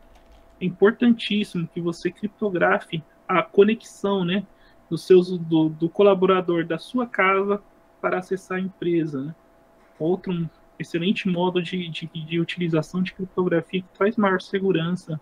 é 0.59 0.65
importantíssimo 0.65 1.67
que 1.73 1.81
você 1.81 2.11
criptografe 2.11 3.03
a 3.27 3.41
conexão, 3.41 4.23
né, 4.23 4.45
dos 4.89 5.03
seus, 5.03 5.37
do, 5.37 5.69
do 5.69 5.89
colaborador 5.89 6.65
da 6.65 6.77
sua 6.77 7.07
casa 7.07 7.61
para 7.99 8.19
acessar 8.19 8.57
a 8.57 8.61
empresa. 8.61 9.21
Né? 9.21 9.35
Outro 9.99 10.49
excelente 10.79 11.27
modo 11.27 11.61
de, 11.61 11.87
de, 11.89 12.07
de 12.07 12.39
utilização 12.39 13.01
de 13.01 13.13
criptografia 13.13 13.81
que 13.81 13.97
traz 13.97 14.15
maior 14.17 14.41
segurança 14.41 15.19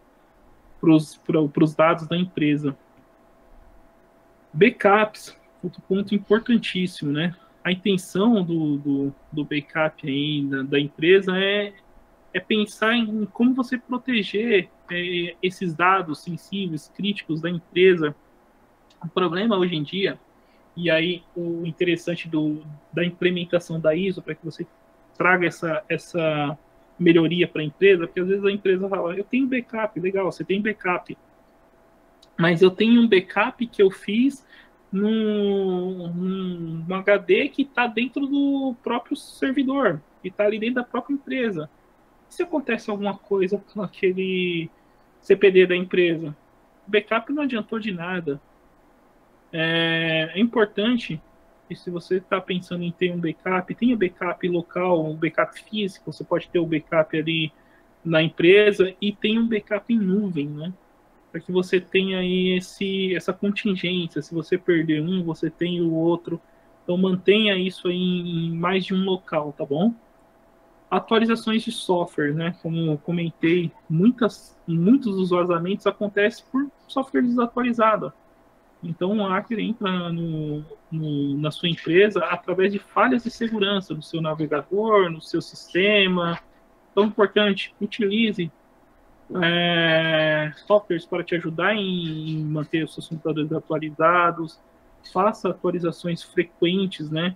para 0.80 1.64
os 1.64 1.76
dados 1.76 2.08
da 2.08 2.18
empresa. 2.18 2.78
Backups, 4.52 5.36
outro 5.64 5.82
ponto 5.82 6.14
importantíssimo, 6.14 7.12
né? 7.12 7.36
A 7.64 7.72
intenção 7.72 8.44
do, 8.44 8.78
do, 8.78 9.16
do 9.32 9.46
backup 9.46 10.06
aí 10.06 10.46
da, 10.46 10.64
da, 10.64 10.80
empresa 10.80 11.38
é, 11.38 11.74
é 12.34 12.40
pensar 12.40 12.94
em 12.94 13.26
como 13.26 13.54
você 13.54 13.78
proteger 13.78 14.70
é, 14.92 15.36
esses 15.42 15.74
dados 15.74 16.20
sensíveis, 16.20 16.92
críticos 16.94 17.40
da 17.40 17.50
empresa. 17.50 18.14
O 19.02 19.08
problema 19.08 19.58
hoje 19.58 19.76
em 19.76 19.84
dia, 19.84 20.20
e 20.76 20.92
aí 20.92 21.24
o 21.36 21.66
interessante 21.66 22.28
do, 22.28 22.62
da 22.92 23.06
implementação 23.06 23.80
da 23.80 23.96
ISO, 23.96 24.22
para 24.22 24.36
que 24.36 24.44
você 24.44 24.68
traga 25.18 25.48
essa, 25.48 25.84
essa 25.88 26.58
melhoria 27.00 27.48
para 27.48 27.62
a 27.62 27.66
empresa, 27.66 28.06
porque 28.06 28.20
às 28.20 28.28
vezes 28.28 28.46
a 28.46 28.52
empresa 28.52 28.88
fala, 28.88 29.16
eu 29.16 29.24
tenho 29.24 29.48
backup, 29.48 30.00
legal, 30.00 30.32
você 30.32 30.44
tem 30.44 30.62
backup, 30.62 31.18
mas 32.38 32.62
eu 32.62 32.72
tenho 32.72 33.02
um 33.02 33.08
backup 33.08 33.66
que 33.68 33.82
eu 33.82 33.92
fiz 33.92 34.46
num, 34.92 36.08
num 36.88 36.96
HD 36.96 37.50
que 37.50 37.64
está 37.64 37.88
dentro 37.88 38.28
do 38.28 38.76
próprio 38.84 39.16
servidor, 39.16 40.02
que 40.22 40.28
está 40.28 40.46
ali 40.46 40.60
dentro 40.60 40.76
da 40.76 40.84
própria 40.84 41.14
empresa. 41.14 41.70
Se 42.30 42.44
acontece 42.44 42.90
alguma 42.90 43.18
coisa 43.18 43.64
com 43.74 43.82
aquele 43.82 44.70
CPD 45.20 45.68
da 45.68 45.76
empresa, 45.76 46.36
o 46.88 46.92
backup 46.92 47.32
não 47.32 47.44
adiantou 47.44 47.80
de 47.80 47.92
nada. 47.92 48.42
É, 49.52 50.32
é 50.34 50.40
importante 50.40 51.22
e 51.70 51.76
se 51.76 51.90
você 51.90 52.18
está 52.18 52.42
pensando 52.42 52.84
em 52.84 52.92
ter 52.92 53.12
um 53.12 53.20
backup, 53.20 53.74
tenha 53.76 53.96
backup 53.96 54.48
local, 54.48 55.06
um 55.06 55.16
backup 55.16 55.60
físico, 55.60 56.12
você 56.12 56.24
pode 56.24 56.50
ter 56.50 56.60
o 56.60 56.66
backup 56.66 57.18
ali 57.18 57.52
na 58.04 58.22
empresa 58.22 58.94
e 59.02 59.14
tem 59.14 59.40
um 59.40 59.48
backup 59.48 59.92
em 59.94 59.98
nuvem, 59.98 60.48
né? 60.48 60.74
Para 61.32 61.40
que 61.40 61.52
você 61.52 61.80
tenha 61.80 62.20
aí 62.20 62.58
esse, 62.58 63.16
essa 63.16 63.34
contingência. 63.34 64.22
Se 64.22 64.34
você 64.34 64.58
perder 64.58 65.02
um, 65.02 65.24
você 65.24 65.50
tem 65.50 65.82
o 65.82 65.92
outro. 65.94 66.40
Então 66.84 66.98
mantenha 66.98 67.58
isso 67.58 67.88
aí 67.88 67.96
em 67.96 68.52
mais 68.52 68.86
de 68.86 68.94
um 68.94 69.04
local, 69.04 69.54
tá 69.54 69.66
bom? 69.66 69.94
Atualizações 70.92 71.64
de 71.64 71.72
software, 71.72 72.34
né? 72.34 72.56
Como 72.62 72.98
comentei, 73.00 73.72
muitas, 73.90 74.56
muitos 74.68 75.16
dos 75.16 75.30
vazamentos 75.30 75.88
acontecem 75.88 76.46
por 76.52 76.70
software 76.88 77.22
desatualizado. 77.22 78.14
Então, 78.84 79.18
o 79.18 79.28
hacker 79.28 79.60
entra 79.60 80.12
no, 80.12 80.64
no, 80.92 81.38
na 81.38 81.52
sua 81.52 81.70
empresa 81.70 82.20
através 82.26 82.72
de 82.72 82.80
falhas 82.80 83.24
de 83.24 83.32
segurança 83.32 83.94
no 83.94 84.04
seu 84.04 84.22
navegador, 84.22 85.10
no 85.10 85.22
seu 85.22 85.42
sistema. 85.42 86.40
Então, 86.92 87.06
importante, 87.06 87.74
utilize 87.80 88.52
é, 89.42 90.52
softwares 90.68 91.06
para 91.06 91.24
te 91.24 91.36
ajudar 91.36 91.76
em 91.76 92.44
manter 92.44 92.84
os 92.84 92.94
seus 92.94 93.08
computadores 93.08 93.52
atualizados, 93.52 94.60
faça 95.12 95.50
atualizações 95.50 96.22
frequentes, 96.22 97.10
né? 97.10 97.36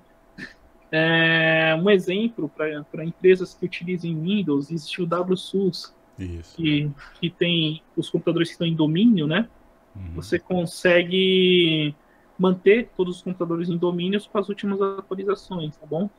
É, 0.91 1.77
um 1.81 1.89
exemplo 1.89 2.49
para 2.49 3.03
empresas 3.03 3.53
que 3.53 3.65
utilizem 3.65 4.19
Windows, 4.19 4.71
existe 4.71 5.01
o 5.01 5.05
WSUS, 5.05 5.93
Isso. 6.17 6.55
Que, 6.55 6.89
que 7.19 7.29
tem 7.29 7.81
os 7.95 8.09
computadores 8.09 8.49
que 8.49 8.53
estão 8.53 8.67
em 8.67 8.75
domínio, 8.75 9.27
né? 9.27 9.49
Uhum. 9.97 10.15
Você 10.15 10.39
consegue 10.39 11.95
manter 12.37 12.89
todos 12.95 13.17
os 13.17 13.21
computadores 13.21 13.69
em 13.69 13.77
domínio 13.77 14.21
com 14.29 14.37
as 14.37 14.47
últimas 14.47 14.81
atualizações, 14.81 15.75
tá 15.75 15.85
bom? 15.85 16.09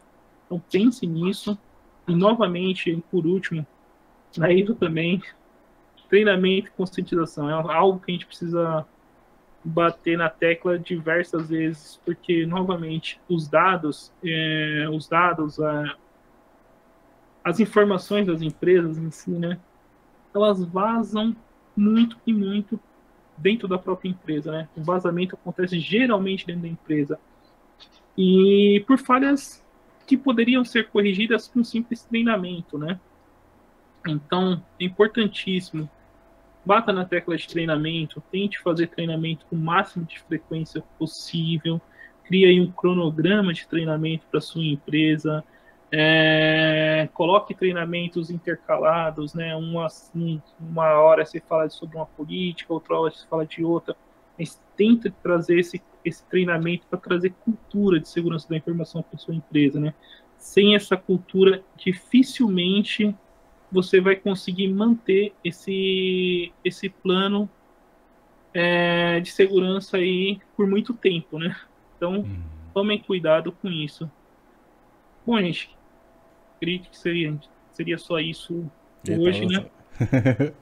Então 0.46 0.60
pense 0.70 1.06
nisso. 1.06 1.58
E 2.06 2.14
novamente, 2.14 3.02
por 3.10 3.26
último, 3.26 3.66
na 4.36 4.50
ISO 4.52 4.74
também, 4.74 5.22
treinamento 6.08 6.68
e 6.68 6.70
conscientização. 6.70 7.48
É 7.48 7.52
algo 7.52 8.00
que 8.00 8.10
a 8.10 8.14
gente 8.14 8.26
precisa 8.26 8.86
bater 9.62 10.16
na 10.16 10.30
tecla 10.30 10.78
diversas 10.78 11.48
vezes, 11.50 12.00
porque 12.04 12.46
novamente 12.46 13.20
os 13.28 13.48
dados, 13.48 14.12
é, 14.24 14.88
os 14.90 15.08
dados, 15.08 15.58
é, 15.58 15.94
as 17.44 17.60
informações 17.60 18.26
das 18.26 18.40
empresas 18.40 18.96
em 18.96 19.10
si, 19.10 19.30
né, 19.30 19.58
elas 20.34 20.64
vazam 20.64 21.36
muito 21.76 22.16
e 22.26 22.32
muito 22.32 22.80
dentro 23.38 23.68
da 23.68 23.78
própria 23.78 24.08
empresa, 24.10 24.50
né? 24.50 24.68
O 24.76 24.82
vazamento 24.82 25.34
acontece 25.34 25.78
geralmente 25.78 26.46
dentro 26.46 26.62
da 26.62 26.68
empresa. 26.68 27.18
E 28.16 28.84
por 28.86 28.98
falhas 28.98 29.64
que 30.06 30.16
poderiam 30.16 30.64
ser 30.64 30.88
corrigidas 30.88 31.46
com 31.48 31.62
simples 31.62 32.02
treinamento, 32.02 32.78
né? 32.78 32.98
Então, 34.06 34.62
é 34.80 34.84
importantíssimo. 34.84 35.88
Bata 36.64 36.92
na 36.92 37.04
tecla 37.04 37.36
de 37.36 37.46
treinamento, 37.46 38.22
tente 38.30 38.58
fazer 38.58 38.88
treinamento 38.88 39.46
com 39.46 39.56
o 39.56 39.58
máximo 39.58 40.04
de 40.04 40.18
frequência 40.20 40.82
possível, 40.98 41.80
crie 42.24 42.44
aí 42.44 42.60
um 42.60 42.70
cronograma 42.70 43.52
de 43.52 43.66
treinamento 43.66 44.26
para 44.30 44.40
sua 44.40 44.64
empresa, 44.64 45.44
é, 45.90 47.08
coloque 47.14 47.54
treinamentos 47.54 48.30
intercalados, 48.30 49.34
né? 49.34 49.56
Uma, 49.56 49.86
uma 50.60 50.92
hora 51.00 51.24
você 51.24 51.40
fala 51.40 51.68
sobre 51.70 51.96
uma 51.96 52.06
política, 52.06 52.72
outra 52.72 52.98
hora 52.98 53.10
você 53.10 53.26
fala 53.26 53.46
de 53.46 53.64
outra. 53.64 53.96
Mas 54.38 54.60
tenta 54.76 55.10
trazer 55.22 55.58
esse, 55.58 55.82
esse 56.04 56.24
treinamento 56.26 56.86
para 56.88 56.98
trazer 56.98 57.30
cultura 57.44 57.98
de 57.98 58.08
segurança 58.08 58.48
da 58.48 58.56
informação 58.56 59.02
para 59.02 59.18
sua 59.18 59.34
empresa, 59.34 59.80
né? 59.80 59.94
Sem 60.36 60.74
essa 60.74 60.96
cultura, 60.96 61.62
dificilmente 61.76 63.14
você 63.70 64.00
vai 64.00 64.16
conseguir 64.16 64.68
manter 64.68 65.34
esse, 65.44 66.52
esse 66.64 66.88
plano 66.88 67.48
é, 68.54 69.20
de 69.20 69.30
segurança 69.30 69.98
aí 69.98 70.40
por 70.56 70.66
muito 70.66 70.94
tempo, 70.94 71.38
né? 71.38 71.54
Então, 71.96 72.20
hum. 72.20 72.42
tomem 72.72 72.98
cuidado 72.98 73.52
com 73.52 73.68
isso. 73.68 74.10
Bom, 75.26 75.38
gente, 75.40 75.76
acredito 76.58 76.90
que 76.90 76.98
seria, 76.98 77.38
seria 77.72 77.96
só 77.96 78.18
isso 78.18 78.68
Eita 79.06 79.20
hoje, 79.20 79.46
né? 79.46 79.64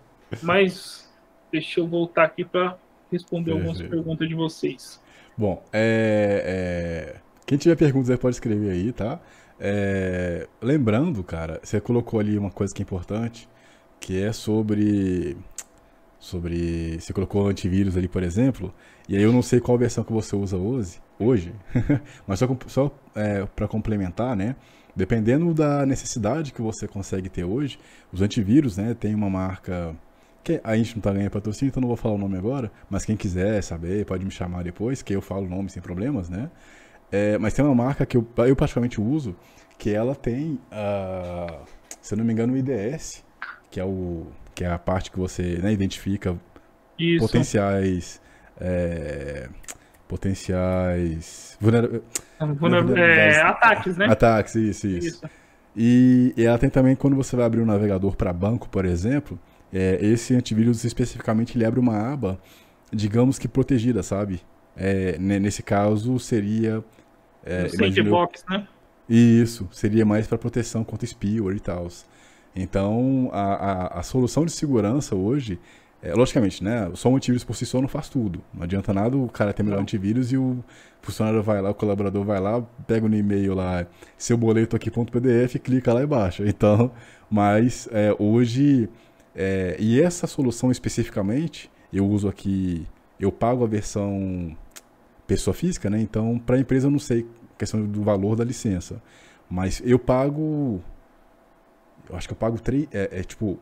Mas 0.43 1.13
deixa 1.51 1.81
eu 1.81 1.89
voltar 1.89 2.25
aqui 2.25 2.45
para 2.45 2.79
responder 3.11 3.53
algumas 3.53 3.81
perguntas 3.81 4.29
de 4.29 4.35
vocês. 4.35 5.03
Bom, 5.37 5.63
é, 5.73 7.17
é... 7.17 7.21
quem 7.47 7.59
tiver 7.59 7.77
perguntas 7.77 8.17
pode 8.19 8.37
escrever 8.37 8.71
aí, 8.71 8.93
tá? 8.93 9.21
É... 9.59 10.47
Lembrando, 10.61 11.23
cara, 11.25 11.61
você 11.63 11.81
colocou 11.81 12.21
ali 12.21 12.37
uma 12.37 12.51
coisa 12.51 12.75
que 12.75 12.83
é 12.83 12.85
importante, 12.85 13.49
que 13.99 14.23
é 14.23 14.33
sobre 14.33 15.37
sobre 16.19 16.99
você 16.99 17.13
colocou 17.13 17.47
antivírus 17.47 17.97
ali, 17.97 18.09
por 18.09 18.23
exemplo, 18.23 18.75
e 19.09 19.17
aí 19.17 19.23
eu 19.23 19.33
não 19.33 19.43
sei 19.43 19.61
qual 19.61 19.79
versão 19.79 20.03
que 20.03 20.13
você 20.13 20.35
usa 20.35 20.57
hoje, 20.57 20.99
hoje, 21.19 21.55
mas 22.27 22.39
só, 22.39 22.57
só 22.67 22.99
é, 23.15 23.47
para 23.47 23.67
complementar, 23.67 24.37
né? 24.37 24.57
Dependendo 24.95 25.53
da 25.53 25.85
necessidade 25.85 26.53
que 26.53 26.63
você 26.63 26.89
consegue 26.89 27.29
ter 27.29 27.45
hoje, 27.45 27.79
os 28.11 28.23
antivírus, 28.23 28.79
né, 28.79 28.95
tem 28.95 29.15
uma 29.15 29.29
marca 29.29 29.95
que 30.43 30.61
a 30.65 30.77
gente 30.77 30.95
não 30.95 31.01
está 31.01 31.13
ganhando 31.13 31.31
patrocínio, 31.31 31.71
então 31.71 31.81
não 31.81 31.89
vou 31.89 31.97
falar 31.97 32.15
o 32.15 32.19
nome 32.19 32.39
agora, 32.39 32.71
mas 32.89 33.05
quem 33.05 33.17
quiser 33.17 33.61
saber 33.63 34.07
pode 34.07 34.25
me 34.25 34.31
chamar 34.31 34.65
depois, 34.65 35.03
que 35.03 35.13
eu 35.13 35.21
falo 35.21 35.45
o 35.45 35.51
nome 35.51 35.69
sem 35.69 35.83
problemas, 35.83 36.31
né? 36.31 36.51
É, 37.11 37.37
mas 37.37 37.53
tem 37.53 37.65
uma 37.65 37.75
marca 37.75 38.07
que 38.07 38.17
eu, 38.17 38.27
eu 38.39 38.57
praticamente 38.57 39.01
uso, 39.01 39.37
que 39.77 39.91
ela 39.91 40.15
tem, 40.15 40.59
uh, 40.73 41.65
se 42.01 42.15
eu 42.15 42.19
não 42.19 42.25
me 42.25 42.33
engano, 42.33 42.55
o 42.55 42.57
IDS, 42.57 43.25
que 43.71 43.79
é, 43.79 43.85
o, 43.85 44.29
que 44.55 44.65
é 44.65 44.71
a 44.71 44.79
parte 44.79 45.11
que 45.11 45.19
você 45.19 45.59
né, 45.59 45.73
identifica 45.73 46.39
Isso. 46.99 47.27
potenciais 47.27 48.21
é, 48.59 49.49
potenciais 50.09 51.57
vulner... 51.61 52.03
Vulner... 52.59 52.99
É, 52.99 53.43
ataques, 53.43 53.97
né? 53.97 54.07
Ataques, 54.07 54.55
isso, 54.55 54.87
isso. 54.87 55.09
isso. 55.09 55.31
E, 55.77 56.33
e, 56.37 56.45
ela 56.45 56.59
tem 56.59 56.71
também, 56.71 56.97
quando 56.97 57.15
você 57.15 57.37
vai 57.37 57.45
abrir 57.45 57.61
um 57.61 57.67
navegador 57.67 58.17
para 58.17 58.33
banco, 58.33 58.69
por 58.69 58.85
exemplo, 58.85 59.39
é, 59.73 59.99
esse 60.01 60.35
antivírus 60.35 60.85
especificamente 60.85 61.57
ele 61.57 61.67
abre 61.67 61.79
uma 61.79 62.13
aba, 62.13 62.39
digamos 62.91 63.39
que 63.39 63.47
protegida, 63.47 64.03
sabe? 64.03 64.41
É, 64.77 65.19
nesse 65.19 65.63
caso 65.63 66.19
seria. 66.19 66.83
É, 67.45 67.69
sandbox, 67.69 68.45
né? 68.49 68.67
Isso, 69.09 69.69
seria 69.71 70.05
mais 70.05 70.27
para 70.27 70.37
proteção 70.37 70.83
contra 70.83 71.07
spyware 71.07 71.57
e 71.57 71.61
tal. 71.61 71.89
Então, 72.55 73.31
a, 73.33 73.41
a, 73.41 74.01
a, 74.01 74.03
solução 74.03 74.45
de 74.45 74.51
segurança 74.53 75.15
hoje, 75.15 75.61
é, 76.07 76.15
logicamente, 76.15 76.63
né? 76.63 76.89
Só 76.95 77.09
um 77.09 77.17
antivírus 77.17 77.43
por 77.43 77.55
si 77.57 77.67
só 77.67 77.81
não 77.81 77.89
faz 77.89 78.09
tudo. 78.09 78.41
Não 78.55 78.63
adianta 78.63 78.93
nada 78.93 79.17
o 79.17 79.29
cara 79.29 79.53
ter 79.53 79.63
melhor 79.63 79.81
antivírus 79.81 80.31
e 80.33 80.37
o 80.37 80.63
funcionário 81.03 81.43
vai 81.43 81.61
lá, 81.61 81.71
o 81.71 81.75
colaborador 81.75 82.25
vai 82.25 82.41
lá, 82.41 82.63
pega 82.87 83.09
no 83.09 83.17
e-mail 83.17 83.55
lá, 83.55 83.87
seu 84.17 84.37
boleto 84.37 84.77
aqui.pdf, 84.77 85.59
clica 85.59 85.93
lá 85.93 86.03
e 86.03 86.07
baixa. 86.07 86.45
Então, 86.57 86.93
mas 87.29 87.89
é, 87.91 88.15
hoje, 88.19 88.89
é, 89.35 89.77
e 89.81 90.01
essa 90.01 90.27
solução 90.27 90.71
especificamente, 90.71 91.71
eu 91.93 92.07
uso 92.07 92.29
aqui, 92.29 92.87
eu 93.19 93.33
pago 93.33 93.65
a 93.65 93.67
versão 93.67 94.57
pessoa 95.27 95.53
física, 95.53 95.91
né? 95.91 96.01
Então, 96.01 96.39
para 96.39 96.57
a 96.57 96.59
empresa 96.61 96.87
eu 96.87 96.91
não 96.91 97.01
sei 97.01 97.27
questão 97.59 97.85
do 97.85 98.03
valor 98.03 98.37
da 98.37 98.45
licença. 98.45 99.03
Mas 99.51 99.83
eu 99.85 99.99
pago. 99.99 100.81
Eu 102.09 102.17
acho 102.17 102.29
que 102.29 102.33
eu 102.33 102.39
pago 102.39 102.61
três. 102.61 102.87
É, 102.93 103.21
é 103.21 103.23
tipo. 103.23 103.59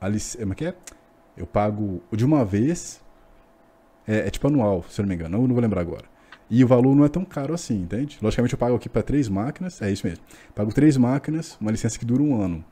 A 0.00 0.08
como 0.38 0.52
é 0.52 0.56
que 0.56 0.66
é? 0.66 0.74
Eu 1.36 1.46
pago 1.46 2.02
de 2.12 2.24
uma 2.24 2.44
vez. 2.44 3.02
É, 4.06 4.26
é, 4.26 4.30
tipo 4.30 4.46
anual, 4.46 4.84
se 4.88 5.00
eu 5.00 5.04
não 5.04 5.08
me 5.08 5.14
engano. 5.14 5.38
Não, 5.38 5.46
não 5.46 5.54
vou 5.54 5.62
lembrar 5.62 5.80
agora. 5.80 6.04
E 6.50 6.62
o 6.62 6.68
valor 6.68 6.94
não 6.94 7.04
é 7.04 7.08
tão 7.08 7.24
caro 7.24 7.54
assim, 7.54 7.80
entende? 7.80 8.18
Logicamente 8.20 8.52
eu 8.52 8.58
pago 8.58 8.76
aqui 8.76 8.88
para 8.88 9.02
três 9.02 9.28
máquinas. 9.28 9.80
É 9.80 9.90
isso 9.90 10.06
mesmo. 10.06 10.22
Pago 10.54 10.72
três 10.72 10.96
máquinas, 10.96 11.56
uma 11.60 11.70
licença 11.70 11.98
que 11.98 12.04
dura 12.04 12.22
um 12.22 12.40
ano. 12.40 12.64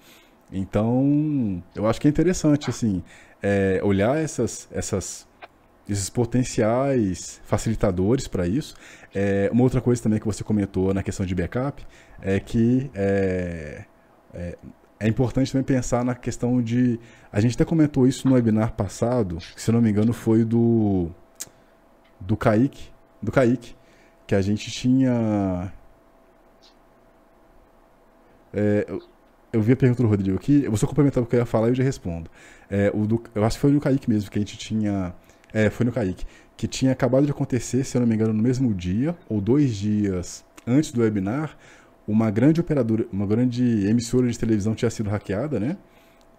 Então, 0.53 1.63
eu 1.75 1.87
acho 1.87 2.01
que 2.01 2.07
é 2.07 2.11
interessante, 2.11 2.69
assim, 2.69 3.03
é, 3.43 3.81
olhar 3.83 4.19
essas, 4.19 4.69
essas 4.71 5.27
esses 5.89 6.09
potenciais 6.09 7.41
facilitadores 7.45 8.29
para 8.29 8.47
isso. 8.47 8.75
É, 9.15 9.49
uma 9.53 9.63
outra 9.63 9.81
coisa 9.81 10.03
também 10.03 10.19
que 10.19 10.27
você 10.27 10.45
comentou 10.45 10.93
na 10.95 11.03
questão 11.03 11.27
de 11.27 11.35
backup 11.35 11.85
é 12.21 12.39
que 12.39 12.91
é, 12.95 13.85
é, 15.03 15.09
importante 15.09 15.51
também 15.51 15.65
pensar 15.65 16.05
na 16.05 16.15
questão 16.15 16.63
de. 16.63 16.99
A 17.33 17.41
gente 17.41 17.55
até 17.55 17.65
comentou 17.65 18.07
isso 18.07 18.29
no 18.29 18.35
webinar 18.35 18.73
passado, 18.73 19.39
que 19.39 19.61
se 19.61 19.73
não 19.73 19.81
me 19.81 19.91
engano 19.91 20.13
foi 20.13 20.45
do. 20.45 21.11
do 22.21 22.37
Kaique. 22.37 22.91
Do 23.21 23.33
Kaique, 23.33 23.75
que 24.27 24.35
a 24.35 24.41
gente 24.41 24.71
tinha. 24.71 25.73
É, 28.53 28.85
eu, 28.87 29.03
eu 29.53 29.61
vi 29.61 29.73
a 29.73 29.77
pergunta 29.77 30.03
do 30.03 30.09
Rodrigo 30.09 30.37
aqui, 30.37 30.65
eu 30.65 30.71
vou 30.71 30.79
só 30.79 30.87
complementar 30.87 31.23
o 31.23 31.27
que 31.27 31.35
eu 31.35 31.41
ia 31.41 31.47
falar 31.47 31.67
e 31.67 31.71
eu 31.71 31.75
já 31.75 31.83
respondo. 31.83 32.31
É, 32.71 32.91
o 32.95 33.07
do, 33.07 33.23
eu 33.35 33.45
acho 33.45 33.57
que 33.57 33.61
foi 33.61 33.73
no 33.73 33.81
Kaique 33.81 34.09
mesmo, 34.09 34.31
que 34.31 34.39
a 34.39 34.41
gente 34.41 34.57
tinha 34.57 35.15
é, 35.53 35.69
foi 35.69 35.85
no 35.85 35.93
Kaique. 35.93 36.25
Que 36.57 36.69
tinha 36.69 36.93
acabado 36.93 37.25
de 37.25 37.33
acontecer, 37.33 37.85
se 37.85 37.97
eu 37.97 38.01
não 38.01 38.07
me 38.07 38.15
engano, 38.15 38.33
no 38.33 38.43
mesmo 38.43 38.73
dia, 38.73 39.17
ou 39.29 39.41
dois 39.41 39.75
dias 39.75 40.45
antes 40.67 40.93
do 40.93 41.01
webinar, 41.01 41.57
uma 42.07 42.31
grande 42.31 42.61
operadora, 42.61 43.07
uma 43.13 43.27
grande 43.27 43.87
emissora 43.87 44.29
de 44.29 44.39
televisão 44.39 44.75
tinha 44.75 44.91
sido 44.91 45.11
hackeada, 45.11 45.61
né? 45.61 45.77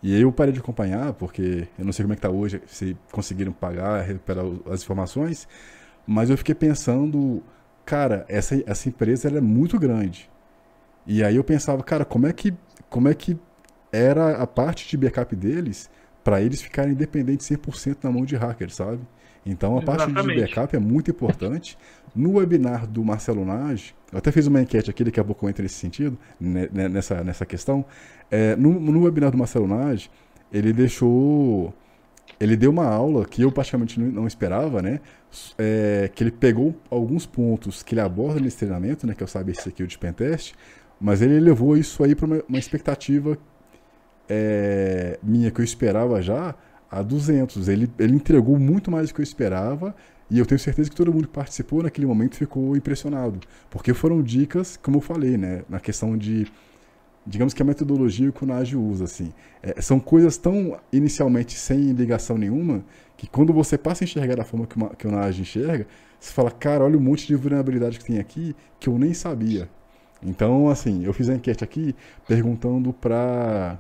E 0.02 0.20
eu 0.20 0.32
parei 0.32 0.54
de 0.54 0.60
acompanhar, 0.60 1.14
porque 1.14 1.68
eu 1.80 1.86
não 1.86 1.94
sei 1.94 2.04
como 2.04 2.14
é 2.14 2.16
que 2.18 2.22
tá 2.22 2.30
hoje, 2.30 2.62
se 2.68 2.98
conseguiram 3.12 3.54
pagar, 3.54 4.02
recuperar 4.02 4.46
as 4.70 4.84
informações, 4.84 5.48
mas 6.06 6.30
eu 6.30 6.38
fiquei 6.38 6.54
pensando, 6.54 7.42
cara, 7.86 8.26
essa, 8.28 8.62
essa 8.66 8.90
empresa 8.90 9.30
é 9.30 9.42
muito 9.42 9.80
grande. 9.80 10.30
E 11.08 11.24
aí 11.24 11.38
eu 11.38 11.44
pensava, 11.44 11.82
cara, 11.84 12.04
como 12.04 12.28
é 12.28 12.34
que, 12.34 12.54
como 12.90 13.08
é 13.08 13.14
que 13.14 13.40
era 13.94 14.38
a 14.38 14.48
parte 14.48 14.90
de 14.90 14.98
backup 14.98 15.34
deles 15.36 15.90
para 16.24 16.42
eles 16.42 16.62
ficarem 16.62 16.94
independentes 16.94 17.48
100% 17.48 17.98
na 18.04 18.12
mão 18.12 18.26
de 18.26 18.36
hackers, 18.36 18.76
sabe? 18.76 19.00
Então 19.46 19.78
a 19.78 19.82
Exatamente. 19.82 20.14
parte 20.16 20.28
de 20.28 20.42
backup 20.42 20.76
é 20.76 20.80
muito 20.80 21.12
importante. 21.12 21.78
No 22.16 22.34
webinar 22.34 22.88
do 22.88 23.04
Marcelo 23.04 23.44
Nage, 23.44 23.94
eu 24.12 24.20
até 24.20 24.32
fiz 24.32 24.48
uma 24.48 24.62
enquete 24.62 24.90
aqui, 24.90 25.04
daqui 25.04 25.20
a 25.20 25.24
pouco 25.24 25.46
eu 25.46 25.50
entro 25.50 25.64
nesse 25.64 25.76
sentido, 25.76 26.18
né, 26.40 26.70
né, 26.72 26.88
nessa, 26.88 27.24
nessa 27.24 27.46
questão. 27.46 27.84
É, 28.30 28.56
no, 28.56 28.80
no 28.80 29.04
webinar 29.04 29.32
do 29.32 29.38
Marcelo 29.38 29.68
Nage, 29.68 30.10
ele 30.52 30.72
deixou. 30.72 31.74
Ele 32.40 32.56
deu 32.56 32.72
uma 32.72 32.88
aula 32.88 33.26
que 33.26 33.42
eu 33.42 33.52
praticamente 33.52 34.00
não 34.00 34.26
esperava, 34.28 34.82
né? 34.82 35.00
É, 35.58 36.10
que 36.14 36.24
ele 36.24 36.32
pegou 36.32 36.76
alguns 36.90 37.26
pontos 37.26 37.84
que 37.84 37.94
ele 37.94 38.02
aborda 38.02 38.40
nesse 38.40 38.58
treinamento, 38.58 39.06
né? 39.06 39.14
Que 39.14 39.24
é 39.24 39.26
o 39.26 39.28
Cyber 39.28 39.56
Security 39.56 39.98
Pentest, 39.98 40.54
mas 41.00 41.22
ele 41.22 41.40
levou 41.40 41.76
isso 41.76 42.04
aí 42.04 42.16
para 42.16 42.26
uma, 42.26 42.44
uma 42.48 42.58
expectativa 42.58 43.38
é, 44.30 45.20
minha 45.22 45.52
que 45.52 45.60
eu 45.60 45.66
esperava 45.66 46.22
já 46.22 46.56
a 46.94 47.02
200. 47.02 47.68
Ele, 47.68 47.92
ele 47.98 48.16
entregou 48.16 48.60
muito 48.60 48.92
mais 48.92 49.10
do 49.10 49.16
que 49.16 49.22
eu 49.22 49.24
esperava 49.24 49.96
e 50.30 50.38
eu 50.38 50.46
tenho 50.46 50.60
certeza 50.60 50.90
que 50.90 50.96
todo 50.96 51.12
mundo 51.12 51.28
que 51.28 51.34
participou 51.34 51.82
naquele 51.82 52.06
momento 52.06 52.36
ficou 52.36 52.78
impressionado. 52.78 53.40
Porque 53.70 53.94
foram 53.94 54.22
dicas, 54.22 54.78
como 54.78 54.98
eu 54.98 55.02
falei, 55.02 55.38
né, 55.38 55.64
na 55.68 55.80
questão 55.80 56.18
de 56.18 56.48
digamos 57.26 57.54
que 57.54 57.62
a 57.62 57.66
metodologia 57.66 58.32
que 58.32 58.44
o 58.44 58.48
Nage 58.48 58.76
usa, 58.76 59.06
assim. 59.06 59.32
É, 59.62 59.82
são 59.82 60.00
coisas 60.00 60.38
tão 60.38 60.78
inicialmente 60.92 61.58
sem 61.58 61.94
ligação 61.94 62.38
nenhuma, 62.38 62.84
que 63.16 63.28
quando 63.28 63.54
você 63.54 63.78
passa 63.78 64.04
a 64.04 64.06
enxergar 64.06 64.36
da 64.36 64.44
forma 64.44 64.68
que, 64.68 64.76
uma, 64.76 64.90
que 64.90 65.08
o 65.08 65.12
Nage 65.12 65.42
enxerga, 65.42 65.88
você 66.20 66.32
fala, 66.34 66.52
cara, 66.52 66.84
olha 66.84 66.98
o 66.98 67.02
monte 67.02 67.26
de 67.26 67.36
vulnerabilidade 67.36 67.98
que 67.98 68.06
tem 68.06 68.20
aqui 68.20 68.54
que 68.78 68.90
eu 68.90 69.00
nem 69.00 69.14
sabia. 69.14 69.70
Então, 70.22 70.70
assim, 70.70 71.06
eu 71.06 71.14
fiz 71.14 71.30
a 71.30 71.36
enquete 71.36 71.64
aqui 71.64 71.96
perguntando 72.28 72.92
para 72.94 73.80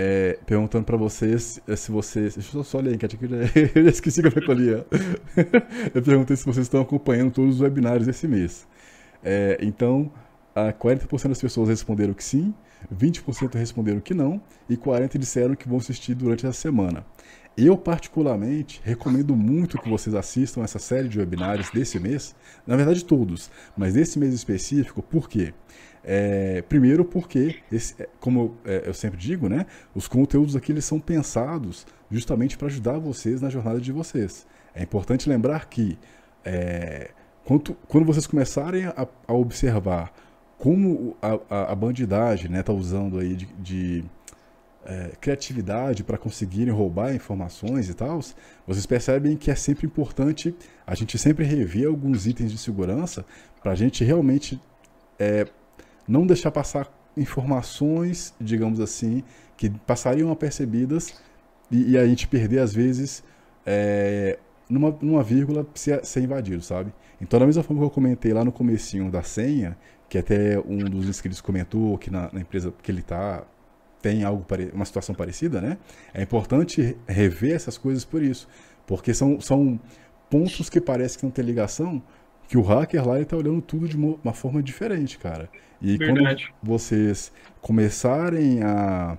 é, 0.00 0.38
perguntando 0.46 0.84
para 0.84 0.96
vocês 0.96 1.60
é, 1.66 1.74
se 1.74 1.90
vocês. 1.90 2.36
Deixa 2.36 2.56
eu 2.56 2.62
só 2.62 2.78
ler 2.78 2.92
a 2.92 2.94
enquete 2.94 3.16
aqui, 3.16 3.24
eu 3.74 3.82
já 3.82 3.90
esqueci 3.90 4.22
que 4.22 4.28
eu 4.28 4.30
recolhi. 4.30 4.68
eu 5.92 6.02
perguntei 6.02 6.36
se 6.36 6.44
vocês 6.44 6.66
estão 6.66 6.80
acompanhando 6.80 7.32
todos 7.32 7.56
os 7.56 7.60
webinários 7.60 8.06
desse 8.06 8.28
mês. 8.28 8.64
É, 9.24 9.58
então, 9.60 10.08
40% 10.54 11.30
das 11.30 11.40
pessoas 11.40 11.68
responderam 11.68 12.14
que 12.14 12.22
sim, 12.22 12.54
20% 12.94 13.54
responderam 13.56 13.98
que 13.98 14.14
não 14.14 14.40
e 14.70 14.76
40% 14.76 15.18
disseram 15.18 15.56
que 15.56 15.68
vão 15.68 15.78
assistir 15.78 16.14
durante 16.14 16.46
essa 16.46 16.60
semana. 16.60 17.04
Eu, 17.56 17.76
particularmente, 17.76 18.80
recomendo 18.84 19.34
muito 19.34 19.82
que 19.82 19.90
vocês 19.90 20.14
assistam 20.14 20.62
essa 20.62 20.78
série 20.78 21.08
de 21.08 21.18
webinários 21.18 21.70
desse 21.70 21.98
mês, 21.98 22.36
na 22.64 22.76
verdade 22.76 23.04
todos, 23.04 23.50
mas 23.76 23.94
desse 23.94 24.16
mês 24.16 24.32
específico, 24.32 25.02
por 25.02 25.28
quê? 25.28 25.52
É, 26.04 26.62
primeiro 26.62 27.04
porque, 27.04 27.56
esse, 27.70 28.00
é, 28.02 28.08
como 28.20 28.56
é, 28.64 28.84
eu 28.86 28.94
sempre 28.94 29.18
digo, 29.18 29.48
né, 29.48 29.66
os 29.94 30.08
conteúdos 30.08 30.56
aqui 30.56 30.72
eles 30.72 30.84
são 30.84 31.00
pensados 31.00 31.86
justamente 32.10 32.56
para 32.56 32.68
ajudar 32.68 32.98
vocês 32.98 33.40
na 33.40 33.50
jornada 33.50 33.80
de 33.80 33.92
vocês. 33.92 34.46
É 34.74 34.82
importante 34.82 35.28
lembrar 35.28 35.68
que 35.68 35.98
é, 36.44 37.10
quando, 37.44 37.74
quando, 37.86 38.04
vocês 38.04 38.26
começarem 38.26 38.86
a, 38.86 39.06
a 39.26 39.32
observar 39.32 40.12
como 40.56 41.16
a, 41.20 41.38
a, 41.48 41.72
a 41.72 41.74
bandidagem 41.74 42.46
está 42.46 42.56
né, 42.56 42.62
tá 42.62 42.72
usando 42.72 43.18
aí 43.18 43.34
de, 43.34 43.46
de 43.58 44.04
é, 44.84 45.12
criatividade 45.20 46.02
para 46.02 46.16
conseguirem 46.16 46.72
roubar 46.72 47.14
informações 47.14 47.88
e 47.88 47.94
tal, 47.94 48.20
vocês 48.66 48.86
percebem 48.86 49.36
que 49.36 49.50
é 49.50 49.54
sempre 49.54 49.86
importante 49.86 50.54
a 50.86 50.94
gente 50.94 51.18
sempre 51.18 51.44
rever 51.44 51.86
alguns 51.86 52.26
itens 52.26 52.50
de 52.50 52.58
segurança 52.58 53.24
para 53.62 53.72
a 53.72 53.74
gente 53.74 54.02
realmente 54.02 54.60
é, 55.18 55.46
não 56.08 56.26
deixar 56.26 56.50
passar 56.50 56.90
informações, 57.16 58.34
digamos 58.40 58.80
assim, 58.80 59.22
que 59.56 59.68
passariam 59.70 60.30
apercebidas 60.30 61.20
e, 61.70 61.92
e 61.92 61.98
a 61.98 62.06
gente 62.06 62.26
perder, 62.26 62.60
às 62.60 62.72
vezes, 62.72 63.22
é, 63.66 64.38
numa, 64.68 64.96
numa 65.02 65.22
vírgula, 65.22 65.66
ser, 65.74 66.04
ser 66.04 66.22
invadido, 66.22 66.62
sabe? 66.62 66.92
Então, 67.20 67.38
da 67.38 67.46
mesma 67.46 67.62
forma 67.62 67.82
que 67.82 67.86
eu 67.86 67.90
comentei 67.90 68.32
lá 68.32 68.44
no 68.44 68.52
comecinho 68.52 69.10
da 69.10 69.22
senha, 69.22 69.76
que 70.08 70.16
até 70.16 70.58
um 70.60 70.78
dos 70.78 71.08
inscritos 71.08 71.40
comentou 71.40 71.98
que 71.98 72.10
na, 72.10 72.30
na 72.32 72.40
empresa 72.40 72.72
que 72.82 72.90
ele 72.90 73.00
está 73.00 73.44
tem 74.00 74.22
algo 74.22 74.46
uma 74.72 74.84
situação 74.84 75.12
parecida, 75.12 75.60
né? 75.60 75.76
É 76.14 76.22
importante 76.22 76.96
rever 77.06 77.54
essas 77.54 77.76
coisas 77.76 78.04
por 78.04 78.22
isso, 78.22 78.48
porque 78.86 79.12
são, 79.12 79.40
são 79.40 79.78
pontos 80.30 80.70
que 80.70 80.80
parece 80.80 81.18
que 81.18 81.24
não 81.24 81.32
tem 81.32 81.44
ligação, 81.44 82.00
que 82.46 82.56
o 82.56 82.62
hacker 82.62 83.06
lá 83.06 83.20
está 83.20 83.36
olhando 83.36 83.60
tudo 83.60 83.88
de 83.88 83.96
uma 83.96 84.32
forma 84.32 84.62
diferente, 84.62 85.18
cara. 85.18 85.50
E 85.80 85.96
Verdade. 85.96 86.52
quando 86.60 86.70
vocês 86.70 87.32
começarem 87.60 88.62
a, 88.62 89.16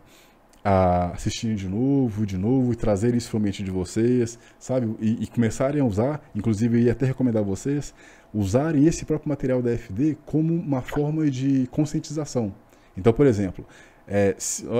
a 0.64 1.12
assistir 1.12 1.56
de 1.56 1.68
novo, 1.68 2.26
de 2.26 2.38
novo, 2.38 2.74
e 2.74 2.76
trazer 2.76 3.16
isso 3.16 3.32
para 3.32 3.40
mente 3.40 3.64
de 3.64 3.72
vocês, 3.72 4.38
sabe? 4.58 4.94
E, 5.00 5.24
e, 5.24 5.28
começarem 5.28 5.82
a 5.82 5.86
usar, 5.86 6.22
inclusive 6.36 6.78
eu 6.78 6.84
ia 6.84 6.92
até 6.92 7.06
recomendar 7.06 7.42
a 7.42 7.46
vocês, 7.46 7.94
usarem 8.34 8.86
esse 8.86 9.06
próprio 9.06 9.30
material 9.30 9.62
da 9.62 9.72
FD 9.72 10.18
como 10.26 10.54
uma 10.54 10.82
forma 10.82 11.30
de 11.30 11.68
conscientização. 11.72 12.54
Então, 12.98 13.14
por 13.14 13.26
exemplo, 13.26 13.66
é, 14.08 14.36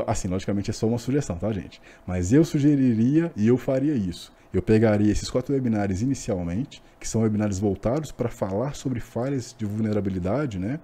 assim, 0.08 0.28
logicamente 0.28 0.70
é 0.72 0.74
só 0.74 0.88
uma 0.88 0.98
sugestão, 0.98 1.38
tá, 1.38 1.52
gente? 1.54 1.82
Mas 2.06 2.34
eu 2.34 2.44
sugeriria 2.44 3.32
e 3.36 3.48
eu 3.48 3.58
faria 3.58 3.94
isso. 3.94 4.34
eu 4.52 4.64
pegaria 4.64 5.12
esses 5.12 5.30
quatro 5.30 5.54
webinários 5.54 6.02
inicialmente, 6.02 6.82
que 7.00 7.08
são 7.08 7.22
webinários 7.22 7.60
voltados 7.60 8.12
para 8.12 8.30
falar 8.30 8.74
sobre 8.74 9.00
falhas 9.00 9.56
de 9.56 9.64
vulnerabilidade, 9.64 10.58
né? 10.58 10.80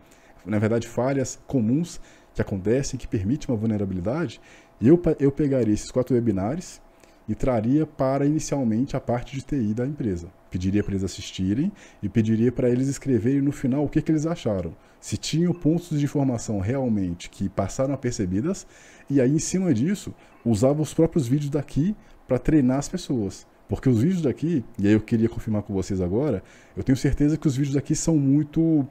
Na 0.46 0.60
verdade, 0.60 0.88
falhas 0.88 1.40
comuns 1.48 2.00
que 2.34 2.42
acontecem, 2.42 3.00
que 3.00 3.08
permitem 3.08 3.50
uma 3.50 3.58
vulnerabilidade. 3.58 4.40
Eu, 4.82 5.02
eu 5.20 5.32
pegaria 5.32 5.74
esses 5.74 5.90
quatro 5.90 6.16
webinários 6.16 6.82
e 7.28 7.34
traria 7.34 7.86
para 7.86 8.26
inicialmente 8.26 8.96
a 8.96 9.00
parte 9.00 9.36
de 9.36 9.42
TI 9.42 9.74
da 9.74 9.86
empresa. 9.86 10.28
Pediria 10.52 10.84
para 10.84 10.94
eles 10.94 11.04
assistirem 11.04 11.72
e 12.02 12.08
pediria 12.08 12.52
para 12.52 12.70
eles 12.70 12.88
escreverem 12.88 13.42
no 13.42 13.52
final 13.52 13.84
o 13.84 13.90
que, 13.90 14.02
que 14.02 14.12
eles 14.12 14.26
acharam. 14.26 14.76
Se 15.00 15.18
tinham 15.18 15.54
pontos 15.54 15.98
de 15.98 16.06
informação 16.06 16.60
realmente 16.60 17.30
que 17.30 17.50
passaram 17.50 17.94
apercebidas, 17.94 18.68
e 19.10 19.20
aí 19.20 19.32
em 19.32 19.40
cima 19.40 19.74
disso, 19.74 20.14
usava 20.44 20.82
os 20.82 20.94
próprios 20.94 21.28
vídeos 21.28 21.50
daqui 21.50 21.96
para 22.28 22.38
treinar 22.38 22.80
as 22.80 22.90
pessoas. 22.90 23.46
Porque 23.68 23.90
os 23.90 24.02
vídeos 24.02 24.22
daqui, 24.22 24.64
e 24.78 24.88
aí 24.88 24.94
eu 24.94 25.02
queria 25.02 25.28
confirmar 25.28 25.64
com 25.64 25.74
vocês 25.74 26.00
agora, 26.00 26.44
eu 26.78 26.84
tenho 26.84 26.98
certeza 26.98 27.38
que 27.38 27.48
os 27.48 27.56
vídeos 27.56 27.76
daqui 27.76 27.96
são 27.96 28.16
muito. 28.16 28.88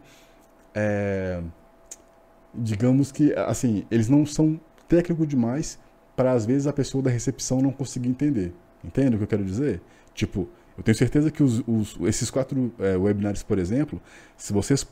É, 0.75 1.41
digamos 2.53 3.13
que, 3.13 3.33
assim, 3.35 3.87
eles 3.91 4.09
não 4.09 4.27
são 4.27 4.61
técnicos 4.89 5.27
demais 5.29 5.79
para 6.17 6.33
às 6.33 6.47
vezes 6.47 6.67
a 6.67 6.73
pessoa 6.73 7.03
da 7.03 7.11
recepção 7.11 7.61
não 7.61 7.73
conseguir 7.73 8.09
entender. 8.09 8.53
Entende 8.85 9.15
o 9.15 9.19
que 9.19 9.25
eu 9.25 9.29
quero 9.29 9.45
dizer? 9.45 9.81
Tipo, 10.15 10.49
eu 10.77 10.83
tenho 10.83 10.97
certeza 10.97 11.31
que 11.31 11.43
os, 11.43 11.63
os, 11.67 11.99
esses 12.03 12.31
quatro 12.31 12.73
é, 12.79 12.97
webinários, 12.97 13.43
por 13.43 13.59
exemplo, 13.59 14.01
se 14.37 14.53
vocês 14.53 14.87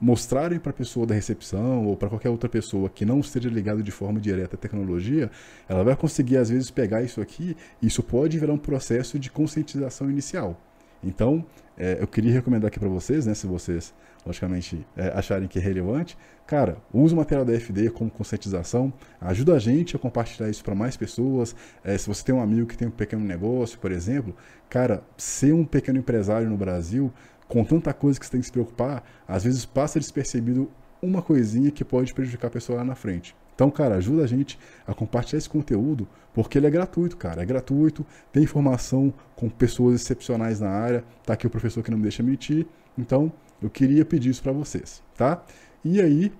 mostrarem 0.00 0.58
para 0.58 0.70
a 0.70 0.74
pessoa 0.74 1.06
da 1.06 1.14
recepção 1.14 1.86
ou 1.86 1.96
para 1.96 2.08
qualquer 2.08 2.28
outra 2.28 2.48
pessoa 2.48 2.88
que 2.88 3.04
não 3.04 3.20
esteja 3.20 3.48
ligado 3.48 3.82
de 3.82 3.90
forma 3.90 4.20
direta 4.20 4.54
à 4.54 4.58
tecnologia, 4.58 5.30
ela 5.68 5.82
vai 5.82 5.96
conseguir 5.96 6.36
às 6.36 6.50
vezes 6.50 6.70
pegar 6.70 7.02
isso 7.02 7.20
aqui. 7.20 7.56
E 7.80 7.86
isso 7.86 8.02
pode 8.02 8.38
virar 8.38 8.52
um 8.52 8.58
processo 8.58 9.18
de 9.18 9.30
conscientização 9.30 10.10
inicial. 10.10 10.60
Então, 11.02 11.44
é, 11.76 11.98
eu 12.00 12.06
queria 12.06 12.32
recomendar 12.32 12.68
aqui 12.68 12.78
para 12.78 12.88
vocês, 12.88 13.26
né, 13.26 13.34
se 13.34 13.46
vocês 13.46 13.94
logicamente 14.26 14.84
é, 14.96 15.08
acharem 15.08 15.46
que 15.46 15.58
é 15.58 15.62
relevante, 15.62 16.18
cara, 16.46 16.78
use 16.92 17.14
o 17.14 17.16
material 17.16 17.44
da 17.44 17.52
FD 17.52 17.90
como 17.90 18.10
conscientização, 18.10 18.92
ajuda 19.20 19.54
a 19.54 19.58
gente 19.58 19.94
a 19.94 19.98
compartilhar 19.98 20.50
isso 20.50 20.64
para 20.64 20.74
mais 20.74 20.96
pessoas. 20.96 21.54
É, 21.84 21.96
se 21.96 22.08
você 22.08 22.24
tem 22.24 22.34
um 22.34 22.40
amigo 22.40 22.66
que 22.66 22.76
tem 22.76 22.88
um 22.88 22.90
pequeno 22.90 23.24
negócio, 23.24 23.78
por 23.78 23.92
exemplo, 23.92 24.34
cara, 24.68 25.02
ser 25.16 25.54
um 25.54 25.64
pequeno 25.64 25.98
empresário 25.98 26.48
no 26.50 26.56
Brasil 26.56 27.12
com 27.48 27.64
tanta 27.64 27.94
coisa 27.94 28.18
que 28.18 28.26
você 28.26 28.32
tem 28.32 28.40
que 28.40 28.46
se 28.46 28.52
preocupar, 28.52 29.04
às 29.26 29.44
vezes 29.44 29.64
passa 29.64 30.00
despercebido 30.00 30.68
uma 31.00 31.22
coisinha 31.22 31.70
que 31.70 31.84
pode 31.84 32.12
prejudicar 32.12 32.48
a 32.48 32.50
pessoa 32.50 32.78
lá 32.78 32.84
na 32.84 32.94
frente. 32.94 33.34
Então, 33.54 33.70
cara, 33.70 33.94
ajuda 33.94 34.22
a 34.22 34.26
gente 34.26 34.58
a 34.86 34.92
compartilhar 34.92 35.38
esse 35.38 35.48
conteúdo, 35.48 36.06
porque 36.34 36.58
ele 36.58 36.66
é 36.66 36.70
gratuito, 36.70 37.16
cara. 37.16 37.42
É 37.42 37.46
gratuito, 37.46 38.04
tem 38.30 38.42
informação 38.42 39.12
com 39.34 39.48
pessoas 39.48 39.94
excepcionais 40.02 40.60
na 40.60 40.68
área. 40.68 41.02
Tá 41.24 41.32
aqui 41.32 41.46
o 41.46 41.50
professor 41.50 41.82
que 41.82 41.90
não 41.90 41.96
me 41.96 42.02
deixa 42.02 42.22
mentir. 42.22 42.66
Então, 42.98 43.32
eu 43.60 43.70
queria 43.70 44.04
pedir 44.04 44.30
isso 44.30 44.42
para 44.42 44.52
vocês, 44.52 45.02
tá? 45.16 45.42
E 45.84 46.00
aí, 46.00 46.32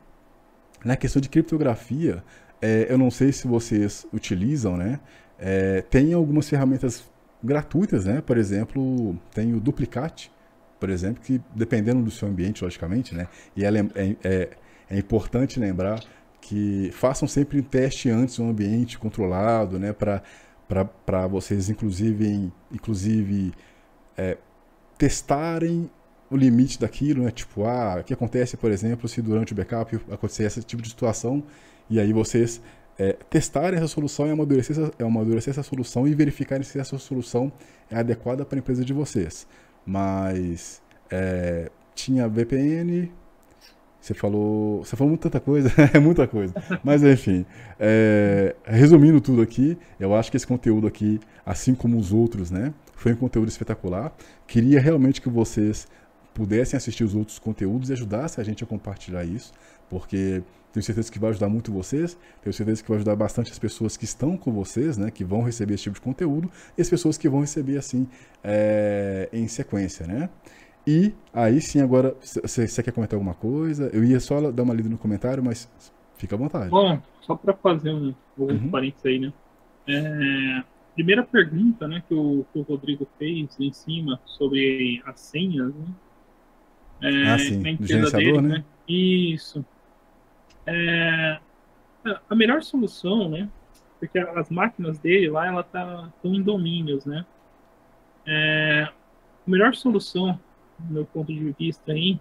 na 0.85 0.97
questão 0.97 1.21
de 1.21 1.29
criptografia, 1.29 2.23
é, 2.61 2.87
eu 2.89 2.99
não 2.99 3.11
sei 3.11 3.33
se 3.33 3.47
vocês 3.47 4.07
utilizam, 4.13 4.77
né? 4.77 5.01
É, 5.39 5.83
tem 5.83 6.13
algumas 6.13 6.49
ferramentas 6.49 7.05
gratuitas, 7.43 8.05
né? 8.05 8.21
Por 8.21 8.39
exemplo, 8.39 9.19
tem 9.33 9.55
o 9.55 9.61
Duplicate, 9.61 10.33
por 10.79 10.91
exemplo, 10.91 11.23
que 11.23 11.41
dependendo 11.55 12.03
do 12.03 12.11
seu 12.11 12.29
ambiente, 12.29 12.65
logicamente, 12.65 13.15
né? 13.15 13.29
E 13.55 13.65
é, 13.65 13.71
é, 14.25 14.51
é 14.91 14.99
importante 14.99 15.59
lembrar 15.59 16.01
que 16.41 16.91
façam 16.93 17.27
sempre 17.27 17.59
um 17.59 17.63
teste 17.63 18.09
antes 18.09 18.39
no 18.39 18.51
ambiente 18.51 18.99
controlado, 18.99 19.79
né? 19.79 19.93
Para 19.93 21.27
vocês, 21.27 21.69
inclusive, 21.69 22.53
inclusive 22.73 23.53
é, 24.17 24.39
testarem 24.99 25.91
o 26.31 26.37
limite 26.37 26.79
daquilo, 26.79 27.25
né? 27.25 27.31
Tipo, 27.31 27.65
ah, 27.65 27.99
o 28.01 28.05
que 28.05 28.13
acontece, 28.13 28.57
por 28.57 28.71
exemplo, 28.71 29.09
se 29.09 29.23
durante 29.23 29.53
o 29.53 29.57
backup 29.57 29.97
acontecer 30.11 30.45
esse 30.45 30.63
tipo 30.63 30.83
de 30.83 30.89
situação 30.89 31.43
e 31.89 32.01
aí 32.01 32.13
vocês 32.13 32.61
é, 32.99 33.13
testarem 33.31 33.79
essa 33.79 33.89
solução 33.89 34.27
e 34.27 34.31
amadurecer 34.31 34.77
essa, 34.79 34.93
amadurecer 35.05 35.51
essa 35.51 35.63
solução 35.63 36.09
e 36.09 36.15
verificarem 36.15 36.65
se 36.65 36.79
essa 36.79 36.99
solução 36.99 37.53
é 37.91 37.97
adequada 37.97 38.45
para 38.45 38.59
a 38.59 38.61
empresa 38.61 38.85
de 38.85 38.93
vocês. 38.93 39.47
Mas 39.85 40.83
é, 41.11 41.71
tinha 41.95 42.29
VPN, 42.29 43.11
você 44.01 44.15
falou. 44.15 44.85
Você 44.85 44.97
falou 44.97 45.17
tanta 45.17 45.41
coisa, 45.41 45.69
é 45.93 45.99
muita 45.99 46.27
coisa. 46.27 46.55
Mas 46.83 47.03
enfim. 47.03 47.45
É, 47.79 48.55
resumindo 48.65 49.21
tudo 49.21 49.43
aqui, 49.43 49.77
eu 49.99 50.15
acho 50.15 50.31
que 50.31 50.37
esse 50.37 50.47
conteúdo 50.47 50.87
aqui, 50.87 51.21
assim 51.45 51.75
como 51.75 51.99
os 51.99 52.13
outros, 52.13 52.51
né? 52.51 52.73
Foi 52.95 53.13
um 53.13 53.17
conteúdo 53.17 53.49
espetacular. 53.49 54.13
Queria 54.47 54.81
realmente 54.81 55.21
que 55.21 55.29
vocês 55.29 55.87
pudessem 56.37 56.77
assistir 56.77 57.03
os 57.03 57.15
outros 57.15 57.39
conteúdos 57.39 57.89
e 57.89 57.95
ajudassem 57.95 58.43
a 58.43 58.45
gente 58.45 58.63
a 58.63 58.67
compartilhar 58.67 59.25
isso, 59.25 59.55
porque 59.89 60.43
tenho 60.71 60.85
certeza 60.85 61.11
que 61.11 61.19
vai 61.19 61.31
ajudar 61.31 61.49
muito 61.49 61.73
vocês, 61.73 62.19
tenho 62.43 62.53
certeza 62.53 62.83
que 62.83 62.89
vai 62.91 62.97
ajudar 62.97 63.17
bastante 63.17 63.51
as 63.51 63.59
pessoas 63.59 63.97
que 63.97 64.05
estão 64.05 64.37
com 64.37 64.53
vocês, 64.53 64.99
né, 64.99 65.11
que 65.11 65.25
vão 65.25 65.41
receber 65.41 65.73
esse 65.73 65.85
tipo 65.85 65.95
de 65.95 66.03
conteúdo, 66.03 66.51
e 66.77 66.83
as 66.83 66.91
pessoas 66.91 67.17
que 67.17 67.27
vão 67.27 67.41
receber 67.41 67.79
assim 67.79 68.07
é, 68.45 69.31
em 69.33 69.49
sequência, 69.49 70.07
né? 70.07 70.29
E 70.87 71.15
aí 71.33 71.59
sim, 71.59 71.81
agora, 71.81 72.15
você 72.21 72.83
quer 72.83 72.93
comentar 72.93 73.17
alguma 73.17 73.35
coisa? 73.35 73.89
Eu 73.93 74.05
ia 74.05 74.21
só 74.21 74.53
dar 74.53 74.63
uma 74.63 74.75
lida 74.75 74.91
no 74.91 74.99
comentário, 74.99 75.43
mas 75.43 75.69
fica 76.19 76.37
à 76.37 76.39
vontade. 76.39 76.69
Bom, 76.69 77.01
só 77.23 77.35
para 77.35 77.55
fazer 77.55 77.91
um, 77.91 78.15
um 78.39 78.45
uhum. 78.45 78.71
parênteses 78.71 79.07
aí, 79.07 79.19
né? 79.19 79.33
É, 79.89 80.63
primeira 80.95 81.23
pergunta 81.23 81.89
né, 81.89 82.03
que, 82.07 82.15
o, 82.15 82.45
que 82.53 82.59
o 82.59 82.63
Rodrigo 82.63 83.09
fez 83.19 83.59
em 83.59 83.73
cima 83.73 84.21
sobre 84.27 85.03
as 85.07 85.19
senhas, 85.19 85.75
né? 85.75 85.87
É, 87.01 87.31
ah, 87.31 87.39
sim. 87.39 87.69
empresa 87.69 88.17
dele, 88.17 88.41
né? 88.41 88.49
né? 88.59 88.65
Isso. 88.89 89.65
É, 90.67 91.39
a 92.29 92.35
melhor 92.35 92.63
solução, 92.63 93.29
né? 93.29 93.49
Porque 93.99 94.19
as 94.19 94.51
máquinas 94.51 94.99
dele 94.99 95.31
lá, 95.31 95.47
ela 95.47 95.63
tá 95.63 96.11
estão 96.15 96.35
em 96.35 96.43
domínios, 96.43 97.05
né? 97.05 97.25
É, 98.27 98.89
a 98.89 99.51
melhor 99.51 99.75
solução, 99.75 100.39
do 100.79 100.95
meu 100.95 101.05
ponto 101.05 101.33
de 101.33 101.55
vista 101.59 101.93
aí, 101.93 102.19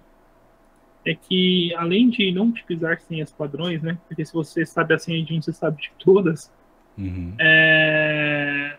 é 1.06 1.14
que 1.14 1.74
além 1.76 2.10
de 2.10 2.32
não 2.32 2.48
utilizar 2.48 3.00
senhas 3.02 3.32
padrões, 3.32 3.82
né? 3.82 3.98
Porque 4.08 4.26
se 4.26 4.34
você 4.34 4.66
sabe 4.66 4.94
a 4.94 5.00
senha 5.00 5.24
de 5.24 5.34
um, 5.34 5.42
você 5.42 5.54
sabe 5.54 5.82
de 5.82 5.92
todas. 6.00 6.52
Uhum. 6.98 7.34
É, 7.40 8.78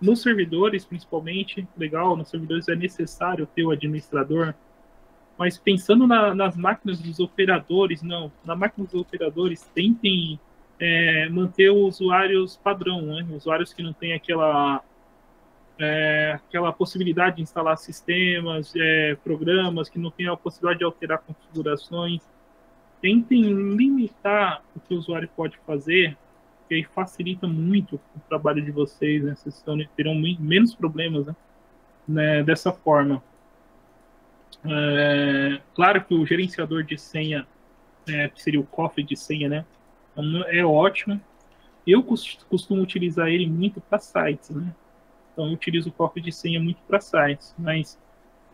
nos 0.00 0.22
servidores, 0.22 0.84
principalmente, 0.84 1.66
legal, 1.76 2.16
nos 2.16 2.28
servidores 2.28 2.68
é 2.68 2.74
necessário 2.74 3.46
ter 3.46 3.64
o 3.64 3.70
administrador 3.70 4.54
mas 5.40 5.56
pensando 5.56 6.06
na, 6.06 6.34
nas 6.34 6.54
máquinas 6.54 7.00
dos 7.00 7.18
operadores, 7.18 8.02
não. 8.02 8.30
Na 8.44 8.54
máquina 8.54 8.86
dos 8.86 9.00
operadores, 9.00 9.62
tentem 9.74 10.38
é, 10.78 11.30
manter 11.30 11.70
os 11.70 11.98
usuários 11.98 12.58
padrão, 12.58 13.00
né? 13.00 13.26
Usuários 13.34 13.72
que 13.72 13.82
não 13.82 13.94
têm 13.94 14.12
aquela 14.12 14.82
é, 15.78 16.32
aquela 16.34 16.70
possibilidade 16.74 17.36
de 17.36 17.42
instalar 17.42 17.78
sistemas, 17.78 18.74
é, 18.76 19.14
programas, 19.24 19.88
que 19.88 19.98
não 19.98 20.10
têm 20.10 20.28
a 20.28 20.36
possibilidade 20.36 20.80
de 20.80 20.84
alterar 20.84 21.20
configurações. 21.20 22.20
Tentem 23.00 23.40
limitar 23.40 24.62
o 24.76 24.80
que 24.80 24.92
o 24.92 24.98
usuário 24.98 25.30
pode 25.34 25.56
fazer, 25.66 26.18
que 26.68 26.74
aí 26.74 26.84
facilita 26.84 27.48
muito 27.48 27.96
o 28.14 28.20
trabalho 28.28 28.62
de 28.62 28.70
vocês, 28.70 29.24
né? 29.24 29.34
Vocês 29.34 29.64
terão 29.96 30.14
menos 30.14 30.74
problemas 30.74 31.28
né? 31.28 31.36
né? 32.06 32.42
dessa 32.42 32.70
forma. 32.70 33.22
É, 34.64 35.60
claro 35.74 36.04
que 36.04 36.14
o 36.14 36.26
gerenciador 36.26 36.82
de 36.84 36.98
senha, 36.98 37.46
é, 38.08 38.28
que 38.28 38.42
seria 38.42 38.60
o 38.60 38.66
cofre 38.66 39.02
de 39.02 39.16
senha, 39.16 39.48
né, 39.48 39.64
é 40.48 40.64
ótimo. 40.64 41.20
Eu 41.86 42.02
costumo 42.02 42.82
utilizar 42.82 43.28
ele 43.28 43.46
muito 43.46 43.80
para 43.80 43.98
sites, 43.98 44.50
né? 44.50 44.74
Então 45.32 45.46
eu 45.46 45.52
utilizo 45.52 45.88
o 45.88 45.92
cofre 45.92 46.20
de 46.20 46.30
senha 46.30 46.60
muito 46.60 46.80
para 46.86 47.00
sites, 47.00 47.54
mas 47.58 47.98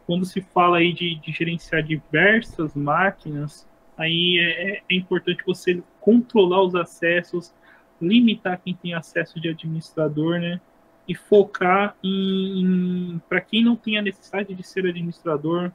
quando 0.07 0.25
se 0.25 0.41
fala 0.41 0.79
aí 0.79 0.93
de, 0.93 1.17
de 1.17 1.33
gerenciar 1.33 1.83
diversas 1.83 2.75
máquinas, 2.75 3.67
aí 3.97 4.39
é, 4.39 4.77
é, 4.77 4.83
importante 4.95 5.43
você 5.45 5.83
controlar 6.01 6.63
os 6.63 6.75
acessos, 6.75 7.53
limitar 8.01 8.61
quem 8.63 8.75
tem 8.75 8.95
acesso 8.95 9.41
de 9.41 9.49
administrador, 9.49 10.39
né? 10.39 10.61
E 11.09 11.15
focar 11.15 11.97
em, 12.03 12.61
em 12.61 13.23
para 13.29 13.41
quem 13.41 13.65
não 13.65 13.75
tem 13.75 13.99
a 13.99 14.03
necessidade 14.03 14.55
de 14.55 14.63
ser 14.63 14.87
administrador, 14.87 15.73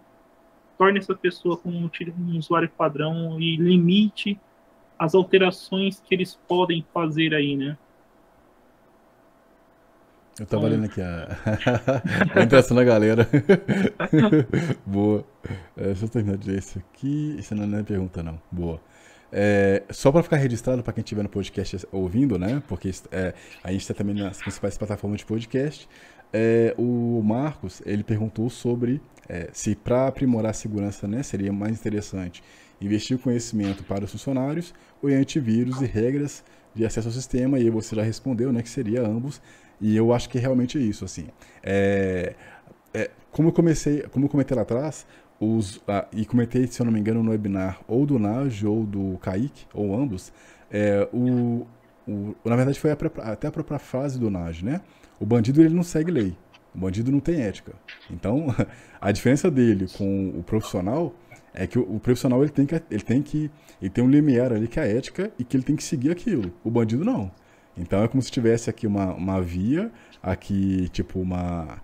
torne 0.82 0.98
essa 0.98 1.14
pessoa 1.14 1.56
como 1.56 1.78
um, 1.78 2.38
usuário 2.40 2.68
padrão 2.68 3.40
e 3.40 3.56
limite 3.56 4.40
as 4.98 5.14
alterações 5.14 6.00
que 6.00 6.16
eles 6.16 6.40
podem 6.48 6.84
fazer 6.92 7.36
aí, 7.36 7.56
né? 7.56 7.78
Eu 10.40 10.46
tava 10.48 10.68
lendo 10.68 10.86
aqui 10.86 11.00
a, 11.00 11.38
a 12.34 12.42
interação 12.42 12.76
da 12.76 12.84
galera. 12.84 13.30
Boa. 14.84 15.24
É, 15.78 15.84
deixa 15.84 16.06
eu 16.06 16.10
terminar 16.10 16.38
de 16.40 16.50
ler 16.50 16.58
isso 16.58 16.80
aqui. 16.80 17.36
Isso 17.38 17.54
não 17.54 17.78
é 17.78 17.84
pergunta, 17.84 18.24
não. 18.24 18.42
Boa. 18.52 18.82
É, 19.32 19.84
só 19.92 20.12
para 20.12 20.24
ficar 20.24 20.38
registrado 20.38 20.82
para 20.82 20.94
quem 20.94 21.04
estiver 21.04 21.22
no 21.22 21.30
podcast 21.30 21.78
ouvindo, 21.92 22.40
né? 22.40 22.64
Porque 22.68 22.90
é, 23.12 23.36
a 23.64 23.72
gente 23.72 23.82
está 23.82 23.94
também 23.94 24.16
nas 24.16 24.40
principais 24.40 24.80
plataformas 24.80 25.20
de 25.20 25.28
podcast. 25.28 25.88
é, 26.34 26.74
o 26.76 27.22
Marcos 27.24 27.84
ele 27.86 28.04
perguntou 28.04 28.50
sobre 28.50 29.00
é, 29.30 29.50
se 29.54 29.76
para 29.76 30.08
aprimorar 30.08 30.52
a 30.52 30.54
segurança 30.54 31.08
né, 31.08 31.24
seria 31.24 31.52
mais 31.52 31.80
interessante 31.80 32.44
investir 32.82 33.18
conhecimento 33.20 33.84
para 33.84 34.04
os 34.04 34.12
funcionários 34.12 34.74
ou 35.02 35.10
em 35.10 35.14
antivírus 35.14 35.82
e 35.82 35.86
regras 35.86 36.44
de 36.74 36.86
acesso 36.86 37.10
ao 37.10 37.14
sistema, 37.14 37.60
e 37.60 37.70
você 37.70 37.96
já 37.96 38.02
respondeu 38.02 38.52
né, 38.52 38.62
que 38.62 38.70
seria 38.70 39.06
ambos, 39.06 39.42
e 39.80 39.96
eu 39.96 40.14
acho 40.14 40.30
que 40.30 40.38
é 40.38 40.42
realmente 40.42 40.78
isso. 40.80 41.06
assim. 41.06 41.28
É, 41.62 42.34
é, 42.94 43.10
como 43.32 43.50
eu 43.50 43.54
comecei, 43.54 44.02
como 44.04 44.26
eu 44.26 44.30
comentei 44.30 44.56
lá 44.56 44.64
atrás, 44.64 45.06
os, 45.40 45.82
ah, 45.88 46.08
e 46.14 46.26
comentei, 46.26 46.68
se 46.68 46.82
eu 46.82 46.86
não 46.86 46.94
me 46.94 47.00
engano, 47.00 47.24
no 47.24 47.32
webinar 47.32 47.82
ou 47.88 48.06
do 48.06 48.20
Naj 48.20 48.64
ou 48.64 48.86
do 48.86 49.18
Kaique, 49.22 49.66
ou 49.74 49.96
ambos, 49.96 50.32
é, 50.70 51.08
o, 51.12 51.68
o, 52.08 52.36
na 52.46 52.56
verdade 52.56 52.80
foi 52.80 52.92
a, 52.92 52.98
até 53.24 53.48
a 53.48 53.52
própria 53.52 53.80
frase 53.80 54.20
do 54.20 54.30
Naj, 54.30 54.62
né? 54.64 54.82
O 55.20 55.26
bandido 55.26 55.62
ele 55.62 55.74
não 55.74 55.84
segue 55.84 56.12
lei, 56.12 56.38
o 56.74 56.78
bandido 56.78 57.12
não 57.12 57.20
tem 57.20 57.42
ética. 57.42 57.74
Então, 58.10 58.48
a 59.00 59.12
diferença 59.12 59.50
dele 59.50 59.88
com 59.98 60.30
o 60.30 60.44
profissional 60.44 61.14
é 61.54 61.68
que 61.68 61.78
o, 61.78 62.00
profissional 62.00 62.42
ele 62.42 62.52
tem 62.52 62.66
que 62.66 62.76
ele 62.90 63.04
tem 63.04 63.22
que 63.22 63.52
ele 63.82 63.90
tem 63.90 64.04
um 64.04 64.10
limiar 64.10 64.54
ali 64.54 64.68
que 64.68 64.80
é 64.80 64.84
a 64.84 64.88
ética 64.88 65.32
e 65.38 65.44
que 65.44 65.58
ele 65.58 65.64
tem 65.64 65.76
que 65.76 65.84
seguir 65.84 66.12
aquilo. 66.12 66.54
O 66.64 66.72
bandido 66.72 67.04
não. 67.04 67.32
Então 67.78 68.04
é 68.04 68.08
como 68.08 68.22
se 68.22 68.32
tivesse 68.32 68.70
aqui 68.70 68.88
uma, 68.88 69.14
uma 69.14 69.42
via, 69.42 69.92
aqui 70.22 70.88
tipo 70.90 71.20
uma 71.20 71.82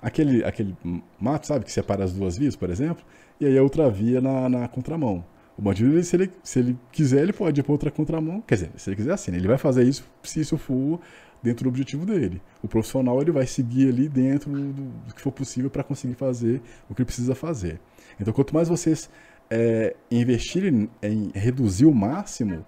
aquele, 0.00 0.44
aquele 0.44 0.76
mato, 1.18 1.46
sabe, 1.46 1.64
que 1.64 1.72
separa 1.72 2.04
as 2.04 2.12
duas 2.12 2.36
vias, 2.36 2.56
por 2.56 2.70
exemplo, 2.70 3.04
e 3.40 3.46
aí 3.46 3.58
a 3.58 3.62
outra 3.62 3.90
via 3.90 4.20
na, 4.20 4.48
na 4.48 4.68
contramão. 4.68 5.24
O 5.56 5.62
bandido, 5.62 6.02
se 6.02 6.16
ele, 6.16 6.30
se 6.42 6.58
ele 6.58 6.78
quiser, 6.90 7.22
ele 7.22 7.34
pode 7.34 7.60
ir 7.60 7.62
para 7.62 7.72
outra 7.72 7.90
contramão. 7.90 8.40
Quer 8.46 8.54
dizer, 8.54 8.70
se 8.76 8.88
ele 8.88 8.96
quiser 8.96 9.12
assim, 9.12 9.30
né? 9.30 9.36
ele 9.36 9.48
vai 9.48 9.58
fazer 9.58 9.82
isso 9.84 10.04
se 10.22 10.40
isso 10.40 10.56
for 10.56 10.98
dentro 11.42 11.64
do 11.64 11.68
objetivo 11.68 12.04
dele. 12.04 12.40
O 12.62 12.68
profissional 12.68 13.20
ele 13.20 13.30
vai 13.30 13.46
seguir 13.46 13.88
ali 13.88 14.08
dentro 14.08 14.50
do, 14.50 15.12
que 15.14 15.20
for 15.20 15.32
possível 15.32 15.70
para 15.70 15.82
conseguir 15.82 16.14
fazer 16.14 16.60
o 16.88 16.94
que 16.94 17.02
ele 17.02 17.06
precisa 17.06 17.34
fazer. 17.34 17.80
Então, 18.20 18.32
quanto 18.32 18.54
mais 18.54 18.68
vocês 18.68 19.08
é, 19.50 19.96
investirem 20.10 20.88
em 21.02 21.30
reduzir 21.34 21.86
o 21.86 21.94
máximo 21.94 22.64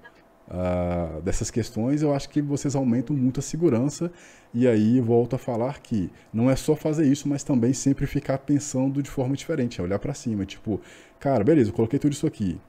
uh, 0.49 1.21
dessas 1.23 1.51
questões, 1.51 2.03
eu 2.03 2.15
acho 2.15 2.29
que 2.29 2.43
vocês 2.43 2.75
aumentam 2.75 3.17
muito 3.17 3.41
a 3.41 3.43
segurança. 3.43 4.11
E 4.55 4.67
aí 4.69 5.01
volto 5.01 5.35
a 5.35 5.39
falar 5.39 5.81
que 5.81 6.11
não 6.33 6.51
é 6.51 6.57
só 6.57 6.77
fazer 6.77 7.07
isso, 7.07 7.29
mas 7.29 7.43
também 7.43 7.73
sempre 7.73 8.07
ficar 8.07 8.39
pensando 8.39 9.03
de 9.03 9.09
forma 9.09 9.35
diferente, 9.35 9.81
é 9.81 9.85
olhar 9.85 9.99
para 9.99 10.13
cima, 10.13 10.45
tipo, 10.45 10.81
cara, 11.19 11.43
beleza, 11.43 11.71
eu 11.71 11.75
coloquei 11.75 11.99
tudo 11.99 12.13
isso 12.13 12.27
aqui. 12.27 12.61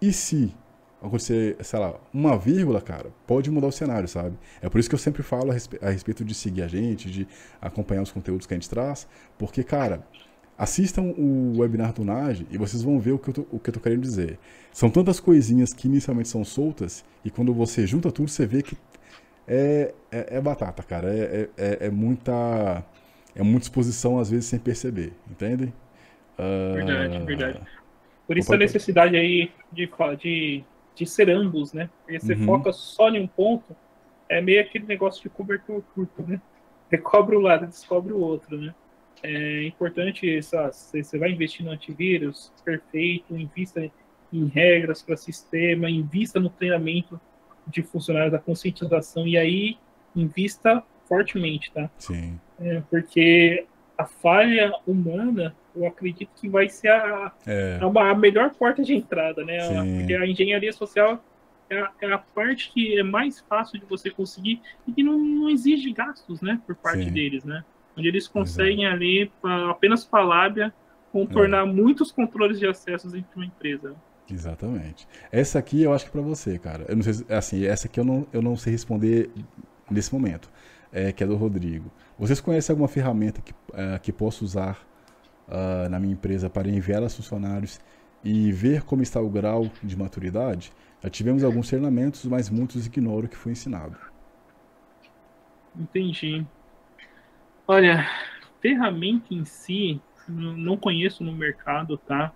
E 0.00 0.12
se 0.12 0.54
acontecer, 1.08 1.56
sei 1.60 1.78
lá, 1.78 1.94
uma 2.12 2.36
vírgula, 2.36 2.80
cara, 2.80 3.10
pode 3.26 3.50
mudar 3.50 3.68
o 3.68 3.72
cenário, 3.72 4.08
sabe? 4.08 4.36
É 4.60 4.68
por 4.68 4.78
isso 4.78 4.88
que 4.88 4.94
eu 4.94 4.98
sempre 4.98 5.22
falo 5.22 5.50
a, 5.50 5.54
respe 5.54 5.78
a 5.82 5.90
respeito 5.90 6.24
de 6.24 6.34
seguir 6.34 6.62
a 6.62 6.68
gente, 6.68 7.10
de 7.10 7.26
acompanhar 7.60 8.02
os 8.02 8.12
conteúdos 8.12 8.46
que 8.46 8.54
a 8.54 8.56
gente 8.56 8.68
traz, 8.68 9.06
porque, 9.38 9.62
cara, 9.62 10.04
Assistam 10.56 11.12
o 11.18 11.58
webinar 11.58 11.92
do 11.92 12.04
Nage 12.04 12.46
e 12.48 12.56
vocês 12.56 12.80
vão 12.80 13.00
ver 13.00 13.10
o 13.10 13.18
que, 13.18 13.30
eu 13.30 13.34
tô, 13.34 13.46
o 13.50 13.58
que 13.58 13.70
eu 13.70 13.74
tô 13.74 13.80
querendo 13.80 14.02
dizer. 14.02 14.38
São 14.70 14.88
tantas 14.88 15.18
coisinhas 15.18 15.72
que 15.72 15.88
inicialmente 15.88 16.28
são 16.28 16.44
soltas 16.44 17.04
e 17.24 17.30
quando 17.30 17.52
você 17.52 17.84
junta 17.84 18.12
tudo, 18.12 18.30
você 18.30 18.46
vê 18.46 18.62
que 18.62 18.76
é, 19.48 19.92
é, 20.12 20.36
é 20.36 20.40
batata, 20.40 20.80
cara. 20.84 21.12
É, 21.12 21.48
é, 21.56 21.86
é, 21.86 21.90
muita 21.90 22.84
é 23.34 23.42
muita 23.42 23.64
exposição, 23.64 24.16
às 24.16 24.30
vezes, 24.30 24.46
sem 24.46 24.60
perceber. 24.60 25.12
Entendem? 25.28 25.72
Uh... 26.38 26.74
Verdade, 26.74 27.24
verdade. 27.24 27.60
Por 28.24 28.38
isso 28.38 28.48
Opa, 28.48 28.54
a 28.54 28.58
necessidade 28.58 29.16
aí 29.16 29.50
de, 29.72 29.90
de, 30.20 30.64
de 30.94 31.06
ser 31.06 31.30
ambos, 31.30 31.72
né? 31.72 31.90
Porque 32.02 32.20
você 32.20 32.34
uhum. 32.34 32.46
foca 32.46 32.72
só 32.72 33.08
em 33.10 33.20
um 33.20 33.26
ponto, 33.26 33.74
é 34.28 34.40
meio 34.40 34.60
aquele 34.60 34.86
negócio 34.86 35.22
de 35.22 35.28
cobertura 35.28 35.82
curto, 35.94 36.22
né? 36.22 36.40
Você 36.86 36.98
cobre 36.98 37.34
um 37.34 37.40
lado, 37.40 37.66
descobre 37.66 38.12
o 38.12 38.20
outro, 38.20 38.60
né? 38.60 38.74
é 39.24 39.66
importante, 39.66 40.28
essa, 40.36 40.70
você 40.70 41.18
vai 41.18 41.30
investir 41.30 41.64
no 41.64 41.72
antivírus, 41.72 42.52
perfeito, 42.62 43.34
invista 43.34 43.90
em 44.30 44.46
regras 44.46 45.00
para 45.00 45.16
sistema, 45.16 45.88
invista 45.88 46.38
no 46.38 46.50
treinamento 46.50 47.18
de 47.66 47.82
funcionários 47.82 48.32
da 48.32 48.38
conscientização 48.38 49.26
e 49.26 49.38
aí 49.38 49.78
invista 50.14 50.82
fortemente, 51.08 51.72
tá? 51.72 51.90
Sim. 51.98 52.38
É, 52.60 52.82
porque 52.90 53.66
a 53.96 54.04
falha 54.04 54.74
humana, 54.86 55.56
eu 55.76 55.86
acredito 55.86 56.30
que 56.40 56.48
vai 56.48 56.68
ser 56.68 56.88
a, 56.88 57.32
é. 57.46 57.78
a, 57.80 58.10
a 58.10 58.14
melhor 58.14 58.50
porta 58.54 58.82
de 58.82 58.94
entrada, 58.94 59.44
né? 59.44 59.60
Sim. 59.60 59.98
Porque 59.98 60.14
a 60.14 60.26
engenharia 60.26 60.72
social 60.72 61.22
é 61.68 61.80
a, 61.80 61.90
é 62.02 62.12
a, 62.12 62.18
parte 62.18 62.70
que 62.72 62.98
é 62.98 63.02
mais 63.02 63.40
fácil 63.40 63.78
de 63.80 63.86
você 63.86 64.10
conseguir 64.10 64.60
e 64.86 64.92
que 64.92 65.02
não, 65.02 65.18
não 65.18 65.50
exige 65.50 65.92
gastos, 65.92 66.40
né, 66.40 66.60
por 66.66 66.74
parte 66.74 67.04
Sim. 67.04 67.12
deles, 67.12 67.44
né? 67.44 67.64
onde 67.96 68.08
eles 68.08 68.28
conseguem 68.28 68.84
Exato. 68.84 68.96
ali, 68.96 69.32
apenas 69.70 70.04
com 70.04 70.16
a 70.16 70.22
lábia, 70.22 70.74
contornar 71.12 71.66
é. 71.66 71.70
muitos 71.70 72.10
controles 72.10 72.58
de 72.58 72.66
acesso 72.66 73.08
dentro 73.08 73.30
de 73.30 73.36
uma 73.36 73.46
empresa. 73.46 73.94
Exatamente. 74.30 75.06
Essa 75.30 75.58
aqui 75.58 75.82
eu 75.82 75.92
acho 75.92 76.04
que 76.04 76.10
é 76.10 76.12
para 76.12 76.22
você, 76.22 76.58
cara. 76.58 76.84
Eu 76.88 76.96
não 76.96 77.02
sei, 77.02 77.26
assim, 77.28 77.64
essa 77.66 77.86
aqui 77.86 78.00
eu 78.00 78.04
não, 78.04 78.26
eu 78.32 78.42
não 78.42 78.56
sei 78.56 78.72
responder 78.72 79.30
nesse 79.90 80.12
momento, 80.12 80.50
é, 80.92 81.12
que 81.12 81.22
é 81.22 81.26
do 81.26 81.36
Rodrigo. 81.36 81.90
Vocês 82.18 82.40
conhecem 82.40 82.72
alguma 82.72 82.88
ferramenta 82.88 83.40
que, 83.40 83.52
uh, 83.52 84.00
que 84.02 84.12
posso 84.12 84.44
usar 84.44 84.78
uh, 85.48 85.88
na 85.88 85.98
minha 85.98 86.12
empresa 86.12 86.48
para 86.50 86.68
enviar 86.68 87.02
aos 87.02 87.16
funcionários 87.16 87.80
e 88.22 88.50
ver 88.52 88.82
como 88.82 89.02
está 89.02 89.20
o 89.20 89.28
grau 89.28 89.70
de 89.82 89.96
maturidade? 89.96 90.72
Já 91.02 91.10
tivemos 91.10 91.44
alguns 91.44 91.68
treinamentos, 91.68 92.24
mas 92.24 92.48
muitos 92.48 92.86
ignoram 92.86 93.26
o 93.26 93.28
que 93.28 93.36
foi 93.36 93.52
ensinado. 93.52 93.96
Entendi. 95.76 96.46
Olha, 97.66 98.08
ferramenta 98.60 99.34
em 99.34 99.44
si, 99.44 100.00
não 100.28 100.76
conheço 100.76 101.24
no 101.24 101.32
mercado, 101.32 101.98
tá? 101.98 102.32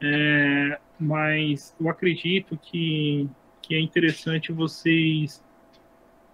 É, 0.00 0.80
mas 0.98 1.74
eu 1.78 1.88
acredito 1.88 2.56
que, 2.56 3.28
que 3.60 3.74
é 3.74 3.80
interessante 3.80 4.52
vocês 4.52 5.42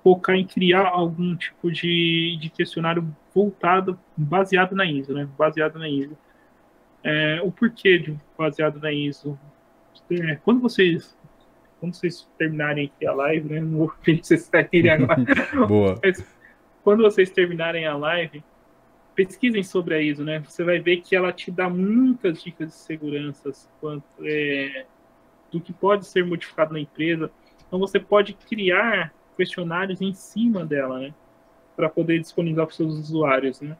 focar 0.05 0.36
em 0.36 0.46
criar 0.46 0.86
algum 0.88 1.34
tipo 1.34 1.72
de, 1.72 2.36
de 2.38 2.50
questionário 2.50 3.16
voltado, 3.34 3.98
baseado 4.14 4.76
na 4.76 4.84
ISO, 4.84 5.14
né? 5.14 5.26
Baseado 5.36 5.78
na 5.78 5.88
ISO. 5.88 6.16
É, 7.02 7.40
o 7.42 7.50
porquê 7.50 7.98
de 7.98 8.14
baseado 8.36 8.78
na 8.78 8.92
ISO? 8.92 9.38
É, 10.11 10.36
quando 10.36 10.61
vocês 10.61 11.16
quando 11.80 11.94
vocês 11.94 12.28
terminarem 12.38 12.86
aqui 12.86 13.07
a 13.07 13.12
live, 13.12 13.48
né? 13.48 13.61
Não 13.61 13.78
vou 13.78 13.92
vocês 14.22 14.42
saírem 14.42 14.90
agora. 14.92 15.66
Boa. 15.66 15.98
Mas, 16.02 16.24
quando 16.82 17.02
vocês 17.02 17.30
terminarem 17.30 17.86
a 17.86 17.96
live, 17.96 18.44
pesquisem 19.14 19.62
sobre 19.62 19.94
a 19.94 20.00
ISO, 20.00 20.22
né? 20.22 20.40
Você 20.40 20.62
vai 20.64 20.80
ver 20.80 20.98
que 20.98 21.16
ela 21.16 21.32
te 21.32 21.50
dá 21.50 21.68
muitas 21.68 22.42
dicas 22.42 22.68
de 22.68 22.74
segurança 22.74 23.50
quanto 23.80 24.05
é, 24.22 24.84
do 25.50 25.61
que 25.61 25.72
pode 25.72 26.07
ser 26.07 26.24
modificado 26.24 26.74
na 26.74 26.80
empresa. 26.80 27.30
Então 27.66 27.78
você 27.78 27.98
pode 27.98 28.34
criar 28.34 29.12
questionários 29.35 30.01
em 30.01 30.12
cima 30.12 30.64
dela, 30.64 30.99
né? 30.99 31.14
Para 31.76 31.89
poder 31.89 32.20
disponibilizar 32.20 32.66
para 32.66 32.70
os 32.70 32.76
seus 32.76 32.95
usuários, 32.95 33.61
né? 33.61 33.76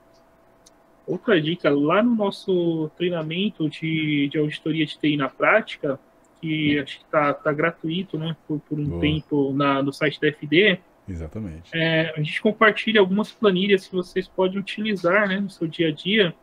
Outra 1.07 1.41
dica, 1.41 1.71
lá 1.71 2.03
no 2.03 2.15
nosso 2.15 2.91
treinamento 2.97 3.69
de, 3.69 4.29
de 4.29 4.39
auditoria 4.39 4.87
de 4.87 4.99
TI 4.99 5.17
na 5.17 5.29
prática, 5.29 6.01
que 6.41 6.79
acho 6.79 6.99
que 6.99 7.05
está 7.05 7.35
tá 7.35 7.53
gratuito, 7.53 8.19
né, 8.19 8.35
por, 8.49 8.59
por 8.61 8.79
um 8.79 8.85
Boa. 8.85 9.01
tempo 9.01 9.53
na, 9.53 9.83
no 9.83 9.93
site 9.93 10.19
da 10.19 10.29
FD, 10.29 10.79
Exatamente. 11.09 11.71
É, 11.75 12.13
a 12.17 12.23
gente 12.23 12.41
compartilha 12.41 13.01
algumas 13.01 13.31
planilhas 13.31 13.87
que 13.87 13.95
vocês 13.95 14.27
podem 14.27 14.59
utilizar 14.59 15.29
né, 15.29 15.39
no 15.39 15.51
seu 15.51 15.69
dia 15.69 15.89
a 15.89 15.93
dia 15.93 16.35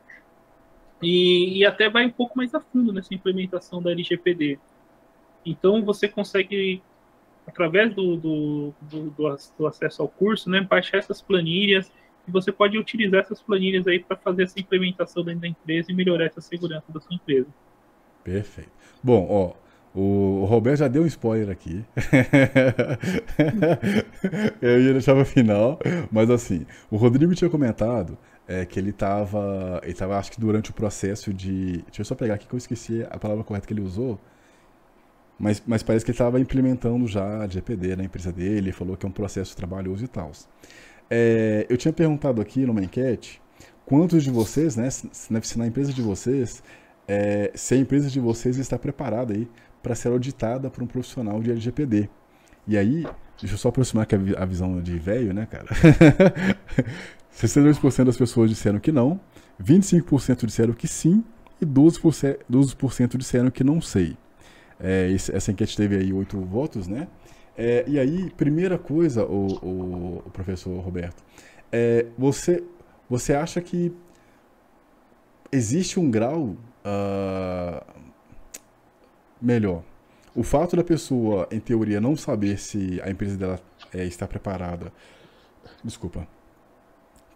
e, 1.01 1.57
e, 1.57 1.65
até 1.65 1.89
vai 1.89 2.05
um 2.05 2.11
pouco 2.11 2.37
mais 2.37 2.53
a 2.53 2.59
fundo 2.59 2.93
nessa 2.93 3.13
implementação 3.13 3.81
da 3.81 3.91
LGPD. 3.91 4.59
Então 5.43 5.83
você 5.83 6.07
consegue, 6.07 6.81
através 7.47 7.93
do, 7.93 8.17
do, 8.17 8.73
do, 8.81 9.13
do 9.57 9.67
acesso 9.67 10.01
ao 10.01 10.07
curso, 10.07 10.49
né, 10.49 10.61
baixar 10.61 10.97
essas 10.97 11.21
planilhas 11.21 11.91
e 12.27 12.31
você 12.31 12.51
pode 12.51 12.77
utilizar 12.77 13.21
essas 13.21 13.41
planilhas 13.41 13.87
aí 13.87 13.99
para 13.99 14.15
fazer 14.15 14.43
essa 14.43 14.59
implementação 14.59 15.23
dentro 15.23 15.41
da 15.41 15.47
empresa 15.47 15.91
e 15.91 15.95
melhorar 15.95 16.25
essa 16.25 16.41
segurança 16.41 16.85
da 16.89 16.99
sua 16.99 17.15
empresa. 17.15 17.47
Perfeito. 18.23 18.71
Bom, 19.03 19.27
ó, 19.29 19.53
o 19.93 20.45
Roberto 20.45 20.79
já 20.79 20.87
deu 20.87 21.03
um 21.03 21.07
spoiler 21.07 21.49
aqui. 21.49 21.83
eu 24.61 24.81
ia 24.81 24.93
deixar 24.93 25.15
para 25.15 25.25
final, 25.25 25.79
mas 26.11 26.29
assim, 26.29 26.65
o 26.89 26.97
Rodrigo 26.97 27.33
tinha 27.35 27.49
comentado 27.49 28.17
é, 28.47 28.65
que 28.65 28.79
ele 28.79 28.91
estava, 28.91 29.81
ele 29.83 29.93
tava, 29.93 30.17
acho 30.17 30.31
que 30.31 30.39
durante 30.39 30.69
o 30.69 30.73
processo 30.73 31.33
de, 31.33 31.81
deixa 31.83 32.01
eu 32.01 32.05
só 32.05 32.15
pegar 32.15 32.35
aqui 32.35 32.47
que 32.47 32.53
eu 32.53 32.57
esqueci 32.57 33.05
a 33.09 33.17
palavra 33.17 33.43
correta 33.43 33.67
que 33.67 33.73
ele 33.73 33.81
usou, 33.81 34.19
mas, 35.41 35.61
mas 35.65 35.83
parece 35.83 36.05
que 36.05 36.11
ele 36.11 36.15
estava 36.15 36.39
implementando 36.39 37.07
já 37.07 37.39
a 37.39 37.47
GPD 37.47 37.95
na 37.95 38.03
empresa 38.03 38.31
dele, 38.31 38.57
ele 38.57 38.71
falou 38.71 38.95
que 38.95 39.05
é 39.05 39.09
um 39.09 39.11
processo 39.11 39.55
trabalhoso 39.55 40.05
e 40.05 40.07
tal. 40.07 40.31
É, 41.09 41.65
eu 41.69 41.77
tinha 41.77 41.91
perguntado 41.91 42.41
aqui 42.41 42.65
numa 42.65 42.81
enquete, 42.81 43.41
quantos 43.85 44.23
de 44.23 44.31
vocês, 44.31 44.75
né, 44.75 44.89
se 44.89 45.57
na 45.57 45.67
empresa 45.67 45.91
de 45.91 46.01
vocês, 46.01 46.63
é, 47.07 47.51
se 47.55 47.73
a 47.73 47.77
empresa 47.77 48.09
de 48.09 48.19
vocês 48.19 48.57
está 48.57 48.77
preparada 48.77 49.33
aí 49.33 49.47
para 49.81 49.95
ser 49.95 50.09
auditada 50.09 50.69
por 50.69 50.83
um 50.83 50.87
profissional 50.87 51.41
de 51.41 51.51
LGPD. 51.51 52.09
E 52.67 52.77
aí, 52.77 53.05
Deixa 53.41 53.55
eu 53.55 53.57
só 53.57 53.69
aproximar 53.69 54.03
aqui 54.03 54.15
a 54.37 54.45
visão 54.45 54.79
de 54.79 54.99
velho, 54.99 55.33
né, 55.33 55.47
cara? 55.47 55.65
62% 57.33 58.03
das 58.03 58.15
pessoas 58.15 58.51
disseram 58.51 58.79
que 58.79 58.91
não, 58.91 59.19
25% 59.61 60.45
disseram 60.45 60.73
que 60.73 60.87
sim 60.87 61.23
e 61.59 61.65
12%, 61.65 62.37
12 62.47 62.75
disseram 63.17 63.49
que 63.49 63.63
não 63.63 63.81
sei. 63.81 64.15
É, 64.81 65.11
essa 65.13 65.51
enquete 65.51 65.77
teve 65.77 65.95
aí 65.95 66.11
oito 66.11 66.39
votos, 66.41 66.87
né? 66.87 67.07
É, 67.55 67.83
e 67.87 67.99
aí, 67.99 68.29
primeira 68.31 68.77
coisa, 68.77 69.25
o, 69.25 69.47
o, 69.63 70.23
o 70.25 70.29
professor 70.31 70.79
Roberto, 70.79 71.23
é, 71.71 72.07
você, 72.17 72.63
você 73.09 73.33
acha 73.33 73.61
que 73.61 73.93
existe 75.51 75.99
um 75.99 76.09
grau 76.09 76.55
uh, 76.85 77.85
melhor? 79.41 79.83
O 80.33 80.43
fato 80.43 80.75
da 80.75 80.83
pessoa, 80.83 81.47
em 81.51 81.59
teoria, 81.59 81.99
não 81.99 82.15
saber 82.15 82.57
se 82.57 82.99
a 83.03 83.11
empresa 83.11 83.37
dela 83.37 83.59
é, 83.93 84.05
está 84.05 84.25
preparada, 84.27 84.91
desculpa, 85.83 86.27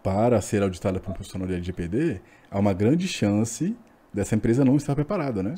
para 0.02 0.40
ser 0.40 0.62
auditada 0.62 0.98
por 0.98 1.10
um 1.10 1.14
profissional 1.14 1.46
de 1.46 1.54
LGPD, 1.54 2.20
há 2.50 2.58
uma 2.58 2.72
grande 2.72 3.06
chance 3.06 3.76
dessa 4.12 4.34
empresa 4.34 4.64
não 4.64 4.76
estar 4.76 4.94
preparada, 4.94 5.42
né? 5.42 5.54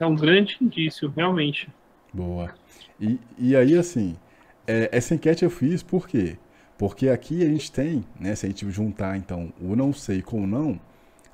É 0.00 0.06
um 0.06 0.14
grande 0.14 0.56
indício, 0.60 1.12
realmente. 1.14 1.68
Boa. 2.12 2.54
E, 3.00 3.18
e 3.36 3.56
aí, 3.56 3.76
assim, 3.76 4.16
é, 4.66 4.88
essa 4.92 5.14
enquete 5.14 5.44
eu 5.44 5.50
fiz 5.50 5.82
por 5.82 6.06
quê? 6.06 6.36
Porque 6.76 7.08
aqui 7.08 7.42
a 7.42 7.48
gente 7.48 7.72
tem, 7.72 8.04
né, 8.18 8.34
se 8.34 8.46
a 8.46 8.48
gente 8.48 8.68
juntar, 8.70 9.16
então, 9.16 9.52
o 9.60 9.74
não 9.74 9.92
sei 9.92 10.22
com 10.22 10.42
o 10.42 10.46
não, 10.46 10.80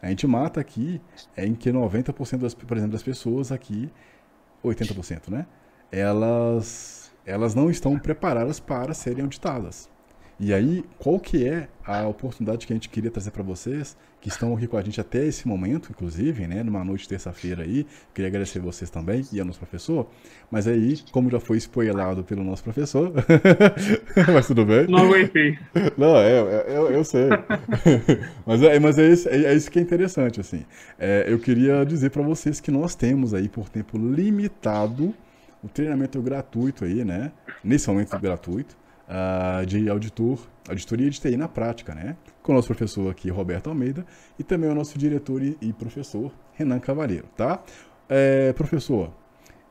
a 0.01 0.09
gente 0.09 0.27
mata 0.27 0.61
aqui 0.61 1.01
é 1.37 1.47
em 1.47 1.55
que 1.55 1.71
90% 1.71 2.39
das, 2.39 2.55
por 2.55 2.77
exemplo, 2.77 2.93
das 2.93 3.03
pessoas 3.03 3.51
aqui 3.51 3.91
80%, 4.63 5.31
né? 5.31 5.47
Elas, 5.91 7.13
elas 7.25 7.55
não 7.55 7.71
estão 7.71 7.99
preparadas 7.99 8.61
para 8.61 8.95
serem 8.95 9.23
auditadas. 9.23 9.91
E 10.39 10.53
aí, 10.53 10.85
qual 10.99 11.19
que 11.21 11.47
é 11.47 11.69
a 11.87 12.07
oportunidade 12.09 12.67
que 12.67 12.73
a 12.73 12.77
gente 12.77 12.89
queria 12.89 13.11
trazer 13.11 13.31
para 13.31 13.43
vocês, 13.43 13.97
que 14.21 14.29
estão 14.29 14.57
aqui 14.57 14.67
com 14.67 14.77
a 14.77 14.83
gente 14.83 15.01
até 15.01 15.25
esse 15.25 15.47
momento, 15.47 15.91
inclusive, 15.91 16.47
né, 16.47 16.63
numa 16.63 16.83
noite 16.83 17.03
de 17.03 17.11
terça-feira 17.11 17.63
aí, 17.63 17.87
queria 18.15 18.29
agradecer 18.29 18.59
vocês 18.59 18.91
também 18.91 19.25
e 19.33 19.39
ao 19.39 19.47
nosso 19.47 19.59
professor, 19.59 20.09
mas 20.51 20.67
aí, 20.67 20.99
como 21.13 21.31
já 21.31 21.39
foi 21.39 21.59
spoilado 21.59 22.25
pelo 22.25 22.43
nosso 22.43 22.65
professor, 22.65 23.13
mas 24.33 24.47
tudo 24.47 24.65
bem. 24.65 24.87
Não 24.89 25.01
aguentei. 25.01 25.59
Não, 25.97 26.17
é, 26.17 26.39
é, 26.39 26.65
eu, 26.69 26.91
eu 26.91 27.05
sei. 27.05 27.29
mas 28.47 28.63
é, 28.63 28.79
mas 28.81 28.99
é, 28.99 29.09
isso, 29.09 29.29
é, 29.29 29.45
é, 29.45 29.55
isso 29.55 29.71
que 29.71 29.79
é 29.79 29.83
interessante, 29.83 30.41
assim. 30.41 30.65
É, 30.99 31.27
eu 31.29 31.39
queria 31.39 31.85
dizer 31.85 32.11
para 32.11 32.23
vocês 32.23 32.61
que 32.61 32.71
nós 32.71 32.95
temos 32.95 33.35
aí, 33.35 33.49
por 33.49 33.69
tempo 33.69 33.99
limitado, 33.99 35.15
o 35.63 35.69
treinamento 35.69 36.21
gratuito 36.21 36.85
aí, 36.85 37.05
né, 37.05 37.31
nesse 37.63 37.89
momento 37.89 38.19
gratuito, 38.19 38.75
uh, 39.09 39.65
de 39.67 39.89
auditor, 39.89 40.39
auditoria 40.69 41.09
de 41.11 41.21
TI 41.21 41.37
na 41.37 41.49
prática, 41.49 41.95
né? 41.95 42.17
Com 42.43 42.53
o 42.53 42.55
nosso 42.55 42.69
professor 42.69 43.11
aqui, 43.11 43.31
Roberto 43.31 43.69
Almeida, 43.69 44.05
e 44.39 44.43
também 44.43 44.71
o 44.71 44.75
nosso 44.75 44.99
diretor 44.99 45.43
e, 45.43 45.57
e 45.61 45.73
professor, 45.73 46.33
Renan 46.53 46.79
Cavalheiro, 46.79 47.27
tá? 47.37 47.63
É, 48.09 48.53
professor, 48.53 49.13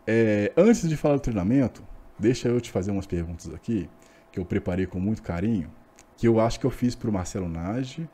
é, 0.08 0.52
antes 0.58 0.88
de 0.88 0.98
falar 0.98 1.16
do 1.16 1.22
treinamento, 1.22 1.84
deixa 2.18 2.48
eu 2.48 2.60
te 2.60 2.72
fazer 2.72 2.92
umas 2.92 3.06
perguntas 3.06 3.54
aqui, 3.54 3.90
que 4.32 4.40
eu 4.40 4.46
preparei 4.46 4.86
com 4.86 5.00
muito 5.00 5.22
carinho, 5.22 5.70
que 6.18 6.28
eu 6.28 6.40
acho 6.40 6.60
que 6.60 6.66
eu 6.66 6.72
fiz 6.72 6.96
para 6.96 7.10
o 7.10 7.14
Marcelo 7.14 7.48
Nage, 7.48 8.08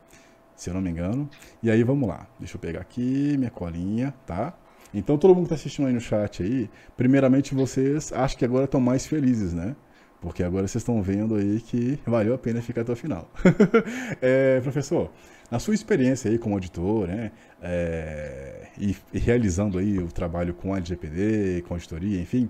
se 0.56 0.70
eu 0.70 0.74
não 0.74 0.82
me 0.82 0.90
engano. 0.90 1.30
E 1.64 1.72
aí, 1.72 1.84
vamos 1.84 2.08
lá. 2.08 2.28
Deixa 2.38 2.58
eu 2.58 2.60
pegar 2.60 2.82
aqui 2.82 3.38
minha 3.38 3.50
colinha, 3.50 4.14
tá? 4.26 4.54
Então, 4.94 5.18
todo 5.18 5.34
mundo 5.34 5.48
que 5.48 5.54
está 5.54 5.56
assistindo 5.56 5.88
aí 5.88 5.94
no 5.94 6.02
chat 6.02 6.44
aí, 6.44 6.70
primeiramente 6.98 7.54
vocês 7.54 8.12
acho 8.12 8.38
que 8.38 8.44
agora 8.44 8.66
estão 8.66 8.82
mais 8.82 9.06
felizes, 9.06 9.54
né? 9.54 9.76
Porque 10.22 10.44
agora 10.44 10.68
vocês 10.68 10.82
estão 10.82 11.02
vendo 11.02 11.36
aí 11.36 11.62
que 11.62 11.98
valeu 12.06 12.34
a 12.34 12.38
pena 12.38 12.62
ficar 12.62 12.82
até 12.82 12.92
o 12.92 12.96
final. 12.96 13.32
é, 14.22 14.60
professor, 14.62 15.12
na 15.50 15.60
sua 15.60 15.74
experiência 15.74 16.30
aí 16.30 16.38
como 16.38 16.56
auditor, 16.56 17.08
né, 17.08 17.32
é, 17.62 18.68
e, 18.78 18.96
e, 19.14 19.20
realizando 19.20 19.78
aí 19.78 19.98
o 19.98 20.08
trabalho 20.08 20.54
com 20.54 20.74
a 20.74 20.78
LGPD, 20.78 21.64
com 21.68 21.74
auditoria, 21.74 22.20
enfim, 22.20 22.50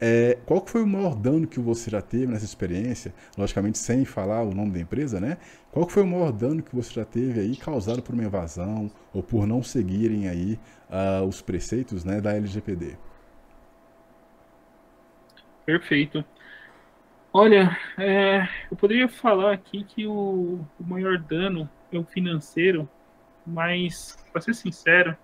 é, 0.00 0.38
qual 0.46 0.64
foi 0.64 0.82
o 0.82 0.86
maior 0.86 1.16
dano 1.16 1.46
que 1.46 1.58
você 1.58 1.90
já 1.90 2.00
teve 2.00 2.26
nessa 2.26 2.44
experiência? 2.44 3.12
Logicamente, 3.36 3.78
sem 3.78 4.04
falar 4.04 4.42
o 4.42 4.54
nome 4.54 4.70
da 4.70 4.78
empresa, 4.78 5.20
né? 5.20 5.38
Qual 5.72 5.88
foi 5.88 6.04
o 6.04 6.06
maior 6.06 6.30
dano 6.30 6.62
que 6.62 6.74
você 6.74 6.92
já 6.92 7.04
teve 7.04 7.40
aí 7.40 7.56
causado 7.56 8.00
por 8.00 8.14
uma 8.14 8.24
evasão 8.24 8.90
ou 9.12 9.22
por 9.22 9.46
não 9.46 9.60
seguirem 9.60 10.28
aí 10.28 10.58
uh, 10.88 11.26
os 11.26 11.42
preceitos 11.42 12.04
né, 12.04 12.20
da 12.20 12.32
LGPD? 12.36 12.96
Perfeito. 15.66 16.24
Olha, 17.32 17.76
é, 17.98 18.48
eu 18.70 18.76
poderia 18.76 19.08
falar 19.08 19.52
aqui 19.52 19.84
que 19.84 20.06
o, 20.06 20.64
o, 20.80 20.84
maior 20.84 21.18
dano 21.18 21.68
é 21.92 21.98
o 21.98 22.04
financeiro, 22.04 22.88
mas, 23.46 24.16
para 24.32 24.40
ser 24.40 24.54
sincero, 24.54 25.16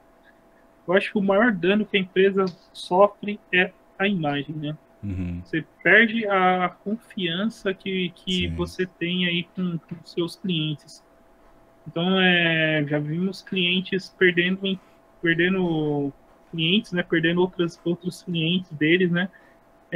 eu 0.86 0.94
acho 0.94 1.12
que 1.12 1.18
o 1.18 1.22
maior 1.22 1.50
dano 1.50 1.86
que 1.86 1.96
a 1.96 2.00
empresa 2.00 2.44
sofre 2.72 3.40
é 3.52 3.72
a 3.98 4.06
imagem, 4.06 4.54
né? 4.54 4.76
Uhum. 5.02 5.40
Você 5.44 5.64
perde 5.82 6.26
a 6.26 6.68
confiança 6.82 7.72
que, 7.72 8.10
que 8.14 8.48
você 8.48 8.86
tem 8.86 9.26
aí 9.26 9.44
com, 9.54 9.78
com 9.78 9.96
seus 10.04 10.36
clientes. 10.36 11.02
Então, 11.86 12.18
é, 12.20 12.84
já 12.88 12.98
vimos 12.98 13.42
clientes 13.42 14.14
perdendo, 14.18 14.78
perdendo 15.22 16.12
clientes, 16.50 16.92
né? 16.92 17.02
Perdendo 17.02 17.40
outros, 17.40 17.80
outros 17.84 18.22
clientes 18.22 18.70
deles, 18.72 19.10
né? 19.10 19.30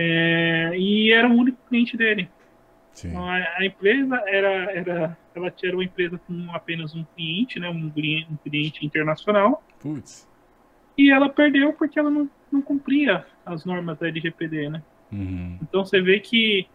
É, 0.01 0.71
e 0.77 1.11
era 1.11 1.29
o 1.29 1.33
único 1.33 1.59
cliente 1.69 1.97
dele. 1.97 2.31
Então, 3.05 3.29
a, 3.29 3.35
a, 3.35 3.67
empresa 3.67 4.23
era, 4.27 4.73
era, 4.73 5.19
ela 5.35 5.53
era 5.63 5.77
uma 5.77 5.85
empresa 5.85 6.19
com 6.19 6.49
apenas 6.53 6.95
um 6.95 7.05
cliente, 7.17 7.59
né, 7.59 7.69
um, 7.69 7.91
cliente, 7.91 8.29
um 8.31 8.37
cliente 8.37 8.87
internacional. 8.87 9.63
Putz. 9.81 10.29
E 10.97 11.11
ela 11.11 11.29
perdeu 11.29 11.73
porque 11.73 11.99
ela 11.99 12.11
não, 12.11 12.31
não 12.51 12.63
cumpria 12.63 13.27
as 13.45 13.65
normas 13.65 13.99
da 13.99 14.07
LGPD, 14.07 14.69
né? 14.69 14.83
Uhum. 15.11 15.59
Então 15.63 15.85
você 15.85 16.01
vê 16.01 16.21
que 16.21 16.69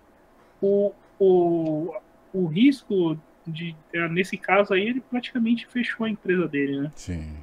o, 0.62 0.92
o, 1.18 1.96
o 2.34 2.46
risco 2.48 3.18
de, 3.48 3.74
nesse 4.12 4.38
caso 4.38 4.74
aí, 4.74 4.88
ele 4.88 5.02
praticamente 5.02 5.66
fechou 5.68 6.06
a 6.06 6.10
empresa 6.10 6.48
dele, 6.48 6.82
né? 6.82 6.92
Sim. 6.96 7.38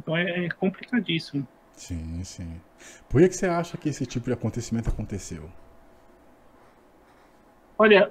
Então 0.00 0.14
é, 0.14 0.46
é 0.46 0.48
complicadíssimo. 0.50 1.48
Sim, 1.76 2.22
sim. 2.24 2.60
Por 3.08 3.20
que, 3.20 3.28
que 3.28 3.36
você 3.36 3.46
acha 3.46 3.76
que 3.76 3.88
esse 3.88 4.06
tipo 4.06 4.26
de 4.26 4.32
acontecimento 4.32 4.88
aconteceu? 4.88 5.50
Olha, 7.76 8.10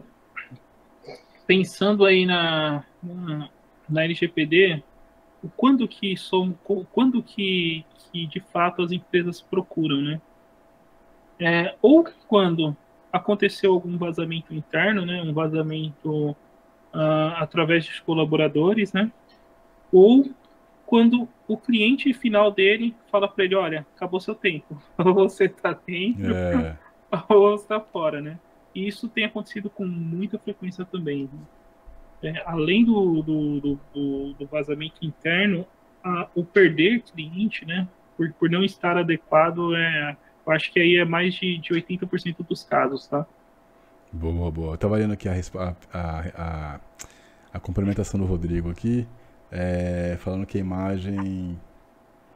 pensando 1.47 2.05
aí 2.05 2.25
na, 2.25 2.83
na, 3.01 3.49
na 3.87 4.03
LGPD, 4.03 4.83
quando 5.55 5.87
que 5.87 6.15
são, 6.17 6.53
quando 6.91 7.23
que, 7.23 7.85
que 8.11 8.27
de 8.27 8.39
fato 8.39 8.81
as 8.81 8.91
empresas 8.91 9.41
procuram, 9.41 10.01
né? 10.01 10.21
É, 11.39 11.75
ou 11.81 12.05
quando 12.27 12.75
aconteceu 13.11 13.73
algum 13.73 13.97
vazamento 13.97 14.53
interno, 14.53 15.05
né? 15.05 15.21
Um 15.21 15.33
vazamento 15.33 16.31
uh, 16.93 17.35
através 17.37 17.85
de 17.85 18.01
colaboradores, 18.01 18.93
né? 18.93 19.11
Ou 19.91 20.31
quando 20.85 21.27
o 21.47 21.57
cliente 21.57 22.13
final 22.13 22.51
dele 22.51 22.95
fala 23.11 23.27
para 23.27 23.43
ele, 23.43 23.55
olha, 23.55 23.85
acabou 23.95 24.19
seu 24.19 24.35
tempo, 24.35 24.81
ou 24.97 25.13
você 25.13 25.45
está 25.45 25.73
dentro, 25.73 26.33
é. 26.35 26.77
ou 27.29 27.51
você 27.51 27.63
está 27.63 27.79
fora, 27.79 28.21
né? 28.21 28.37
E 28.75 28.87
isso 28.87 29.07
tem 29.07 29.25
acontecido 29.25 29.69
com 29.69 29.85
muita 29.85 30.39
frequência 30.39 30.83
também. 30.83 31.29
É, 32.23 32.41
além 32.45 32.85
do, 32.85 33.21
do, 33.21 33.59
do, 33.93 34.33
do, 34.33 34.47
vazamento 34.47 35.05
interno, 35.05 35.65
a, 36.03 36.27
o 36.33 36.43
perder 36.43 37.01
cliente, 37.01 37.65
né, 37.65 37.87
por, 38.15 38.31
por 38.33 38.49
não 38.49 38.63
estar 38.63 38.97
adequado, 38.97 39.75
é, 39.75 40.17
eu 40.45 40.53
acho 40.53 40.71
que 40.71 40.79
aí 40.79 40.97
é 40.97 41.05
mais 41.05 41.35
de, 41.35 41.57
de 41.57 41.69
80% 41.73 42.45
dos 42.47 42.63
casos, 42.63 43.07
tá? 43.07 43.25
Boa, 44.11 44.49
boa. 44.49 44.73
Eu 44.73 44.77
tava 44.77 44.95
lendo 44.95 45.13
aqui 45.13 45.27
a, 45.27 45.33
a, 45.33 45.75
a, 45.93 46.79
a 47.53 47.59
complementação 47.59 48.19
do 48.19 48.25
Rodrigo 48.25 48.69
aqui 48.69 49.07
é, 49.53 50.17
falando 50.19 50.45
que 50.45 50.57
a 50.57 50.61
imagem. 50.61 51.59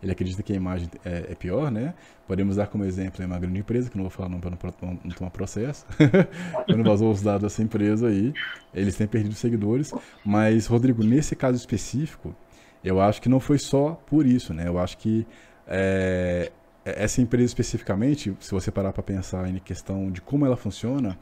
Ele 0.01 0.11
acredita 0.11 0.43
que 0.43 0.53
a 0.53 0.55
imagem 0.55 0.87
é, 1.03 1.25
é, 1.31 1.35
pior, 1.35 1.71
né? 1.71 1.95
Podemos 2.27 2.55
dar 2.55 2.67
como 2.67 2.85
exemplo 2.85 3.25
uma 3.25 3.39
grande 3.39 3.59
empresa, 3.59 3.89
que 3.89 3.97
não 3.97 4.03
vou 4.03 4.11
falar 4.11 4.29
não 4.29 4.39
para 4.39 4.51
não, 4.79 4.99
não, 5.03 5.11
tomar 5.11 5.31
processo. 5.31 5.87
Quando 6.67 6.83
vazou 6.83 7.09
os 7.11 7.23
dados 7.23 7.41
dessa 7.41 7.63
empresa 7.63 8.07
aí, 8.07 8.31
eles 8.71 8.95
têm 8.95 9.07
perdido 9.07 9.33
seguidores. 9.33 9.91
Mas, 10.23 10.67
Rodrigo, 10.67 11.03
nesse 11.03 11.35
caso 11.35 11.57
específico, 11.57 12.35
eu 12.83 13.01
acho 13.01 13.19
que 13.19 13.27
não 13.27 13.39
foi 13.39 13.57
só 13.57 13.99
por 14.05 14.23
isso, 14.23 14.53
né? 14.53 14.67
Eu 14.67 14.77
acho 14.77 14.99
que 14.99 15.25
é, 15.65 16.51
essa 16.85 17.19
empresa 17.19 17.45
especificamente, 17.45 18.37
se 18.39 18.51
você 18.51 18.69
parar 18.69 18.93
para 18.93 19.01
pensar 19.01 19.49
em 19.49 19.57
questão 19.57 20.11
de 20.11 20.21
como 20.21 20.45
ela 20.45 20.55
funciona, 20.55 21.17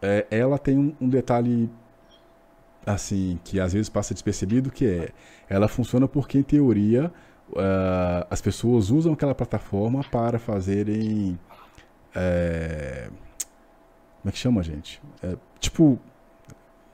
é, 0.00 0.24
ela 0.30 0.58
tem 0.58 0.78
um, 0.78 0.94
um 1.00 1.08
detalhe 1.08 1.68
assim, 2.86 3.38
que 3.44 3.58
às 3.60 3.72
vezes 3.72 3.88
passa 3.88 4.14
despercebido, 4.14 4.70
que 4.70 4.86
é, 4.86 5.08
ela 5.48 5.68
funciona 5.68 6.06
porque, 6.06 6.38
em 6.38 6.42
teoria, 6.42 7.12
uh, 7.50 8.26
as 8.30 8.40
pessoas 8.40 8.90
usam 8.90 9.12
aquela 9.12 9.34
plataforma 9.34 10.04
para 10.10 10.38
fazerem... 10.38 11.38
É, 12.14 13.10
como 14.26 14.30
é 14.30 14.32
que 14.32 14.38
chama, 14.38 14.60
gente? 14.60 15.00
É, 15.22 15.36
tipo. 15.60 16.00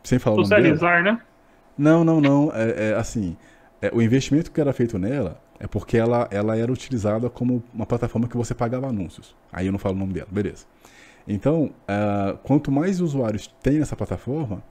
Sem 0.03 0.19
falar 0.19 0.37
Socializar, 0.37 1.01
o 1.01 1.05
nome 1.05 1.05
dela. 1.05 1.17
né? 1.17 1.23
Não, 1.79 2.05
não, 2.05 2.21
não. 2.21 2.53
É, 2.55 2.91
é 2.91 2.95
assim. 2.95 3.39
É, 3.81 3.91
o 3.91 4.03
investimento 4.03 4.51
que 4.51 4.61
era 4.61 4.71
feito 4.73 4.99
nela 4.99 5.41
é 5.59 5.67
porque 5.67 5.97
ela, 5.97 6.29
ela 6.31 6.59
era 6.59 6.71
utilizada 6.71 7.31
como 7.31 7.63
uma 7.73 7.87
plataforma 7.87 8.29
que 8.29 8.37
você 8.37 8.55
pagava 8.55 8.87
anúncios. 8.87 9.35
Aí 9.51 9.65
eu 9.65 9.73
não 9.73 9.79
falo 9.79 9.95
o 9.95 9.99
nome 9.99 10.13
dela, 10.13 10.29
beleza. 10.31 10.67
Então, 11.27 11.71
uh, 11.89 12.37
quanto 12.43 12.71
mais 12.71 13.01
usuários 13.01 13.47
tem 13.63 13.79
nessa 13.79 13.97
plataforma, 13.97 14.63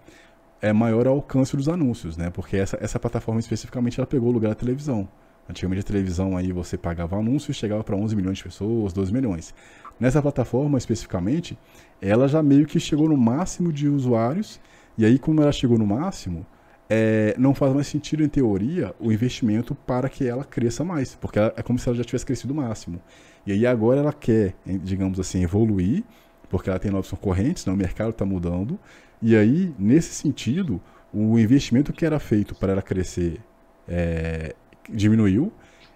é 0.62 0.72
maior 0.72 1.07
o 1.07 1.09
alcance 1.09 1.57
dos 1.57 1.68
anúncios, 1.68 2.16
né? 2.18 2.30
Porque 2.30 2.55
essa, 2.57 2.78
essa 2.80 2.99
plataforma 2.99 3.39
especificamente 3.39 3.99
ela 3.99 4.07
pegou 4.07 4.30
o 4.30 4.32
lugar 4.32 4.49
da 4.49 4.55
televisão. 4.55 5.07
Antigamente 5.49 5.82
a 5.82 5.84
televisão 5.84 6.38
aí 6.38 6.51
você 6.51 6.78
pagava 6.78 7.18
anúncios 7.18 7.57
chegava 7.57 7.84
para 7.84 7.95
11 7.95 8.16
milhões 8.16 8.38
de 8.38 8.43
pessoas, 8.43 8.93
12 8.93 9.12
milhões. 9.12 9.53
Nessa 9.99 10.22
plataforma 10.22 10.78
especificamente, 10.78 11.57
ela 12.01 12.28
já 12.28 12.41
meio 12.41 12.66
que 12.66 12.80
chegou 12.80 13.09
no 13.09 13.18
máximo 13.18 13.72
de 13.72 13.88
usuários, 13.88 14.59
e 14.97 15.05
aí 15.05 15.20
como 15.20 15.41
ela 15.41 15.51
chegou 15.51 15.78
no 15.78 15.86
máximo, 15.86 16.45
é, 16.89 17.34
não 17.38 17.55
faz 17.55 17.74
mais 17.74 17.88
sentido, 17.88 18.24
em 18.24 18.28
teoria, 18.28 18.93
o 18.99 19.12
investimento 19.12 19.74
para 19.74 20.09
que 20.09 20.28
ela 20.28 20.43
cresça 20.43 20.84
mais, 20.84 21.16
porque 21.16 21.39
ela, 21.39 21.53
é 21.55 21.64
como 21.64 21.80
se 21.80 21.88
ela 21.88 21.97
já 21.97 22.03
tivesse 22.03 22.26
crescido 22.26 22.53
o 22.53 22.57
máximo. 22.57 23.01
E 23.45 23.51
aí 23.51 23.66
agora 23.66 23.99
ela 23.99 24.14
quer, 24.14 24.55
digamos 24.66 25.20
assim, 25.20 25.43
evoluir, 25.43 26.03
porque 26.49 26.70
ela 26.70 26.78
tem 26.78 26.91
novos 26.91 27.09
concorrentes, 27.09 27.66
né? 27.66 27.72
o 27.72 27.78
mercado 27.78 28.09
está 28.09 28.26
mudando, 28.26 28.78
e 29.22 29.36
aí, 29.36 29.74
nesse 29.78 30.13
sentido, 30.13 30.82
o 31.13 31.38
investimento 31.38 31.93
que 31.93 32.05
era 32.05 32.19
feito 32.19 32.55
para 32.55 32.72
ela 32.72 32.82
crescer 32.82 33.39
é, 33.88 34.55
diminuiu, 34.89 35.51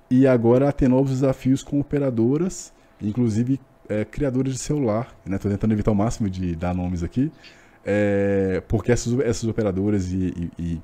e 0.10 0.28
agora 0.28 0.72
tem 0.72 0.88
novos 0.88 1.12
desafios 1.12 1.64
com 1.64 1.80
operadoras, 1.80 2.72
inclusive 3.02 3.60
é, 3.90 4.06
criadores 4.06 4.54
de 4.54 4.60
celular. 4.60 5.16
Estou 5.26 5.50
né? 5.50 5.56
tentando 5.56 5.74
evitar 5.74 5.92
o 5.92 5.96
máximo 5.96 6.30
de 6.30 6.56
dar 6.56 6.76
nomes 6.76 7.04
aqui, 7.04 7.32
é, 7.84 8.62
porque 8.68 8.92
essas, 8.92 9.18
essas 9.20 9.46
operadoras 9.46 10.12
e, 10.12 10.52
e, 10.58 10.64
e 10.64 10.82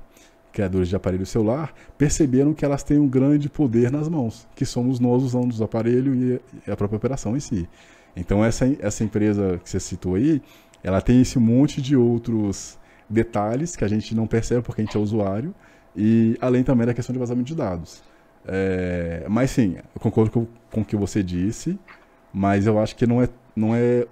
criadores 0.52 0.88
de 0.88 0.96
aparelho 0.96 1.24
celular 1.24 1.72
perceberam 1.96 2.52
que 2.52 2.64
elas 2.64 2.82
têm 2.82 2.98
um 2.98 3.08
grande 3.08 3.48
poder 3.48 3.90
nas 3.90 4.08
mãos, 4.08 4.46
que 4.54 4.66
somos 4.66 5.00
nós 5.00 5.22
usando 5.22 5.56
o 5.56 5.64
aparelho 5.64 6.14
e 6.14 6.70
a 6.70 6.76
própria 6.76 6.96
operação 6.96 7.36
em 7.36 7.40
si. 7.40 7.68
Então 8.14 8.44
essa, 8.44 8.66
essa 8.78 9.02
empresa 9.02 9.58
que 9.62 9.70
você 9.70 9.80
citou 9.80 10.16
aí, 10.16 10.42
ela 10.82 11.00
tem 11.00 11.20
esse 11.20 11.38
monte 11.38 11.80
de 11.80 11.96
outros 11.96 12.78
detalhes 13.08 13.76
que 13.76 13.84
a 13.84 13.88
gente 13.88 14.14
não 14.14 14.26
percebe 14.26 14.62
porque 14.62 14.80
a 14.80 14.84
gente 14.84 14.96
é 14.96 15.00
usuário, 15.00 15.54
e 15.96 16.36
além 16.40 16.62
também 16.64 16.86
da 16.86 16.94
questão 16.94 17.12
de 17.12 17.18
vazamento 17.18 17.48
de 17.48 17.54
dados. 17.54 18.02
É, 18.46 19.24
mas 19.28 19.50
sim, 19.50 19.76
eu 19.94 20.00
concordo 20.00 20.30
com, 20.30 20.46
com 20.70 20.80
o 20.80 20.84
que 20.84 20.96
você 20.96 21.22
disse, 21.22 21.78
mas 22.32 22.66
eu 22.66 22.78
acho 22.78 22.96
que 22.96 23.06
não 23.06 23.22
é, 23.22 23.28
não 23.54 23.74
é 23.74 24.06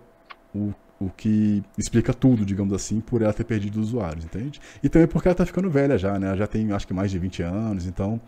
o 0.54 0.72
o 1.00 1.08
que 1.08 1.64
explica 1.78 2.12
tudo, 2.12 2.44
digamos 2.44 2.74
assim, 2.74 3.00
por 3.00 3.22
ela 3.22 3.32
ter 3.32 3.44
perdido 3.44 3.80
usuários, 3.80 4.24
entende? 4.26 4.60
E 4.82 4.88
também 4.88 5.08
porque 5.08 5.26
ela 5.28 5.32
está 5.32 5.46
ficando 5.46 5.70
velha 5.70 5.96
já, 5.96 6.18
né? 6.18 6.26
Ela 6.26 6.36
já 6.36 6.46
tem, 6.46 6.70
acho 6.72 6.86
que, 6.86 6.92
mais 6.92 7.10
de 7.10 7.18
20 7.18 7.42
anos, 7.42 7.86
então 7.86 8.20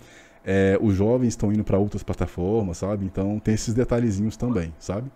é, 0.43 0.79
os 0.81 0.95
jovens 0.95 1.29
estão 1.29 1.53
indo 1.53 1.63
para 1.63 1.77
outras 1.79 2.03
plataformas, 2.03 2.79
sabe? 2.79 3.05
Então 3.05 3.39
tem 3.39 3.55
esses 3.55 3.75
detalhezinhos 3.75 4.39
também, 4.39 4.73
sabe? 4.79 5.11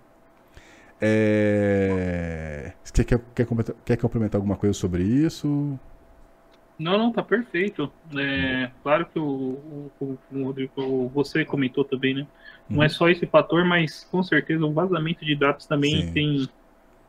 É... 1.00 2.72
Você 2.82 3.04
quer, 3.04 3.20
quer, 3.34 3.46
quer 3.84 3.96
complementar 3.96 4.38
alguma 4.38 4.56
coisa 4.56 4.72
sobre 4.72 5.02
isso? 5.02 5.78
Não, 6.78 6.98
não, 6.98 7.12
tá 7.12 7.22
perfeito. 7.22 7.90
É, 8.14 8.70
claro 8.82 9.06
que 9.06 9.18
o, 9.18 9.90
o, 10.00 10.18
o 10.32 10.44
Rodrigo, 10.44 11.10
você 11.14 11.44
comentou 11.44 11.84
também, 11.84 12.14
né? 12.14 12.26
Não 12.68 12.82
é 12.82 12.86
uhum. 12.86 12.90
só 12.90 13.08
esse 13.08 13.26
fator, 13.26 13.64
mas 13.64 14.04
com 14.10 14.22
certeza 14.22 14.64
o 14.64 14.72
vazamento 14.72 15.24
de 15.24 15.34
dados 15.34 15.66
também 15.66 16.06
Sim. 16.06 16.12
tem 16.12 16.48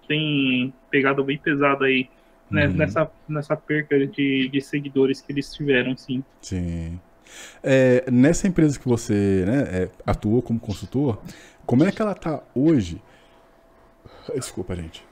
tem 0.08 0.74
pegado 0.90 1.22
bem 1.22 1.38
pesado 1.38 1.84
aí 1.84 2.10
né, 2.50 2.68
uhum. 2.68 2.74
nessa, 2.74 3.12
nessa 3.28 3.56
perca 3.56 4.08
de, 4.08 4.50
de 4.50 4.62
seguidores 4.62 5.22
que 5.22 5.32
eles 5.32 5.54
tiveram, 5.54 5.96
sim. 5.98 6.24
Sim. 6.42 7.00
É, 7.62 8.10
nessa 8.10 8.48
empresa 8.48 8.80
que 8.80 8.88
você 8.88 9.44
né, 9.46 9.62
é, 9.70 9.90
atuou 10.06 10.42
como 10.42 10.60
consultor, 10.60 11.22
como 11.66 11.84
é 11.84 11.92
que 11.92 12.02
ela 12.02 12.14
está 12.14 12.42
hoje? 12.56 13.02
Desculpa, 14.34 14.76
gente. 14.76 15.06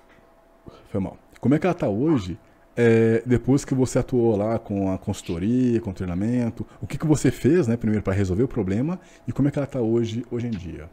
Foi 0.90 1.00
mal. 1.00 1.18
Como 1.40 1.54
é 1.56 1.60
que 1.60 1.66
ela 1.66 1.74
está 1.74 1.88
hoje, 1.88 2.38
é, 2.76 3.22
depois 3.26 3.64
que 3.64 3.74
você 3.74 4.00
atuou 4.00 4.36
lá 4.36 4.58
com 4.58 4.92
a 4.92 4.98
consultoria, 4.98 5.80
com 5.80 5.92
o 5.92 5.94
treinamento? 5.94 6.66
O 6.82 6.88
que, 6.88 6.98
que 6.98 7.06
você 7.06 7.32
fez, 7.32 7.68
né, 7.68 7.78
primeiro, 7.78 8.04
para 8.04 8.14
resolver 8.14 8.44
o 8.44 8.48
problema? 8.48 9.00
E 9.28 9.32
como 9.32 9.48
é 9.48 9.52
que 9.52 9.60
ela 9.60 9.66
está 9.66 9.80
hoje, 9.80 10.26
hoje 10.32 10.48
em 10.48 10.52
dia? 10.52 10.90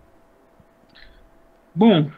Bom, 1.74 2.10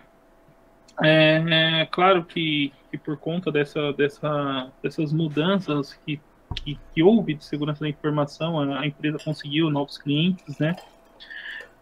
é, 1.03 1.83
é 1.83 1.87
claro 1.87 2.25
que, 2.25 2.73
que, 2.91 2.99
por 2.99 3.17
conta 3.17 3.51
dessa, 3.53 3.93
dessa, 3.93 4.71
dessas 4.83 5.13
mudanças 5.13 5.95
que, 6.05 6.21
que, 6.57 6.79
que, 6.93 7.03
houve 7.03 7.35
de 7.35 7.45
segurança 7.45 7.81
da 7.81 7.89
informação, 7.89 8.61
a 8.61 8.87
empresa 8.87 9.19
conseguiu 9.25 9.71
novos 9.71 9.99
clientes, 9.99 10.59
né? 10.59 10.75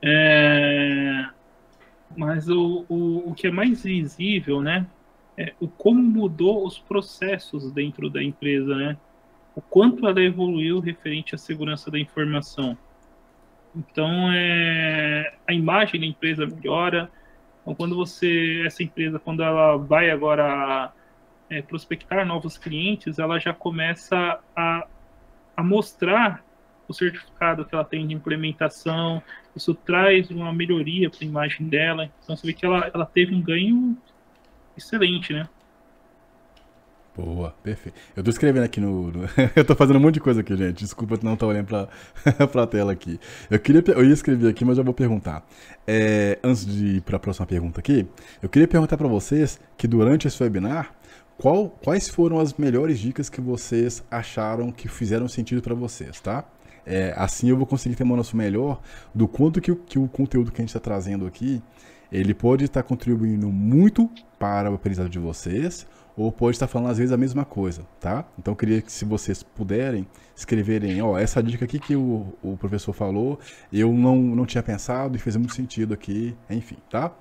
É, 0.03 1.27
mas 2.17 2.49
o, 2.49 2.85
o, 2.89 3.31
o 3.31 3.35
que 3.35 3.47
é 3.47 3.51
mais 3.51 3.83
visível, 3.83 4.61
né, 4.61 4.87
é 5.37 5.53
o 5.61 5.69
como 5.69 6.03
mudou 6.03 6.67
os 6.67 6.79
processos 6.79 7.73
dentro 7.73 8.11
da 8.11 8.23
empresa, 8.23 8.75
né? 8.75 8.97
O 9.55 9.61
quanto 9.61 10.07
ela 10.07 10.21
evoluiu 10.23 10.81
referente 10.81 11.35
à 11.35 11.39
segurança 11.39 11.91
da 11.91 11.99
informação. 11.99 12.77
Então, 13.75 14.31
é, 14.33 15.35
a 15.47 15.53
imagem 15.53 16.01
da 16.01 16.07
empresa 16.07 16.47
melhora, 16.47 17.11
então, 17.63 17.75
quando 17.75 17.95
você, 17.97 18.63
essa 18.67 18.83
empresa, 18.83 19.19
quando 19.19 19.43
ela 19.43 19.77
vai 19.77 20.11
agora 20.11 20.93
é, 21.49 21.63
prospectar 21.63 22.27
novos 22.27 22.59
clientes, 22.59 23.19
ela 23.19 23.39
já 23.39 23.55
começa 23.55 24.39
a, 24.55 24.87
a 25.57 25.63
mostrar 25.63 26.45
o 26.93 26.95
certificado 26.95 27.64
que 27.64 27.74
ela 27.74 27.84
tem 27.84 28.07
de 28.07 28.14
implementação. 28.14 29.22
Isso 29.57 29.74
traz 29.74 30.30
uma 30.30 30.53
melhoria 30.53 31.11
para 31.11 31.20
a 31.22 31.24
imagem 31.24 31.68
dela. 31.68 32.11
Então, 32.22 32.36
você 32.36 32.47
vê 32.47 32.53
que 32.53 32.64
ela, 32.64 32.90
ela 32.95 33.05
teve 33.05 33.34
um 33.34 33.43
ganho 33.43 33.97
excelente, 34.76 35.32
né? 35.32 35.49
Boa, 37.14 37.55
perfeito. 37.62 37.99
Eu 38.16 38.22
tô 38.22 38.30
escrevendo 38.30 38.62
aqui 38.64 38.80
no. 38.80 39.11
no... 39.12 39.28
eu 39.55 39.64
tô 39.64 39.74
fazendo 39.74 39.97
um 39.97 40.01
monte 40.01 40.14
de 40.14 40.20
coisa 40.20 40.40
aqui, 40.40 40.57
gente. 40.57 40.78
Desculpa 40.78 41.18
não 41.22 41.34
estar 41.34 41.47
olhando 41.47 41.66
pra, 41.66 41.88
pra 42.49 42.66
tela 42.66 42.93
aqui. 42.93 43.20
Eu, 43.51 43.59
queria, 43.59 43.82
eu 43.88 44.05
ia 44.05 44.14
escrever 44.14 44.49
aqui, 44.49 44.64
mas 44.64 44.78
já 44.78 44.82
vou 44.82 44.95
perguntar. 44.95 45.47
É, 45.86 46.38
antes 46.43 46.64
de 46.64 46.97
ir 46.97 47.01
para 47.03 47.16
a 47.16 47.20
próxima 47.20 47.47
pergunta 47.47 47.80
aqui, 47.80 48.07
eu 48.43 48.49
queria 48.49 48.66
perguntar 48.66 48.97
para 48.97 49.09
vocês 49.09 49.61
que 49.76 49.86
durante 49.86 50.26
esse 50.26 50.43
webinar, 50.43 50.95
qual, 51.36 51.68
quais 51.68 52.09
foram 52.09 52.38
as 52.38 52.55
melhores 52.55 52.99
dicas 52.99 53.28
que 53.28 53.43
vocês 53.43 54.03
acharam 54.11 54.72
que 54.72 54.88
fizeram 54.88 55.28
sentido 55.28 55.61
para 55.61 55.74
vocês, 55.74 56.18
tá? 56.18 56.45
É, 56.85 57.14
assim 57.16 57.49
eu 57.49 57.57
vou 57.57 57.66
conseguir 57.66 57.95
ter 57.95 58.03
uma 58.03 58.16
noção 58.16 58.37
melhor 58.37 58.80
do 59.14 59.28
quanto 59.28 59.61
que, 59.61 59.74
que 59.74 59.99
o 59.99 60.09
conteúdo 60.09 60.51
que 60.51 60.61
a 60.61 60.62
gente 60.62 60.70
está 60.70 60.80
trazendo 60.80 61.26
aqui, 61.26 61.62
ele 62.11 62.35
pode 62.35 62.64
estar 62.64 62.83
contribuindo 62.83 63.49
muito 63.51 64.11
para 64.39 64.70
o 64.70 64.74
aprendizado 64.74 65.09
de 65.09 65.18
vocês, 65.18 65.87
ou 66.16 66.30
pode 66.30 66.57
estar 66.57 66.66
falando 66.66 66.91
às 66.91 66.99
vezes 66.99 67.12
a 67.12 67.16
mesma 67.16 67.45
coisa, 67.45 67.83
tá? 67.99 68.24
Então 68.39 68.53
eu 68.53 68.57
queria 68.57 68.83
que 68.83 68.93
se 68.93 69.05
vocês 69.05 69.43
puderem 69.43 70.07
escreverem, 70.37 71.01
ó, 71.01 71.18
essa 71.18 71.43
dica 71.43 71.64
aqui 71.64 71.78
que 71.78 71.97
o, 71.97 72.26
o 72.43 72.57
professor 72.57 72.93
falou, 72.93 73.39
eu 73.72 73.93
não, 73.93 74.16
não 74.16 74.45
tinha 74.45 74.62
pensado 74.62 75.16
e 75.16 75.18
fez 75.18 75.37
muito 75.37 75.55
sentido 75.55 75.95
aqui, 75.95 76.37
enfim, 76.51 76.76
tá? 76.91 77.12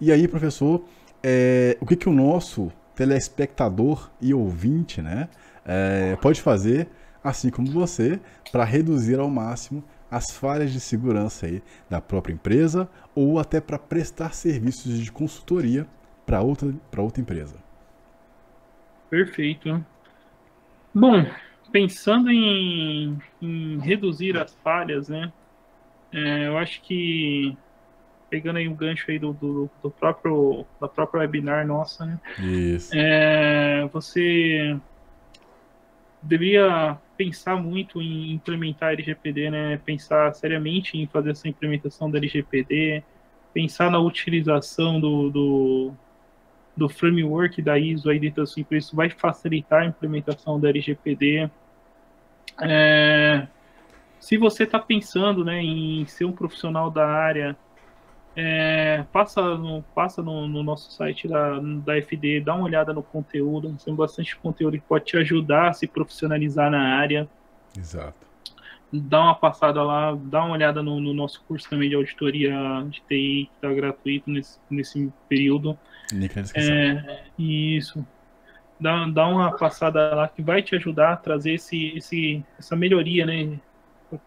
E 0.00 0.10
aí, 0.10 0.26
professor, 0.26 0.84
é, 1.22 1.76
o 1.80 1.86
que 1.86 1.94
que 1.94 2.08
o 2.08 2.12
nosso 2.12 2.72
telespectador 2.94 4.10
e 4.20 4.34
ouvinte, 4.34 5.00
né, 5.00 5.28
é, 5.64 6.16
pode 6.16 6.40
fazer, 6.40 6.88
assim 7.22 7.50
como 7.50 7.70
você, 7.70 8.20
para 8.50 8.64
reduzir 8.64 9.18
ao 9.18 9.28
máximo 9.28 9.84
as 10.10 10.30
falhas 10.30 10.72
de 10.72 10.80
segurança 10.80 11.46
aí 11.46 11.62
da 11.88 12.00
própria 12.00 12.32
empresa 12.32 12.88
ou 13.14 13.38
até 13.38 13.60
para 13.60 13.78
prestar 13.78 14.34
serviços 14.34 14.98
de 14.98 15.12
consultoria 15.12 15.86
para 16.26 16.40
outra, 16.40 16.74
outra 16.98 17.20
empresa? 17.20 17.56
Perfeito. 19.08 19.84
Bom, 20.94 21.24
pensando 21.70 22.30
em, 22.30 23.18
em 23.40 23.78
reduzir 23.78 24.36
as 24.36 24.54
falhas, 24.56 25.08
né? 25.08 25.32
É, 26.12 26.48
eu 26.48 26.58
acho 26.58 26.82
que 26.82 27.56
pegando 28.28 28.58
aí 28.58 28.68
um 28.68 28.74
gancho 28.74 29.10
aí 29.10 29.18
do, 29.18 29.32
do, 29.32 29.70
do, 29.82 29.90
próprio 29.90 30.64
da 30.80 30.88
própria 30.88 31.20
webinar 31.20 31.66
nossa, 31.66 32.06
né? 32.06 32.20
Isso. 32.38 32.92
É, 32.94 33.88
você 33.92 34.76
deveria 36.22 36.98
pensar 37.16 37.56
muito 37.56 38.00
em 38.00 38.32
implementar 38.32 38.92
LGPD, 38.92 39.50
né? 39.50 39.80
Pensar 39.84 40.32
seriamente 40.34 40.98
em 40.98 41.06
fazer 41.06 41.30
essa 41.30 41.48
implementação 41.48 42.10
da 42.10 42.18
LGPD, 42.18 43.02
pensar 43.52 43.90
na 43.90 43.98
utilização 43.98 45.00
do, 45.00 45.30
do 45.30 45.94
do 46.76 46.88
framework 46.88 47.60
da 47.60 47.78
ISO 47.78 48.08
aí 48.08 48.18
dentro 48.18 48.42
assim, 48.42 48.64
isso 48.70 48.96
vai 48.96 49.10
facilitar 49.10 49.82
a 49.82 49.86
implementação 49.86 50.58
da 50.58 50.70
LGPD. 50.70 51.50
É, 52.62 53.46
se 54.18 54.38
você 54.38 54.64
está 54.64 54.78
pensando 54.78 55.44
né, 55.44 55.62
em 55.62 56.06
ser 56.06 56.24
um 56.24 56.32
profissional 56.32 56.90
da 56.90 57.06
área, 57.06 57.56
é, 58.36 59.04
passa 59.12 59.42
no, 59.56 59.82
passa 59.94 60.22
no, 60.22 60.46
no, 60.46 60.62
nosso 60.62 60.92
site 60.92 61.26
da, 61.26 61.58
da 61.58 61.96
FD, 62.00 62.40
dá 62.40 62.54
uma 62.54 62.64
olhada 62.64 62.92
no 62.92 63.02
conteúdo, 63.02 63.76
tem 63.84 63.94
bastante 63.94 64.36
conteúdo 64.36 64.78
que 64.78 64.84
pode 64.86 65.04
te 65.04 65.16
ajudar 65.16 65.68
a 65.68 65.72
se 65.72 65.86
profissionalizar 65.86 66.70
na 66.70 66.96
área. 66.96 67.28
Exato. 67.76 68.28
Dá 68.92 69.20
uma 69.20 69.34
passada 69.34 69.82
lá, 69.82 70.16
dá 70.20 70.44
uma 70.44 70.54
olhada 70.54 70.82
no, 70.82 71.00
no 71.00 71.14
nosso 71.14 71.42
curso 71.46 71.68
também 71.68 71.88
de 71.88 71.94
auditoria 71.94 72.52
de 72.88 73.00
TI, 73.02 73.48
que 73.48 73.50
está 73.54 73.72
gratuito 73.72 74.28
nesse, 74.30 74.58
nesse 74.68 75.12
período. 75.28 75.78
Link 76.12 76.34
na 76.34 76.42
descrição. 76.42 76.74
É, 76.74 77.22
isso. 77.38 78.06
Dá, 78.80 79.06
dá 79.06 79.28
uma 79.28 79.56
passada 79.56 80.14
lá 80.14 80.28
que 80.28 80.42
vai 80.42 80.62
te 80.62 80.74
ajudar 80.74 81.12
a 81.12 81.16
trazer 81.16 81.54
esse, 81.54 81.96
esse, 81.96 82.44
essa 82.58 82.74
melhoria, 82.74 83.26
né? 83.26 83.60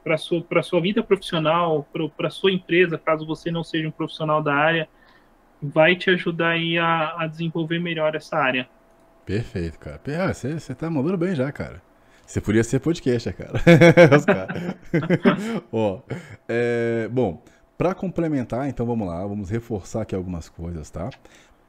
Para 0.04 0.18
sua 0.18 0.42
para 0.42 0.64
sua 0.64 0.82
vida 0.82 1.04
profissional, 1.04 1.88
para 2.16 2.30
sua 2.30 2.52
empresa, 2.52 2.98
caso 2.98 3.26
você 3.26 3.52
não 3.52 3.64
seja 3.64 3.88
um 3.88 3.92
profissional 3.92 4.42
da 4.42 4.54
área, 4.54 4.88
vai 5.62 5.96
te 5.96 6.10
ajudar 6.10 6.50
aí 6.50 6.78
a, 6.78 7.16
a 7.20 7.28
desenvolver 7.28 7.80
melhor 7.80 8.16
essa 8.16 8.38
área. 8.38 8.68
Perfeito, 9.26 9.80
cara. 9.80 10.00
Ah, 10.20 10.34
você, 10.34 10.60
você 10.60 10.76
tá 10.76 10.90
mandando 10.90 11.18
bem 11.18 11.34
já, 11.34 11.52
cara. 11.52 11.82
Você 12.26 12.42
podia 12.42 12.64
ser 12.64 12.80
podcast, 12.80 13.32
cara. 13.34 13.54
Ó, 15.72 16.02
é, 16.48 17.08
bom, 17.12 17.42
para 17.78 17.94
complementar, 17.94 18.68
então 18.68 18.86
vamos 18.86 19.08
lá, 19.08 19.26
vamos 19.26 19.50
reforçar 19.50 20.02
aqui 20.02 20.16
algumas 20.16 20.50
coisas, 20.50 20.90
tá? 20.90 21.10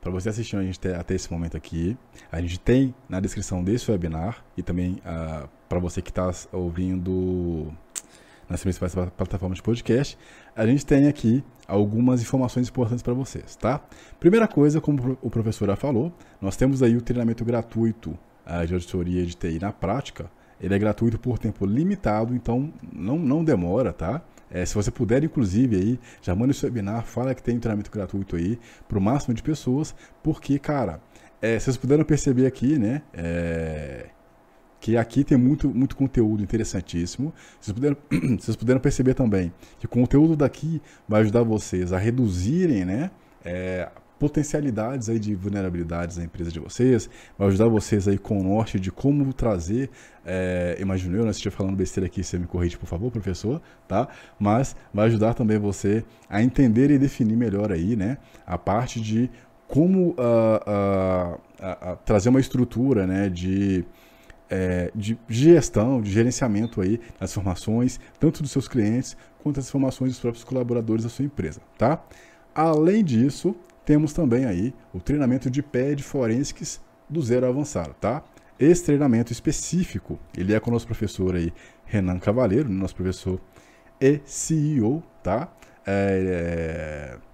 Para 0.01 0.12
você 0.12 0.29
assistir 0.29 0.57
a 0.57 0.62
gente 0.62 0.79
até, 0.79 0.95
até 0.95 1.15
esse 1.15 1.33
momento 1.33 1.57
aqui, 1.57 1.97
a 2.31 2.41
gente 2.41 2.61
tem 2.61 2.95
na 3.09 3.21
descrição 3.21 3.65
desse 3.65 3.91
webinar 3.91 4.45
e 4.57 4.62
também 4.62 4.97
uh, 4.97 5.01
ah, 5.07 5.49
para 5.75 5.81
você 5.81 6.01
que 6.01 6.11
está 6.11 6.31
ouvindo 6.53 7.66
nas 8.49 8.62
principais 8.62 8.95
plataformas 8.95 9.57
de 9.57 9.62
podcast, 9.62 10.16
a 10.55 10.64
gente 10.64 10.87
tem 10.87 11.09
aqui 11.09 11.43
algumas 11.66 12.22
informações 12.22 12.68
importantes 12.68 13.03
para 13.03 13.12
vocês, 13.12 13.57
tá? 13.57 13.81
Primeira 14.20 14.47
coisa, 14.47 14.81
como 14.81 15.18
o 15.20 15.29
professor 15.29 15.66
já 15.66 15.75
falou, 15.75 16.12
nós 16.41 16.57
temos 16.57 16.81
aí 16.81 16.97
o 16.97 17.03
treinamento 17.03 17.45
gratuito 17.45 18.16
de 18.68 18.72
auditoria 18.72 19.27
de 19.27 19.35
TI 19.35 19.59
na 19.59 19.72
prática. 19.72 20.31
Ele 20.61 20.72
é 20.72 20.79
gratuito 20.79 21.18
por 21.18 21.41
tempo 21.41 21.66
limitado, 21.66 22.37
então 22.37 22.72
não, 22.93 23.18
não 23.18 23.43
demora, 23.43 23.93
tá? 23.93 24.22
É, 24.49 24.64
se 24.64 24.77
você 24.77 24.93
puder, 24.93 25.25
inclusive, 25.25 25.75
aí, 25.75 26.01
já 26.22 26.37
manda 26.37 26.53
esse 26.53 26.64
webinar, 26.64 27.05
fala 27.05 27.35
que 27.35 27.43
tem 27.43 27.59
treinamento 27.59 27.91
gratuito 27.91 28.37
aí 28.37 28.61
para 28.87 28.97
o 28.97 29.01
máximo 29.01 29.35
de 29.35 29.43
pessoas, 29.43 29.93
porque, 30.22 30.57
cara, 30.57 31.01
é, 31.43 31.59
vocês 31.59 31.77
puderam 31.77 32.05
perceber 32.05 32.47
aqui, 32.47 32.79
né? 32.79 33.03
É, 33.12 34.07
que 34.85 34.99
aqui 34.99 35.24
tem 35.24 35.39
muito, 35.39 35.70
muito 35.70 35.97
conteúdo 35.97 36.43
interessantíssimo. 36.43 37.32
Vocês 37.59 37.72
puderam, 37.72 37.97
vocês 38.39 38.55
puderam 38.55 38.78
perceber 38.78 39.14
também 39.14 39.51
que 39.78 39.87
o 39.87 39.89
conteúdo 39.89 40.37
daqui 40.37 40.82
vai 41.09 41.22
ajudar 41.22 41.43
vocês 41.43 41.91
a 41.91 41.97
reduzirem 41.97 42.85
né, 42.85 43.11
é, 43.43 43.89
potencialidades 44.18 45.09
aí 45.09 45.18
de 45.18 45.35
vulnerabilidades 45.35 46.18
na 46.18 46.24
empresa 46.24 46.53
de 46.53 46.61
vocês, 46.61 47.09
vai 47.39 47.49
ajudar 47.49 47.66
vocês 47.68 48.07
aí 48.07 48.18
com 48.18 48.39
o 48.39 48.43
norte 48.43 48.78
de 48.78 48.93
como 48.93 49.32
trazer, 49.32 49.89
é, 50.22 50.76
imagino 50.78 51.16
eu, 51.16 51.24
né, 51.24 51.32
se 51.32 51.39
estiver 51.39 51.57
falando 51.57 51.76
besteira 51.76 52.07
aqui, 52.07 52.22
você 52.22 52.39
me 52.39 52.47
corrige, 52.47 52.76
por 52.76 52.87
favor, 52.87 53.11
professor, 53.11 53.62
tá? 53.89 54.07
Mas 54.39 54.76
vai 54.93 55.07
ajudar 55.07 55.32
também 55.32 55.59
você 55.59 56.05
a 56.28 56.43
entender 56.43 56.91
e 56.91 56.99
definir 56.99 57.39
melhor 57.39 57.72
aí, 57.72 57.97
né, 57.97 58.18
a 58.47 58.59
parte 58.59 59.01
de 59.01 59.30
como 59.66 60.11
uh, 60.11 60.14
uh, 60.68 61.35
uh, 61.37 61.97
trazer 62.05 62.28
uma 62.28 62.39
estrutura, 62.39 63.07
né, 63.07 63.30
de 63.30 63.82
é, 64.49 64.91
de 64.95 65.19
gestão, 65.29 66.01
de 66.01 66.11
gerenciamento 66.11 66.81
aí 66.81 67.01
das 67.19 67.31
informações, 67.31 68.01
tanto 68.19 68.43
dos 68.43 68.53
seus 68.53 68.69
clientes 68.69 69.17
quanto 69.43 69.57
das 69.57 69.69
informações 69.69 70.13
dos 70.13 70.21
próprios 70.21 70.45
colaboradores 70.45 71.05
da 71.05 71.11
sua 71.11 71.25
empresa, 71.25 71.61
tá? 71.79 72.03
Além 72.55 73.03
disso, 73.03 73.55
temos 73.85 74.13
também 74.13 74.45
aí 74.45 74.75
o 74.93 75.01
treinamento 75.01 75.51
de 75.51 75.63
PED 75.63 76.03
Forensics 76.03 76.81
do 77.09 77.21
zero 77.21 77.47
avançado, 77.47 77.95
tá? 78.01 78.23
Esse 78.59 78.85
treinamento 78.85 79.33
específico, 79.33 80.19
ele 80.37 80.55
é 80.55 80.61
com 80.61 80.71
o 80.71 80.73
nosso 80.73 80.87
professor 80.87 81.35
aí, 81.35 81.53
Renan 81.85 82.19
Cavaleiro, 82.19 82.69
nosso 82.69 82.95
professor 82.95 83.41
e 84.01 84.21
CEO, 84.25 85.03
tá? 85.23 85.53
É, 85.87 87.19
é 87.19 87.34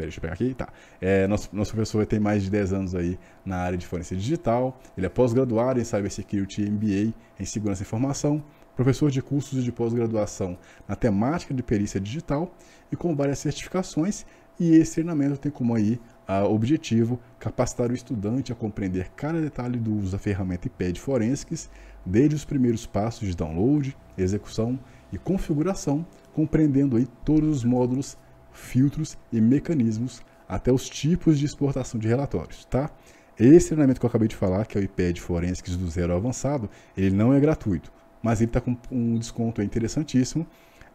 Peraí, 0.00 0.08
deixa 0.08 0.18
eu 0.18 0.22
pegar 0.22 0.34
aqui. 0.34 0.54
Tá. 0.54 0.68
É, 1.00 1.26
nosso, 1.26 1.50
nosso 1.52 1.72
professor 1.72 2.06
tem 2.06 2.18
mais 2.18 2.42
de 2.42 2.50
10 2.50 2.72
anos 2.72 2.94
aí 2.94 3.18
na 3.44 3.56
área 3.56 3.76
de 3.76 3.86
forense 3.86 4.16
digital. 4.16 4.80
Ele 4.96 5.06
é 5.06 5.08
pós-graduado 5.08 5.78
em 5.78 5.84
Cybersecurity 5.84 6.70
MBA 6.70 7.12
em 7.38 7.44
Segurança 7.44 7.82
e 7.82 7.84
Informação, 7.84 8.42
professor 8.74 9.10
de 9.10 9.20
cursos 9.20 9.62
de 9.62 9.70
pós-graduação 9.70 10.58
na 10.88 10.96
temática 10.96 11.52
de 11.52 11.62
perícia 11.62 12.00
digital 12.00 12.54
e 12.90 12.96
com 12.96 13.14
várias 13.14 13.38
certificações. 13.40 14.24
E 14.58 14.74
esse 14.74 14.94
treinamento 14.94 15.38
tem 15.38 15.52
como 15.52 15.74
aí 15.74 16.00
a 16.26 16.44
objetivo 16.44 17.18
capacitar 17.38 17.90
o 17.90 17.94
estudante 17.94 18.52
a 18.52 18.54
compreender 18.54 19.10
cada 19.16 19.40
detalhe 19.40 19.78
do 19.78 19.94
uso 19.94 20.12
da 20.12 20.18
ferramenta 20.18 20.66
IPED 20.66 21.00
Forensics, 21.00 21.70
desde 22.04 22.36
os 22.36 22.44
primeiros 22.44 22.86
passos 22.86 23.28
de 23.28 23.36
download, 23.36 23.96
execução 24.16 24.78
e 25.12 25.18
configuração, 25.18 26.06
compreendendo 26.32 26.96
aí 26.96 27.06
todos 27.24 27.48
os 27.48 27.64
módulos 27.64 28.16
filtros 28.52 29.16
e 29.32 29.40
mecanismos 29.40 30.22
até 30.48 30.72
os 30.72 30.88
tipos 30.88 31.38
de 31.38 31.46
exportação 31.46 31.98
de 32.00 32.08
relatórios, 32.08 32.64
tá? 32.64 32.90
Esse 33.38 33.68
treinamento 33.68 34.00
que 34.00 34.04
eu 34.04 34.08
acabei 34.08 34.28
de 34.28 34.36
falar, 34.36 34.66
que 34.66 34.76
é 34.76 34.80
o 34.80 34.84
IPED 34.84 35.20
Forensics 35.20 35.76
do 35.76 35.88
zero 35.88 36.14
avançado, 36.14 36.68
ele 36.96 37.14
não 37.14 37.32
é 37.32 37.40
gratuito, 37.40 37.90
mas 38.22 38.40
ele 38.40 38.50
está 38.50 38.60
com 38.60 38.76
um 38.90 39.16
desconto 39.16 39.62
interessantíssimo. 39.62 40.46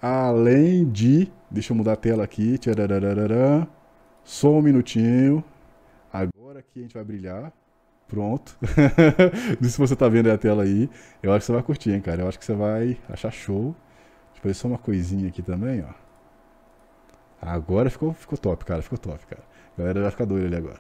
Além 0.02 0.88
de, 0.88 1.32
deixa 1.50 1.74
eu 1.74 1.78
mudar 1.78 1.94
a 1.94 1.96
tela 1.96 2.24
aqui, 2.24 2.60
só 4.24 4.52
um 4.52 4.62
minutinho. 4.62 5.44
Agora 6.14 6.60
aqui 6.60 6.80
a 6.80 6.82
gente 6.82 6.94
vai 6.94 7.04
brilhar. 7.04 7.52
Pronto. 8.08 8.56
Não 8.62 9.58
sei 9.62 9.70
se 9.70 9.78
você 9.80 9.94
está 9.94 10.08
vendo 10.08 10.30
a 10.30 10.38
tela 10.38 10.64
aí. 10.64 10.90
Eu 11.24 11.32
acho 11.32 11.40
que 11.40 11.46
você 11.46 11.52
vai 11.54 11.64
curtir, 11.64 11.92
hein, 11.92 12.02
cara. 12.02 12.22
Eu 12.22 12.28
acho 12.28 12.38
que 12.38 12.46
você 12.46 12.54
vai 12.54 12.98
achar 13.10 13.32
show. 13.32 13.76
Deixa 14.34 14.38
eu 14.38 14.42
fazer 14.42 14.54
só 14.54 14.68
uma 14.68 14.78
coisinha 14.78 15.28
aqui 15.28 15.42
também, 15.42 15.82
ó. 15.82 16.05
Agora 17.46 17.90
ficou, 17.90 18.14
ficou 18.14 18.38
top, 18.38 18.66
cara. 18.66 18.82
Ficou 18.82 18.98
top, 18.98 19.26
cara. 19.28 19.44
A 19.78 19.82
galera 19.82 20.02
vai 20.02 20.12
ficar 20.12 20.26
doida 20.26 20.48
ali 20.48 20.56
agora. 20.56 20.80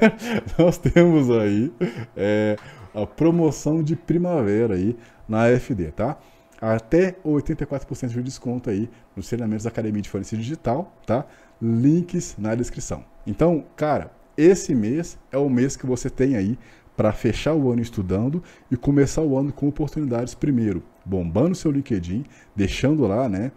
Nós 0.58 0.78
temos 0.78 1.30
aí 1.30 1.72
é, 2.16 2.56
a 2.94 3.06
promoção 3.06 3.82
de 3.82 3.96
primavera 3.96 4.74
aí 4.74 4.96
na 5.28 5.44
AFD, 5.44 5.92
tá? 5.92 6.18
Até 6.60 7.12
84% 7.24 8.08
de 8.08 8.22
desconto 8.22 8.70
aí 8.70 8.88
nos 9.16 9.28
treinamentos 9.28 9.64
da 9.64 9.70
Academia 9.70 10.02
de 10.02 10.08
Forense 10.08 10.36
Digital, 10.36 10.92
tá? 11.06 11.24
Links 11.60 12.36
na 12.38 12.54
descrição. 12.54 13.04
Então, 13.26 13.64
cara, 13.76 14.10
esse 14.36 14.74
mês 14.74 15.18
é 15.32 15.38
o 15.38 15.48
mês 15.48 15.76
que 15.76 15.86
você 15.86 16.10
tem 16.10 16.36
aí 16.36 16.58
para 16.96 17.12
fechar 17.12 17.54
o 17.54 17.70
ano 17.72 17.82
estudando 17.82 18.42
e 18.70 18.76
começar 18.76 19.22
o 19.22 19.36
ano 19.36 19.52
com 19.52 19.66
oportunidades 19.66 20.34
primeiro, 20.34 20.82
bombando 21.04 21.54
seu 21.54 21.70
LinkedIn, 21.70 22.24
deixando 22.54 23.06
lá, 23.06 23.28
né, 23.28 23.52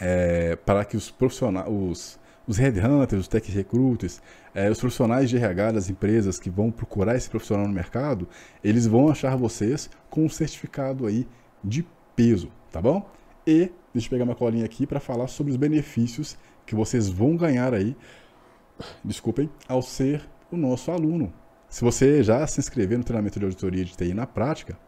é, 0.00 0.56
para 0.56 0.84
que 0.84 0.96
os 0.96 1.10
profissionais, 1.10 1.66
os, 1.68 2.18
os 2.46 2.58
headhunters, 2.58 3.22
os 3.22 3.28
tech 3.28 3.50
recruiters, 3.50 4.20
é, 4.54 4.70
os 4.70 4.78
profissionais 4.78 5.28
de 5.28 5.36
RH 5.36 5.72
das 5.72 5.90
empresas 5.90 6.38
que 6.38 6.50
vão 6.50 6.70
procurar 6.70 7.16
esse 7.16 7.28
profissional 7.28 7.66
no 7.66 7.72
mercado, 7.72 8.28
eles 8.62 8.86
vão 8.86 9.08
achar 9.08 9.36
vocês 9.36 9.90
com 10.08 10.24
um 10.24 10.28
certificado 10.28 11.06
aí 11.06 11.26
de 11.62 11.86
peso, 12.14 12.50
tá 12.70 12.80
bom? 12.80 13.08
E 13.46 13.70
deixa 13.92 14.06
eu 14.06 14.10
pegar 14.10 14.24
uma 14.24 14.34
colinha 14.34 14.64
aqui 14.64 14.86
para 14.86 15.00
falar 15.00 15.28
sobre 15.28 15.52
os 15.52 15.56
benefícios 15.56 16.36
que 16.64 16.74
vocês 16.74 17.08
vão 17.08 17.36
ganhar 17.36 17.72
aí, 17.72 17.96
desculpem, 19.04 19.48
ao 19.68 19.80
ser 19.82 20.22
o 20.50 20.56
nosso 20.56 20.90
aluno. 20.90 21.32
Se 21.68 21.82
você 21.82 22.22
já 22.22 22.46
se 22.46 22.60
inscrever 22.60 22.98
no 22.98 23.04
treinamento 23.04 23.38
de 23.38 23.44
auditoria 23.44 23.84
de 23.84 23.96
TI 23.96 24.14
na 24.14 24.26
prática, 24.26 24.78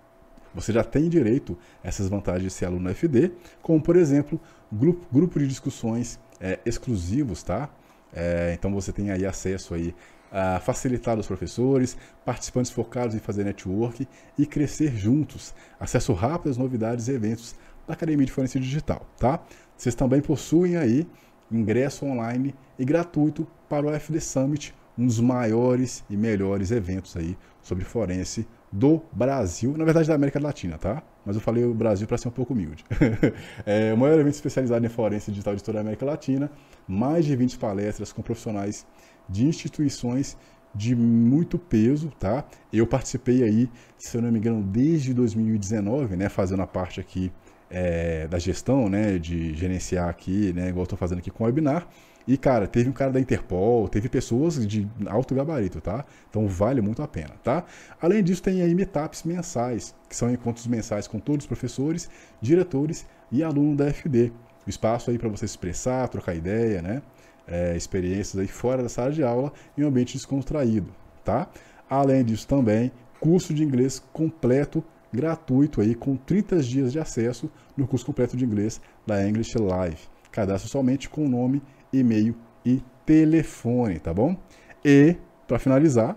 você 0.60 0.72
já 0.72 0.84
tem 0.84 1.08
direito 1.08 1.56
a 1.82 1.88
essas 1.88 2.08
vantagens 2.08 2.52
de 2.52 2.58
ser 2.58 2.66
aluno 2.66 2.90
FD, 2.90 3.32
como 3.62 3.80
por 3.82 3.96
exemplo, 3.96 4.40
grupo, 4.72 5.06
grupo 5.12 5.38
de 5.38 5.46
discussões 5.46 6.18
é, 6.40 6.58
exclusivos, 6.64 7.42
tá? 7.42 7.68
É, 8.12 8.52
então 8.54 8.72
você 8.72 8.92
tem 8.92 9.10
aí 9.10 9.26
acesso 9.26 9.74
aí 9.74 9.94
a 10.30 10.60
facilitar 10.60 11.18
os 11.18 11.26
professores, 11.26 11.96
participantes 12.24 12.70
focados 12.70 13.14
em 13.14 13.18
fazer 13.18 13.44
network 13.44 14.06
e 14.36 14.46
crescer 14.46 14.94
juntos, 14.94 15.54
acesso 15.80 16.12
rápido 16.12 16.50
às 16.50 16.56
novidades 16.56 17.08
e 17.08 17.12
eventos 17.12 17.54
da 17.86 17.94
Academia 17.94 18.26
de 18.26 18.32
Forense 18.32 18.60
Digital, 18.60 19.06
tá? 19.18 19.40
Vocês 19.76 19.94
também 19.94 20.20
possuem 20.20 20.76
aí 20.76 21.06
ingresso 21.50 22.04
online 22.04 22.54
e 22.78 22.84
gratuito 22.84 23.46
para 23.68 23.86
o 23.86 24.00
FD 24.00 24.20
Summit, 24.20 24.74
um 24.98 25.06
dos 25.06 25.20
maiores 25.20 26.04
e 26.10 26.16
melhores 26.16 26.70
eventos 26.70 27.16
aí 27.16 27.36
sobre 27.62 27.84
forense 27.84 28.46
do 28.70 29.02
Brasil, 29.12 29.74
na 29.76 29.84
verdade 29.84 30.08
da 30.08 30.14
América 30.14 30.40
Latina, 30.40 30.76
tá? 30.76 31.02
Mas 31.24 31.36
eu 31.36 31.42
falei 31.42 31.64
o 31.64 31.74
Brasil 31.74 32.06
para 32.06 32.18
ser 32.18 32.28
um 32.28 32.32
pouco 32.32 32.52
humilde. 32.52 32.84
é 33.64 33.92
o 33.92 33.98
maior 33.98 34.18
evento 34.18 34.34
especializado 34.34 34.84
em 34.84 34.88
forense 34.88 35.30
digital 35.30 35.54
de 35.54 35.62
toda 35.62 35.78
a 35.78 35.80
América 35.80 36.04
Latina, 36.04 36.50
mais 36.86 37.24
de 37.24 37.34
20 37.34 37.58
palestras 37.58 38.12
com 38.12 38.22
profissionais 38.22 38.86
de 39.28 39.46
instituições 39.46 40.36
de 40.74 40.94
muito 40.94 41.58
peso, 41.58 42.10
tá? 42.18 42.44
Eu 42.72 42.86
participei 42.86 43.42
aí, 43.42 43.70
se 43.96 44.16
eu 44.16 44.22
não 44.22 44.30
me 44.30 44.38
engano, 44.38 44.62
desde 44.62 45.14
2019, 45.14 46.16
né, 46.16 46.28
fazendo 46.28 46.62
a 46.62 46.66
parte 46.66 47.00
aqui 47.00 47.32
é, 47.70 48.28
da 48.28 48.38
gestão, 48.38 48.88
né, 48.88 49.18
de 49.18 49.54
gerenciar 49.54 50.08
aqui, 50.08 50.52
né, 50.52 50.68
igual 50.68 50.84
estou 50.84 50.98
fazendo 50.98 51.18
aqui 51.18 51.30
com 51.30 51.44
o 51.44 51.46
webinar. 51.46 51.88
E, 52.28 52.36
cara, 52.36 52.66
teve 52.68 52.90
um 52.90 52.92
cara 52.92 53.10
da 53.10 53.18
Interpol, 53.18 53.88
teve 53.88 54.06
pessoas 54.06 54.66
de 54.66 54.86
alto 55.06 55.34
gabarito, 55.34 55.80
tá? 55.80 56.04
Então 56.28 56.46
vale 56.46 56.82
muito 56.82 57.00
a 57.00 57.08
pena, 57.08 57.34
tá? 57.42 57.64
Além 57.98 58.22
disso, 58.22 58.42
tem 58.42 58.60
aí 58.60 58.74
meetups 58.74 59.22
mensais, 59.22 59.94
que 60.06 60.14
são 60.14 60.30
encontros 60.30 60.66
mensais 60.66 61.08
com 61.08 61.18
todos 61.18 61.44
os 61.44 61.46
professores, 61.46 62.10
diretores 62.38 63.06
e 63.32 63.42
alunos 63.42 63.78
da 63.78 63.86
FD. 63.90 64.30
O 64.66 64.68
espaço 64.68 65.10
aí 65.10 65.16
para 65.16 65.30
você 65.30 65.46
expressar, 65.46 66.06
trocar 66.08 66.34
ideia, 66.34 66.82
né? 66.82 67.00
É, 67.46 67.74
experiências 67.74 68.38
aí 68.38 68.46
fora 68.46 68.82
da 68.82 68.90
sala 68.90 69.10
de 69.10 69.22
aula 69.22 69.50
em 69.76 69.82
um 69.82 69.88
ambiente 69.88 70.12
descontraído, 70.12 70.94
tá? 71.24 71.48
Além 71.88 72.22
disso 72.22 72.46
também, 72.46 72.92
curso 73.18 73.54
de 73.54 73.64
inglês 73.64 74.02
completo 74.12 74.84
gratuito 75.10 75.80
aí 75.80 75.94
com 75.94 76.14
30 76.14 76.58
dias 76.58 76.92
de 76.92 76.98
acesso 76.98 77.50
no 77.74 77.88
curso 77.88 78.04
completo 78.04 78.36
de 78.36 78.44
inglês 78.44 78.82
da 79.06 79.26
English 79.26 79.56
Live. 79.58 79.96
Cadastro 80.30 80.68
somente 80.68 81.08
com 81.08 81.26
nome, 81.26 81.62
e-mail 81.92 82.36
e 82.64 82.82
telefone, 83.04 83.98
tá 83.98 84.12
bom? 84.12 84.36
E, 84.84 85.16
para 85.46 85.58
finalizar, 85.58 86.16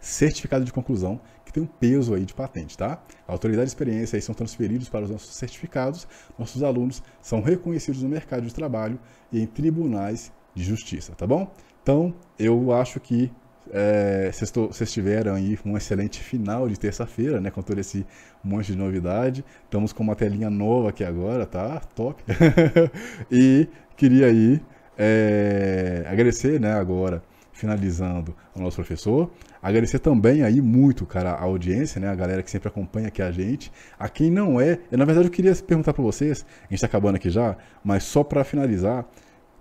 certificado 0.00 0.64
de 0.64 0.72
conclusão, 0.72 1.20
que 1.44 1.52
tem 1.52 1.62
um 1.62 1.66
peso 1.66 2.14
aí 2.14 2.24
de 2.24 2.34
patente, 2.34 2.76
tá? 2.76 3.02
A 3.26 3.32
autoridade 3.32 3.68
e 3.68 3.72
experiência 3.72 4.16
aí 4.16 4.22
são 4.22 4.34
transferidos 4.34 4.88
para 4.88 5.04
os 5.04 5.10
nossos 5.10 5.34
certificados, 5.34 6.06
nossos 6.38 6.62
alunos 6.62 7.02
são 7.20 7.40
reconhecidos 7.40 8.02
no 8.02 8.08
mercado 8.08 8.46
de 8.46 8.54
trabalho 8.54 8.98
e 9.32 9.40
em 9.40 9.46
tribunais 9.46 10.32
de 10.54 10.62
justiça, 10.62 11.14
tá 11.14 11.26
bom? 11.26 11.50
Então, 11.82 12.14
eu 12.38 12.72
acho 12.72 13.00
que 13.00 13.32
é, 13.72 14.30
vocês 14.32 14.92
tiveram 14.92 15.34
aí 15.34 15.58
um 15.64 15.76
excelente 15.76 16.20
final 16.20 16.68
de 16.68 16.78
terça-feira, 16.78 17.40
né? 17.40 17.50
Com 17.50 17.62
todo 17.62 17.78
esse 17.78 18.06
monte 18.42 18.72
de 18.72 18.78
novidade. 18.78 19.44
Estamos 19.64 19.92
com 19.92 20.02
uma 20.02 20.14
telinha 20.14 20.50
nova 20.50 20.90
aqui 20.90 21.04
agora, 21.04 21.46
tá? 21.46 21.80
Top. 21.94 22.22
e 23.30 23.68
queria 23.96 24.26
aí 24.26 24.60
é, 24.96 26.04
agradecer, 26.06 26.60
né? 26.60 26.72
Agora, 26.72 27.22
finalizando 27.52 28.34
ao 28.54 28.62
nosso 28.62 28.76
professor. 28.76 29.30
Agradecer 29.60 29.98
também 29.98 30.42
aí 30.42 30.60
muito, 30.60 31.04
cara, 31.04 31.32
a 31.32 31.42
audiência, 31.42 32.00
né? 32.00 32.08
A 32.08 32.14
galera 32.14 32.42
que 32.42 32.50
sempre 32.50 32.68
acompanha 32.68 33.08
aqui 33.08 33.20
a 33.20 33.30
gente. 33.30 33.72
A 33.98 34.08
quem 34.08 34.30
não 34.30 34.60
é, 34.60 34.78
eu, 34.90 34.96
na 34.96 35.04
verdade 35.04 35.26
eu 35.26 35.32
queria 35.32 35.54
perguntar 35.54 35.92
para 35.92 36.02
vocês, 36.02 36.46
a 36.64 36.70
gente 36.70 36.80
tá 36.80 36.86
acabando 36.86 37.16
aqui 37.16 37.28
já, 37.28 37.56
mas 37.82 38.04
só 38.04 38.22
para 38.22 38.44
finalizar, 38.44 39.04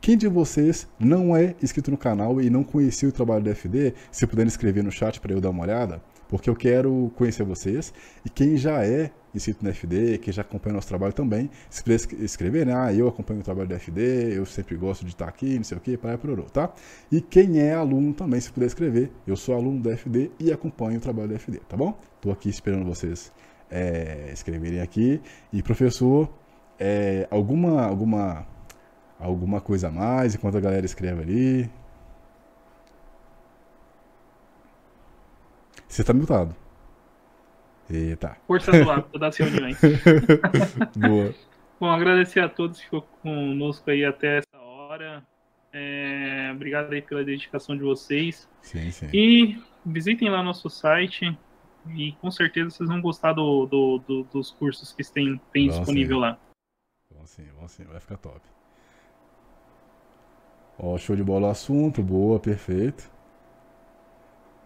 quem 0.02 0.18
de 0.18 0.28
vocês 0.28 0.88
não 1.00 1.36
é 1.36 1.56
inscrito 1.62 1.92
no 1.92 1.98
canal 1.98 2.42
e 2.42 2.50
não 2.50 2.64
conhecia 2.64 3.10
o 3.10 3.12
trabalho 3.12 3.44
do 3.44 3.54
FD, 3.54 3.94
se 4.12 4.26
puder 4.26 4.48
escrever 4.48 4.84
no 4.84 4.92
chat 4.92 5.20
para 5.20 5.34
eu 5.34 5.42
dar 5.42 5.50
uma 5.50 5.64
olhada, 5.64 6.02
porque 6.30 6.50
eu 6.50 6.56
quero 6.56 7.12
conhecer 7.16 7.44
vocês. 7.44 7.94
E 8.26 8.30
quem 8.30 8.58
já 8.58 8.86
é 8.86 9.12
inscrito 9.34 9.64
no 9.64 9.74
FD, 9.74 10.18
quem 10.20 10.34
já 10.34 10.42
acompanha 10.42 10.74
o 10.74 10.76
nosso 10.76 10.88
trabalho 10.88 11.14
também, 11.14 11.50
se 11.70 11.84
puder 11.84 11.96
escrever, 12.24 12.66
né? 12.66 12.74
Ah, 12.76 12.94
eu 12.94 13.08
acompanho 13.08 13.40
o 13.40 13.44
trabalho 13.44 13.68
do 13.68 13.76
FD, 13.76 14.36
eu 14.36 14.46
sempre 14.46 14.76
gosto 14.76 15.06
de 15.06 15.12
estar 15.12 15.28
aqui, 15.28 15.58
não 15.58 15.64
sei 15.64 15.78
o 15.78 15.82
que, 15.82 15.98
para 15.98 16.18
por 16.18 16.42
tá? 16.50 16.74
E 17.12 17.22
quem 17.22 17.60
é 17.60 17.74
aluno 17.74 18.14
também, 18.14 18.40
se 18.40 18.52
puder 18.52 18.68
escrever, 18.68 19.12
eu 19.26 19.36
sou 19.36 19.56
aluno 19.56 19.80
do 19.82 19.90
FD 19.96 20.32
e 20.40 20.52
acompanho 20.52 20.98
o 20.98 21.02
trabalho 21.02 21.30
do 21.30 21.40
FD, 21.40 21.60
tá 21.68 21.78
bom? 21.78 21.98
Estou 22.16 22.32
aqui 22.32 22.50
esperando 22.50 22.86
vocês 22.86 23.32
é, 23.70 24.30
escreverem 24.34 24.82
aqui. 24.82 25.22
E 25.52 25.62
professor, 25.62 26.30
é, 26.80 27.28
alguma 27.30 27.84
alguma 27.84 28.46
alguma 29.20 29.62
coisa 29.62 29.88
a 29.88 29.92
mais 29.92 30.36
enquanto 30.36 30.58
a 30.58 30.62
galera 30.62 30.86
escreve 30.86 31.22
ali. 31.22 31.70
Você 35.88 36.04
tá 36.04 36.14
mutado. 36.14 36.56
Eita. 37.90 38.38
Força 38.46 38.72
do 38.72 38.86
lado 38.86 39.18
das 39.18 39.38
reuniões. 39.38 39.80
Boa. 40.96 41.34
Bom, 41.80 41.90
agradecer 41.90 42.40
a 42.42 42.50
todos 42.50 42.80
que 42.80 42.86
ficou 42.86 43.02
conosco 43.22 43.90
aí 43.90 44.04
até 44.04 44.40
essa 44.40 44.62
hora. 44.62 45.24
É, 45.72 46.52
obrigado 46.54 46.92
aí 46.92 47.02
pela 47.02 47.24
dedicação 47.24 47.78
de 47.78 47.84
vocês. 47.84 48.50
Sim, 48.62 48.92
sim. 48.92 49.10
E 49.14 49.62
visitem 49.86 50.30
lá 50.30 50.44
nosso 50.44 50.70
site 50.70 51.38
e 51.96 52.12
com 52.14 52.30
certeza 52.30 52.72
vocês 52.72 52.90
vão 52.90 53.02
gostar 53.02 53.34
do, 53.34 53.66
do, 53.66 53.98
do 54.00 54.24
dos 54.26 54.52
cursos 54.52 54.92
que 54.92 55.04
tem, 55.10 55.40
tem 55.54 55.70
disponível 55.70 56.18
sim. 56.18 56.22
lá. 56.22 56.40
Bom 57.14 57.26
sim, 57.26 57.46
bom 57.60 57.68
sim, 57.68 57.84
vai 57.86 58.00
ficar 58.00 58.18
top. 58.18 58.42
Ó, 60.80 60.98
show 60.98 61.16
de 61.16 61.24
bola 61.24 61.48
o 61.48 61.52
assunto, 61.52 62.04
boa, 62.04 62.40
perfeito. 62.40 63.10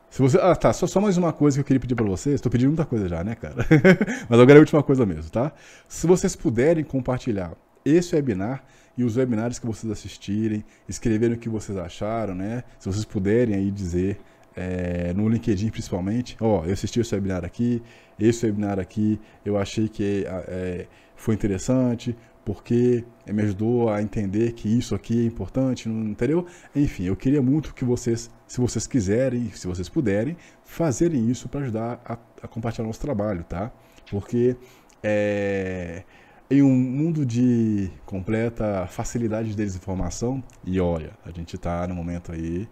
Se 0.10 0.22
você, 0.22 0.38
ah, 0.42 0.54
tá, 0.54 0.74
só, 0.74 0.86
só 0.86 1.00
mais 1.00 1.18
uma 1.18 1.32
coisa 1.32 1.56
que 1.56 1.62
eu 1.62 1.66
queria 1.66 1.80
pedir 1.80 1.96
para 1.96 2.06
vocês. 2.06 2.36
Estou 2.36 2.52
pedindo 2.52 2.68
muita 2.68 2.86
coisa 2.86 3.08
já, 3.08 3.24
né, 3.24 3.34
cara? 3.34 3.66
Mas 4.28 4.40
agora 4.40 4.58
é 4.58 4.58
a 4.58 4.60
última 4.60 4.84
coisa 4.84 5.06
mesmo, 5.06 5.32
tá? 5.32 5.54
Se 5.88 6.06
vocês 6.06 6.36
puderem 6.36 6.84
compartilhar 6.84 7.54
esse 7.86 8.14
webinar 8.14 8.62
e 8.98 9.06
os 9.06 9.16
webinars 9.16 9.58
que 9.58 9.66
vocês 9.66 9.90
assistirem, 9.90 10.66
escreverem 10.88 11.38
o 11.38 11.40
que 11.40 11.48
vocês 11.48 11.78
acharam, 11.78 12.36
né? 12.36 12.66
Se 12.78 12.90
vocês 12.90 13.06
puderem 13.06 13.56
aí 13.56 13.72
dizer 13.72 14.20
é, 14.54 15.14
no 15.14 15.30
LinkedIn 15.30 15.70
principalmente, 15.70 16.36
ó, 16.42 16.66
eu 16.66 16.74
assisti 16.74 17.00
esse 17.00 17.16
webinar 17.16 17.46
aqui, 17.46 17.82
esse 18.20 18.46
webinar 18.46 18.80
aqui, 18.80 19.18
eu 19.46 19.58
achei 19.58 19.88
que 19.88 20.26
é, 20.28 20.88
foi 21.16 21.36
interessante, 21.36 22.18
porque 22.44 23.04
me 23.28 23.44
ajudou 23.44 23.90
a 23.90 24.02
entender 24.02 24.54
que 24.54 24.68
isso 24.68 24.96
aqui 24.96 25.22
é 25.22 25.26
importante, 25.26 25.88
entendeu? 25.88 26.46
Enfim, 26.76 27.06
eu 27.06 27.16
queria 27.16 27.42
muito 27.42 27.74
que 27.74 27.86
vocês, 27.86 28.32
se 28.48 28.60
vocês 28.60 28.88
quiserem, 28.88 29.52
se 29.52 29.68
vocês 29.68 29.88
puderem, 29.88 30.36
fazerem 30.64 31.30
isso 31.30 31.48
para 31.48 31.62
ajudar 31.62 32.02
a, 32.04 32.14
a, 32.44 32.48
compartilhar 32.48 32.86
nosso 32.88 33.00
trabalho, 33.00 33.44
tá? 33.44 33.72
Porque 34.10 34.56
é, 35.04 36.04
em 36.50 36.62
um 36.62 36.76
mundo 36.76 37.26
de 37.26 37.92
completa 38.06 38.88
facilidade 38.88 39.50
de 39.50 39.56
desinformação, 39.56 40.44
e 40.66 40.80
olha, 40.80 41.12
a 41.24 41.32
gente 41.32 41.56
está 41.56 41.88
no 41.88 41.96
momento 41.96 42.32
aí, 42.32 42.68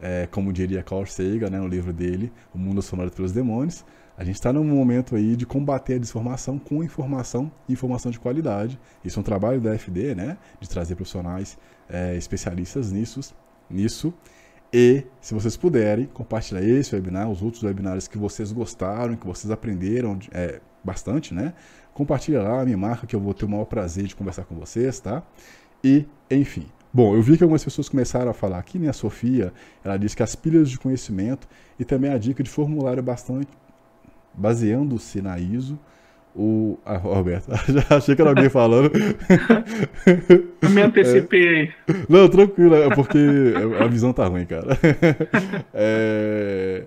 é, 0.00 0.26
como 0.30 0.52
diria 0.52 0.82
Carl 0.82 1.06
Sagan, 1.06 1.50
né, 1.50 1.58
no 1.58 1.66
livro 1.66 1.92
dele, 1.92 2.30
O 2.54 2.58
Mundo 2.58 2.80
Assombrado 2.80 3.12
pelos 3.12 3.32
Demônios, 3.32 3.84
a 4.16 4.24
gente 4.24 4.36
está 4.36 4.52
num 4.52 4.64
momento 4.64 5.14
aí 5.14 5.36
de 5.36 5.44
combater 5.44 5.94
a 5.94 5.98
desinformação 5.98 6.58
com 6.58 6.82
informação 6.82 7.52
e 7.68 7.74
informação 7.74 8.10
de 8.10 8.18
qualidade. 8.18 8.80
Isso 9.04 9.18
é 9.18 9.20
um 9.20 9.24
trabalho 9.24 9.60
da 9.60 9.76
FD, 9.76 10.14
né? 10.14 10.38
De 10.58 10.68
trazer 10.68 10.94
profissionais 10.94 11.58
é, 11.88 12.16
especialistas 12.16 12.90
nisso, 12.90 13.20
nisso. 13.68 14.14
E, 14.72 15.04
se 15.20 15.34
vocês 15.34 15.56
puderem, 15.56 16.06
compartilhar 16.06 16.62
esse 16.62 16.94
webinar, 16.94 17.30
os 17.30 17.42
outros 17.42 17.62
webinars 17.62 18.08
que 18.08 18.16
vocês 18.16 18.50
gostaram, 18.52 19.16
que 19.16 19.26
vocês 19.26 19.50
aprenderam 19.50 20.18
é, 20.32 20.60
bastante, 20.82 21.34
né? 21.34 21.52
Compartilha 21.92 22.42
lá, 22.42 22.64
me 22.64 22.74
marca 22.74 23.06
que 23.06 23.14
eu 23.14 23.20
vou 23.20 23.34
ter 23.34 23.44
o 23.44 23.48
maior 23.48 23.66
prazer 23.66 24.04
de 24.04 24.16
conversar 24.16 24.44
com 24.44 24.54
vocês, 24.54 24.98
tá? 24.98 25.22
E, 25.84 26.06
enfim. 26.30 26.66
Bom, 26.92 27.14
eu 27.14 27.20
vi 27.20 27.36
que 27.36 27.42
algumas 27.42 27.62
pessoas 27.62 27.90
começaram 27.90 28.30
a 28.30 28.34
falar 28.34 28.58
aqui, 28.58 28.78
né? 28.78 28.88
A 28.88 28.94
Sofia, 28.94 29.52
ela 29.84 29.98
disse 29.98 30.16
que 30.16 30.22
as 30.22 30.34
pilhas 30.34 30.70
de 30.70 30.78
conhecimento 30.78 31.46
e 31.78 31.84
também 31.84 32.10
a 32.10 32.16
dica 32.16 32.42
de 32.42 32.48
formulário 32.48 33.02
bastante 33.02 33.48
baseando-se 34.36 35.20
na 35.22 35.38
ISO, 35.38 35.78
o. 36.36 36.78
Ah, 36.84 36.98
Roberto, 36.98 37.50
já 37.72 37.96
achei 37.96 38.14
que 38.14 38.20
era 38.20 38.30
alguém 38.30 38.50
falando. 38.50 38.90
Eu 40.60 40.70
me 40.70 40.82
antecipei. 40.82 41.64
É, 41.64 41.94
não, 42.08 42.28
tranquilo, 42.28 42.74
é 42.74 42.94
porque 42.94 43.18
a 43.80 43.86
visão 43.86 44.12
tá 44.12 44.26
ruim, 44.26 44.44
cara. 44.44 44.76
É, 45.72 46.84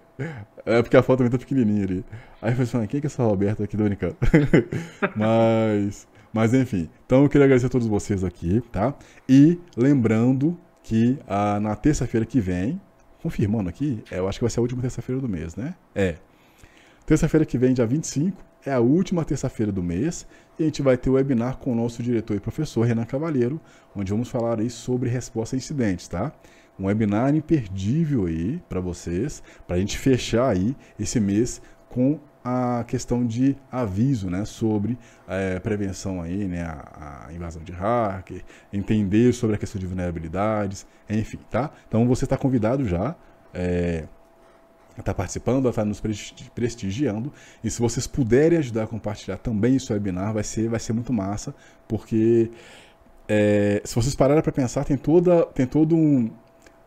é 0.65 0.81
porque 0.81 0.97
a 0.97 1.01
foto 1.01 1.19
também 1.19 1.31
tá 1.31 1.37
pequenininha 1.37 1.83
ali. 1.83 2.05
Aí 2.41 2.51
eu 2.51 2.55
falei 2.55 2.63
assim, 2.63 2.87
quem 2.87 2.97
é 2.97 3.01
que 3.01 3.07
é 3.07 3.09
essa 3.09 3.23
Roberta 3.23 3.63
aqui 3.63 3.75
do 3.75 3.83
brincando? 3.83 4.15
Mas. 5.15 6.07
Mas 6.31 6.53
enfim, 6.53 6.87
então 7.05 7.23
eu 7.23 7.29
queria 7.29 7.45
agradecer 7.45 7.65
a 7.65 7.69
todos 7.69 7.87
vocês 7.87 8.23
aqui, 8.23 8.61
tá? 8.71 8.93
E 9.27 9.59
lembrando 9.75 10.55
que 10.83 11.17
ah, 11.27 11.59
na 11.59 11.75
terça-feira 11.75 12.23
que 12.23 12.39
vem, 12.39 12.79
confirmando 13.21 13.67
aqui, 13.67 14.03
é, 14.11 14.19
eu 14.19 14.27
acho 14.27 14.37
que 14.37 14.43
vai 14.43 14.51
ser 14.51 14.59
a 14.59 14.61
última 14.61 14.81
terça-feira 14.81 15.19
do 15.19 15.27
mês, 15.27 15.55
né? 15.55 15.73
É, 15.95 16.15
Terça-feira 17.09 17.43
que 17.43 17.57
vem, 17.57 17.73
dia 17.73 17.87
25, 17.87 18.37
é 18.63 18.71
a 18.71 18.79
última 18.79 19.25
terça-feira 19.25 19.71
do 19.71 19.81
mês 19.81 20.27
e 20.59 20.61
a 20.61 20.65
gente 20.67 20.83
vai 20.83 20.95
ter 20.95 21.09
o 21.09 21.13
webinar 21.13 21.57
com 21.57 21.71
o 21.71 21.75
nosso 21.75 22.03
diretor 22.03 22.37
e 22.37 22.39
professor 22.39 22.83
Renan 22.83 23.03
Cavalheiro, 23.03 23.59
onde 23.95 24.11
vamos 24.11 24.29
falar 24.29 24.59
aí 24.59 24.69
sobre 24.69 25.09
resposta 25.09 25.55
a 25.55 25.57
incidentes, 25.57 26.07
tá? 26.07 26.31
Um 26.79 26.85
webinar 26.85 27.33
imperdível 27.33 28.27
aí 28.27 28.61
para 28.69 28.79
vocês, 28.79 29.41
para 29.65 29.77
a 29.77 29.79
gente 29.79 29.97
fechar 29.97 30.49
aí 30.49 30.77
esse 30.99 31.19
mês 31.19 31.63
com 31.89 32.19
a 32.45 32.85
questão 32.87 33.25
de 33.25 33.57
aviso, 33.71 34.29
né, 34.29 34.45
sobre 34.45 34.95
é, 35.27 35.57
prevenção 35.59 36.21
aí, 36.21 36.47
né, 36.47 36.61
a, 36.61 37.25
a, 37.25 37.33
invasão 37.33 37.63
de 37.63 37.71
hacker, 37.71 38.43
entender 38.71 39.33
sobre 39.33 39.55
a 39.55 39.59
questão 39.59 39.79
de 39.79 39.87
vulnerabilidades, 39.87 40.85
enfim, 41.09 41.39
tá? 41.49 41.71
Então 41.87 42.07
você 42.07 42.25
está 42.25 42.37
convidado 42.37 42.85
já. 42.85 43.15
É, 43.51 44.05
está 45.01 45.13
participando, 45.13 45.67
está 45.69 45.85
nos 45.85 46.01
prestigiando. 46.53 47.31
E 47.63 47.69
se 47.69 47.79
vocês 47.79 48.07
puderem 48.07 48.57
ajudar 48.59 48.83
a 48.83 48.87
compartilhar 48.87 49.37
também 49.37 49.75
esse 49.75 49.91
webinar, 49.91 50.33
vai 50.33 50.43
ser, 50.43 50.69
vai 50.69 50.79
ser 50.79 50.93
muito 50.93 51.13
massa, 51.13 51.53
porque 51.87 52.51
é, 53.27 53.81
se 53.85 53.95
vocês 53.95 54.15
pararem 54.15 54.41
para 54.41 54.51
pensar, 54.51 54.83
tem, 54.83 54.97
toda, 54.97 55.45
tem 55.45 55.65
todo 55.65 55.95
um, 55.95 56.29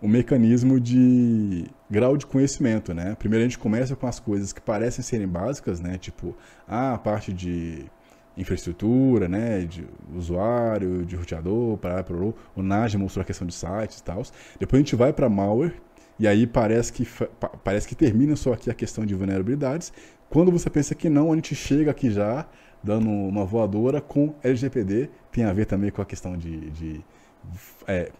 um 0.03 0.09
mecanismo 0.09 0.81
de 0.81 1.67
grau 1.91 2.17
de 2.17 2.27
conhecimento, 2.27 2.93
né? 2.93 3.15
Primeiro 3.19 3.45
a 3.45 3.49
gente 3.49 3.59
começa 3.59 3.95
com 3.95 4.07
as 4.07 4.19
coisas 4.19 4.53
que 4.53 4.61
parecem 4.61 5.05
serem 5.05 5.29
básicas, 5.29 5.81
né? 5.81 5.99
Tipo, 5.99 6.37
ah, 6.67 6.95
a 6.95 6.99
parte 6.99 7.33
de 7.33 7.87
infraestrutura, 8.37 9.29
né, 9.29 9.61
de 9.61 9.87
usuário, 10.15 11.05
de 11.05 11.15
roteador, 11.17 11.77
para 11.77 12.03
o 12.57 12.63
NAS 12.63 12.95
mostrou 12.95 13.23
a 13.23 13.27
questão 13.27 13.47
de 13.47 13.55
sites 13.55 13.99
e 13.99 14.03
tal. 14.03 14.23
Depois 14.59 14.81
a 14.81 14.83
gente 14.83 14.97
vai 14.97 15.13
para 15.13 15.29
malware 15.29 15.75
e 16.19 16.27
aí 16.27 16.47
parece 16.47 16.93
que 16.93 17.07
parece 17.65 17.89
que 17.89 17.95
termina 17.95 18.37
só 18.37 18.53
aqui 18.53 18.71
a 18.71 18.75
questão 18.75 19.05
de 19.05 19.15
vulnerabilidades. 19.15 19.93
Quando 20.29 20.51
você 20.51 20.71
pensa 20.71 20.95
que 20.95 21.09
não, 21.09 21.33
a 21.33 21.35
gente 21.35 21.55
chega 21.55 21.91
aqui 21.91 22.11
já 22.11 22.47
dando 22.83 23.09
uma 23.09 23.45
voadora 23.45 24.01
com 24.01 24.35
LGPD, 24.43 25.11
tem 25.31 25.45
a 25.45 25.53
ver 25.53 25.67
também 25.67 25.91
com 25.91 26.03
a 26.03 26.07
questão 26.07 26.37
de, 26.37 26.71
de 26.71 27.05
é, 27.87 28.11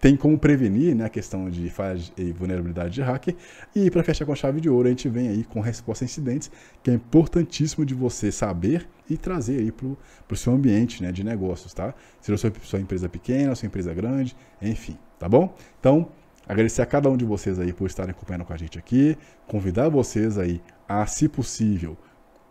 tem 0.00 0.16
como 0.16 0.38
prevenir 0.38 0.94
né, 0.94 1.04
a 1.04 1.08
questão 1.08 1.50
de 1.50 1.68
falhas 1.68 2.10
e 2.16 2.32
vulnerabilidade 2.32 2.94
de 2.94 3.02
hacker. 3.02 3.36
E 3.74 3.90
para 3.90 4.02
fechar 4.02 4.24
com 4.24 4.32
a 4.32 4.36
chave 4.36 4.60
de 4.60 4.68
ouro, 4.68 4.88
a 4.88 4.90
gente 4.90 5.08
vem 5.08 5.28
aí 5.28 5.44
com 5.44 5.60
resposta 5.60 6.04
a 6.04 6.06
incidentes, 6.06 6.50
que 6.82 6.90
é 6.90 6.94
importantíssimo 6.94 7.84
de 7.84 7.94
você 7.94 8.32
saber 8.32 8.88
e 9.08 9.16
trazer 9.18 9.60
aí 9.60 9.70
para 9.70 9.86
o 10.30 10.36
seu 10.36 10.54
ambiente 10.54 11.02
né, 11.02 11.12
de 11.12 11.22
negócios, 11.22 11.74
tá? 11.74 11.94
Seja 12.20 12.38
sua, 12.38 12.52
sua 12.62 12.80
empresa 12.80 13.08
pequena, 13.08 13.54
sua 13.54 13.66
empresa 13.66 13.92
grande, 13.92 14.34
enfim, 14.62 14.96
tá 15.18 15.28
bom? 15.28 15.54
Então, 15.78 16.08
agradecer 16.50 16.82
a 16.82 16.86
cada 16.86 17.08
um 17.08 17.16
de 17.16 17.24
vocês 17.24 17.60
aí 17.60 17.72
por 17.72 17.86
estarem 17.86 18.10
acompanhando 18.10 18.44
com 18.44 18.52
a 18.52 18.56
gente 18.56 18.76
aqui, 18.76 19.16
convidar 19.46 19.88
vocês 19.88 20.36
aí 20.36 20.60
a, 20.88 21.06
se 21.06 21.28
possível, 21.28 21.96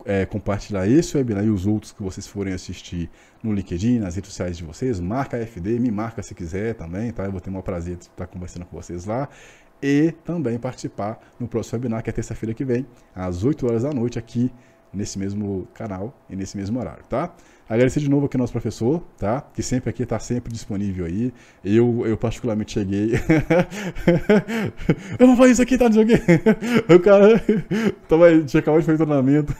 é, 0.06 0.24
compartilhar 0.24 0.88
esse 0.88 1.14
webinar 1.18 1.44
e 1.44 1.50
os 1.50 1.66
outros 1.66 1.92
que 1.92 2.02
vocês 2.02 2.26
forem 2.26 2.54
assistir 2.54 3.10
no 3.42 3.52
LinkedIn, 3.52 3.98
nas 3.98 4.14
redes 4.14 4.30
sociais 4.30 4.56
de 4.56 4.64
vocês. 4.64 4.98
Marca 4.98 5.36
a 5.36 5.40
FD, 5.40 5.78
me 5.78 5.90
marca 5.90 6.22
se 6.22 6.34
quiser 6.34 6.74
também, 6.74 7.12
tá? 7.12 7.26
Eu 7.26 7.30
vou 7.30 7.42
ter 7.42 7.50
um 7.50 7.60
prazer 7.60 7.96
de 7.96 8.04
estar 8.04 8.26
conversando 8.26 8.64
com 8.64 8.74
vocês 8.74 9.04
lá. 9.04 9.28
E 9.82 10.12
também 10.24 10.58
participar 10.58 11.20
no 11.38 11.46
próximo 11.46 11.76
webinar, 11.76 12.02
que 12.02 12.08
é 12.08 12.12
terça-feira 12.12 12.54
que 12.54 12.64
vem, 12.64 12.86
às 13.14 13.44
8 13.44 13.66
horas 13.66 13.82
da 13.82 13.92
noite, 13.92 14.18
aqui 14.18 14.50
nesse 14.92 15.18
mesmo 15.18 15.68
canal 15.74 16.18
e 16.28 16.34
nesse 16.34 16.56
mesmo 16.56 16.78
horário, 16.78 17.04
tá? 17.04 17.34
Agradecer 17.70 18.00
de 18.00 18.10
novo 18.10 18.26
aqui 18.26 18.36
ao 18.36 18.40
nosso 18.40 18.52
professor, 18.52 19.00
tá? 19.16 19.42
Que 19.54 19.62
sempre 19.62 19.90
aqui 19.90 20.02
está 20.02 20.18
sempre 20.18 20.52
disponível 20.52 21.06
aí. 21.06 21.32
Eu, 21.64 22.04
eu 22.04 22.16
particularmente 22.16 22.72
cheguei. 22.72 23.12
eu 25.16 25.26
vou 25.28 25.36
fazer 25.36 25.52
isso 25.52 25.62
aqui, 25.62 25.78
tá? 25.78 25.88
Não 25.88 26.02
O 26.96 26.98
cara 26.98 27.40
tava, 28.08 28.42
tinha 28.42 28.58
acabado 28.58 28.80
de 28.80 28.86
fazer 28.86 28.98
treinamento. 28.98 29.54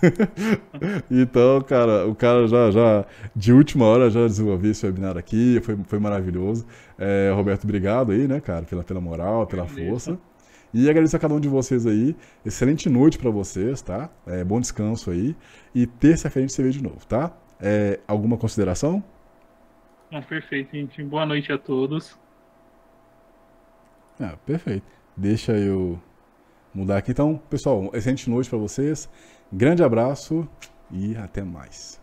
então, 1.08 1.62
cara, 1.62 2.08
o 2.08 2.14
cara 2.16 2.48
já, 2.48 2.72
já 2.72 3.06
de 3.36 3.52
última 3.52 3.84
hora 3.84 4.10
já 4.10 4.26
desenvolveu 4.26 4.72
esse 4.72 4.84
webinar 4.84 5.16
aqui. 5.16 5.60
Foi, 5.62 5.78
foi 5.84 6.00
maravilhoso. 6.00 6.66
É, 6.98 7.30
Roberto, 7.32 7.62
obrigado 7.62 8.10
aí, 8.10 8.26
né, 8.26 8.40
cara, 8.40 8.64
pela, 8.64 8.82
pela 8.82 9.00
moral, 9.00 9.46
pela 9.46 9.68
força. 9.68 10.18
E 10.74 10.90
agradeço 10.90 11.16
a 11.16 11.20
cada 11.20 11.32
um 11.32 11.38
de 11.38 11.48
vocês 11.48 11.86
aí. 11.86 12.16
Excelente 12.44 12.90
noite 12.90 13.18
para 13.18 13.30
vocês, 13.30 13.80
tá? 13.80 14.10
É, 14.26 14.42
bom 14.42 14.60
descanso 14.60 15.12
aí. 15.12 15.36
E 15.72 15.86
terça-feira 15.86 16.44
a 16.44 16.48
gente 16.48 16.56
se 16.56 16.60
vê 16.60 16.70
de 16.70 16.82
novo, 16.82 17.06
tá? 17.06 17.32
É, 17.60 18.00
alguma 18.06 18.36
consideração? 18.36 19.02
Ah, 20.10 20.22
perfeito, 20.22 20.74
gente. 20.74 21.02
Boa 21.02 21.26
noite 21.26 21.52
a 21.52 21.58
todos. 21.58 22.18
Ah, 24.18 24.36
perfeito. 24.44 24.86
Deixa 25.16 25.52
eu 25.52 26.00
mudar 26.74 26.98
aqui. 26.98 27.10
Então, 27.10 27.40
pessoal, 27.50 27.90
excelente 27.94 28.28
noite 28.28 28.48
para 28.48 28.58
vocês. 28.58 29.08
Grande 29.52 29.82
abraço 29.82 30.48
e 30.90 31.16
até 31.16 31.42
mais. 31.42 31.99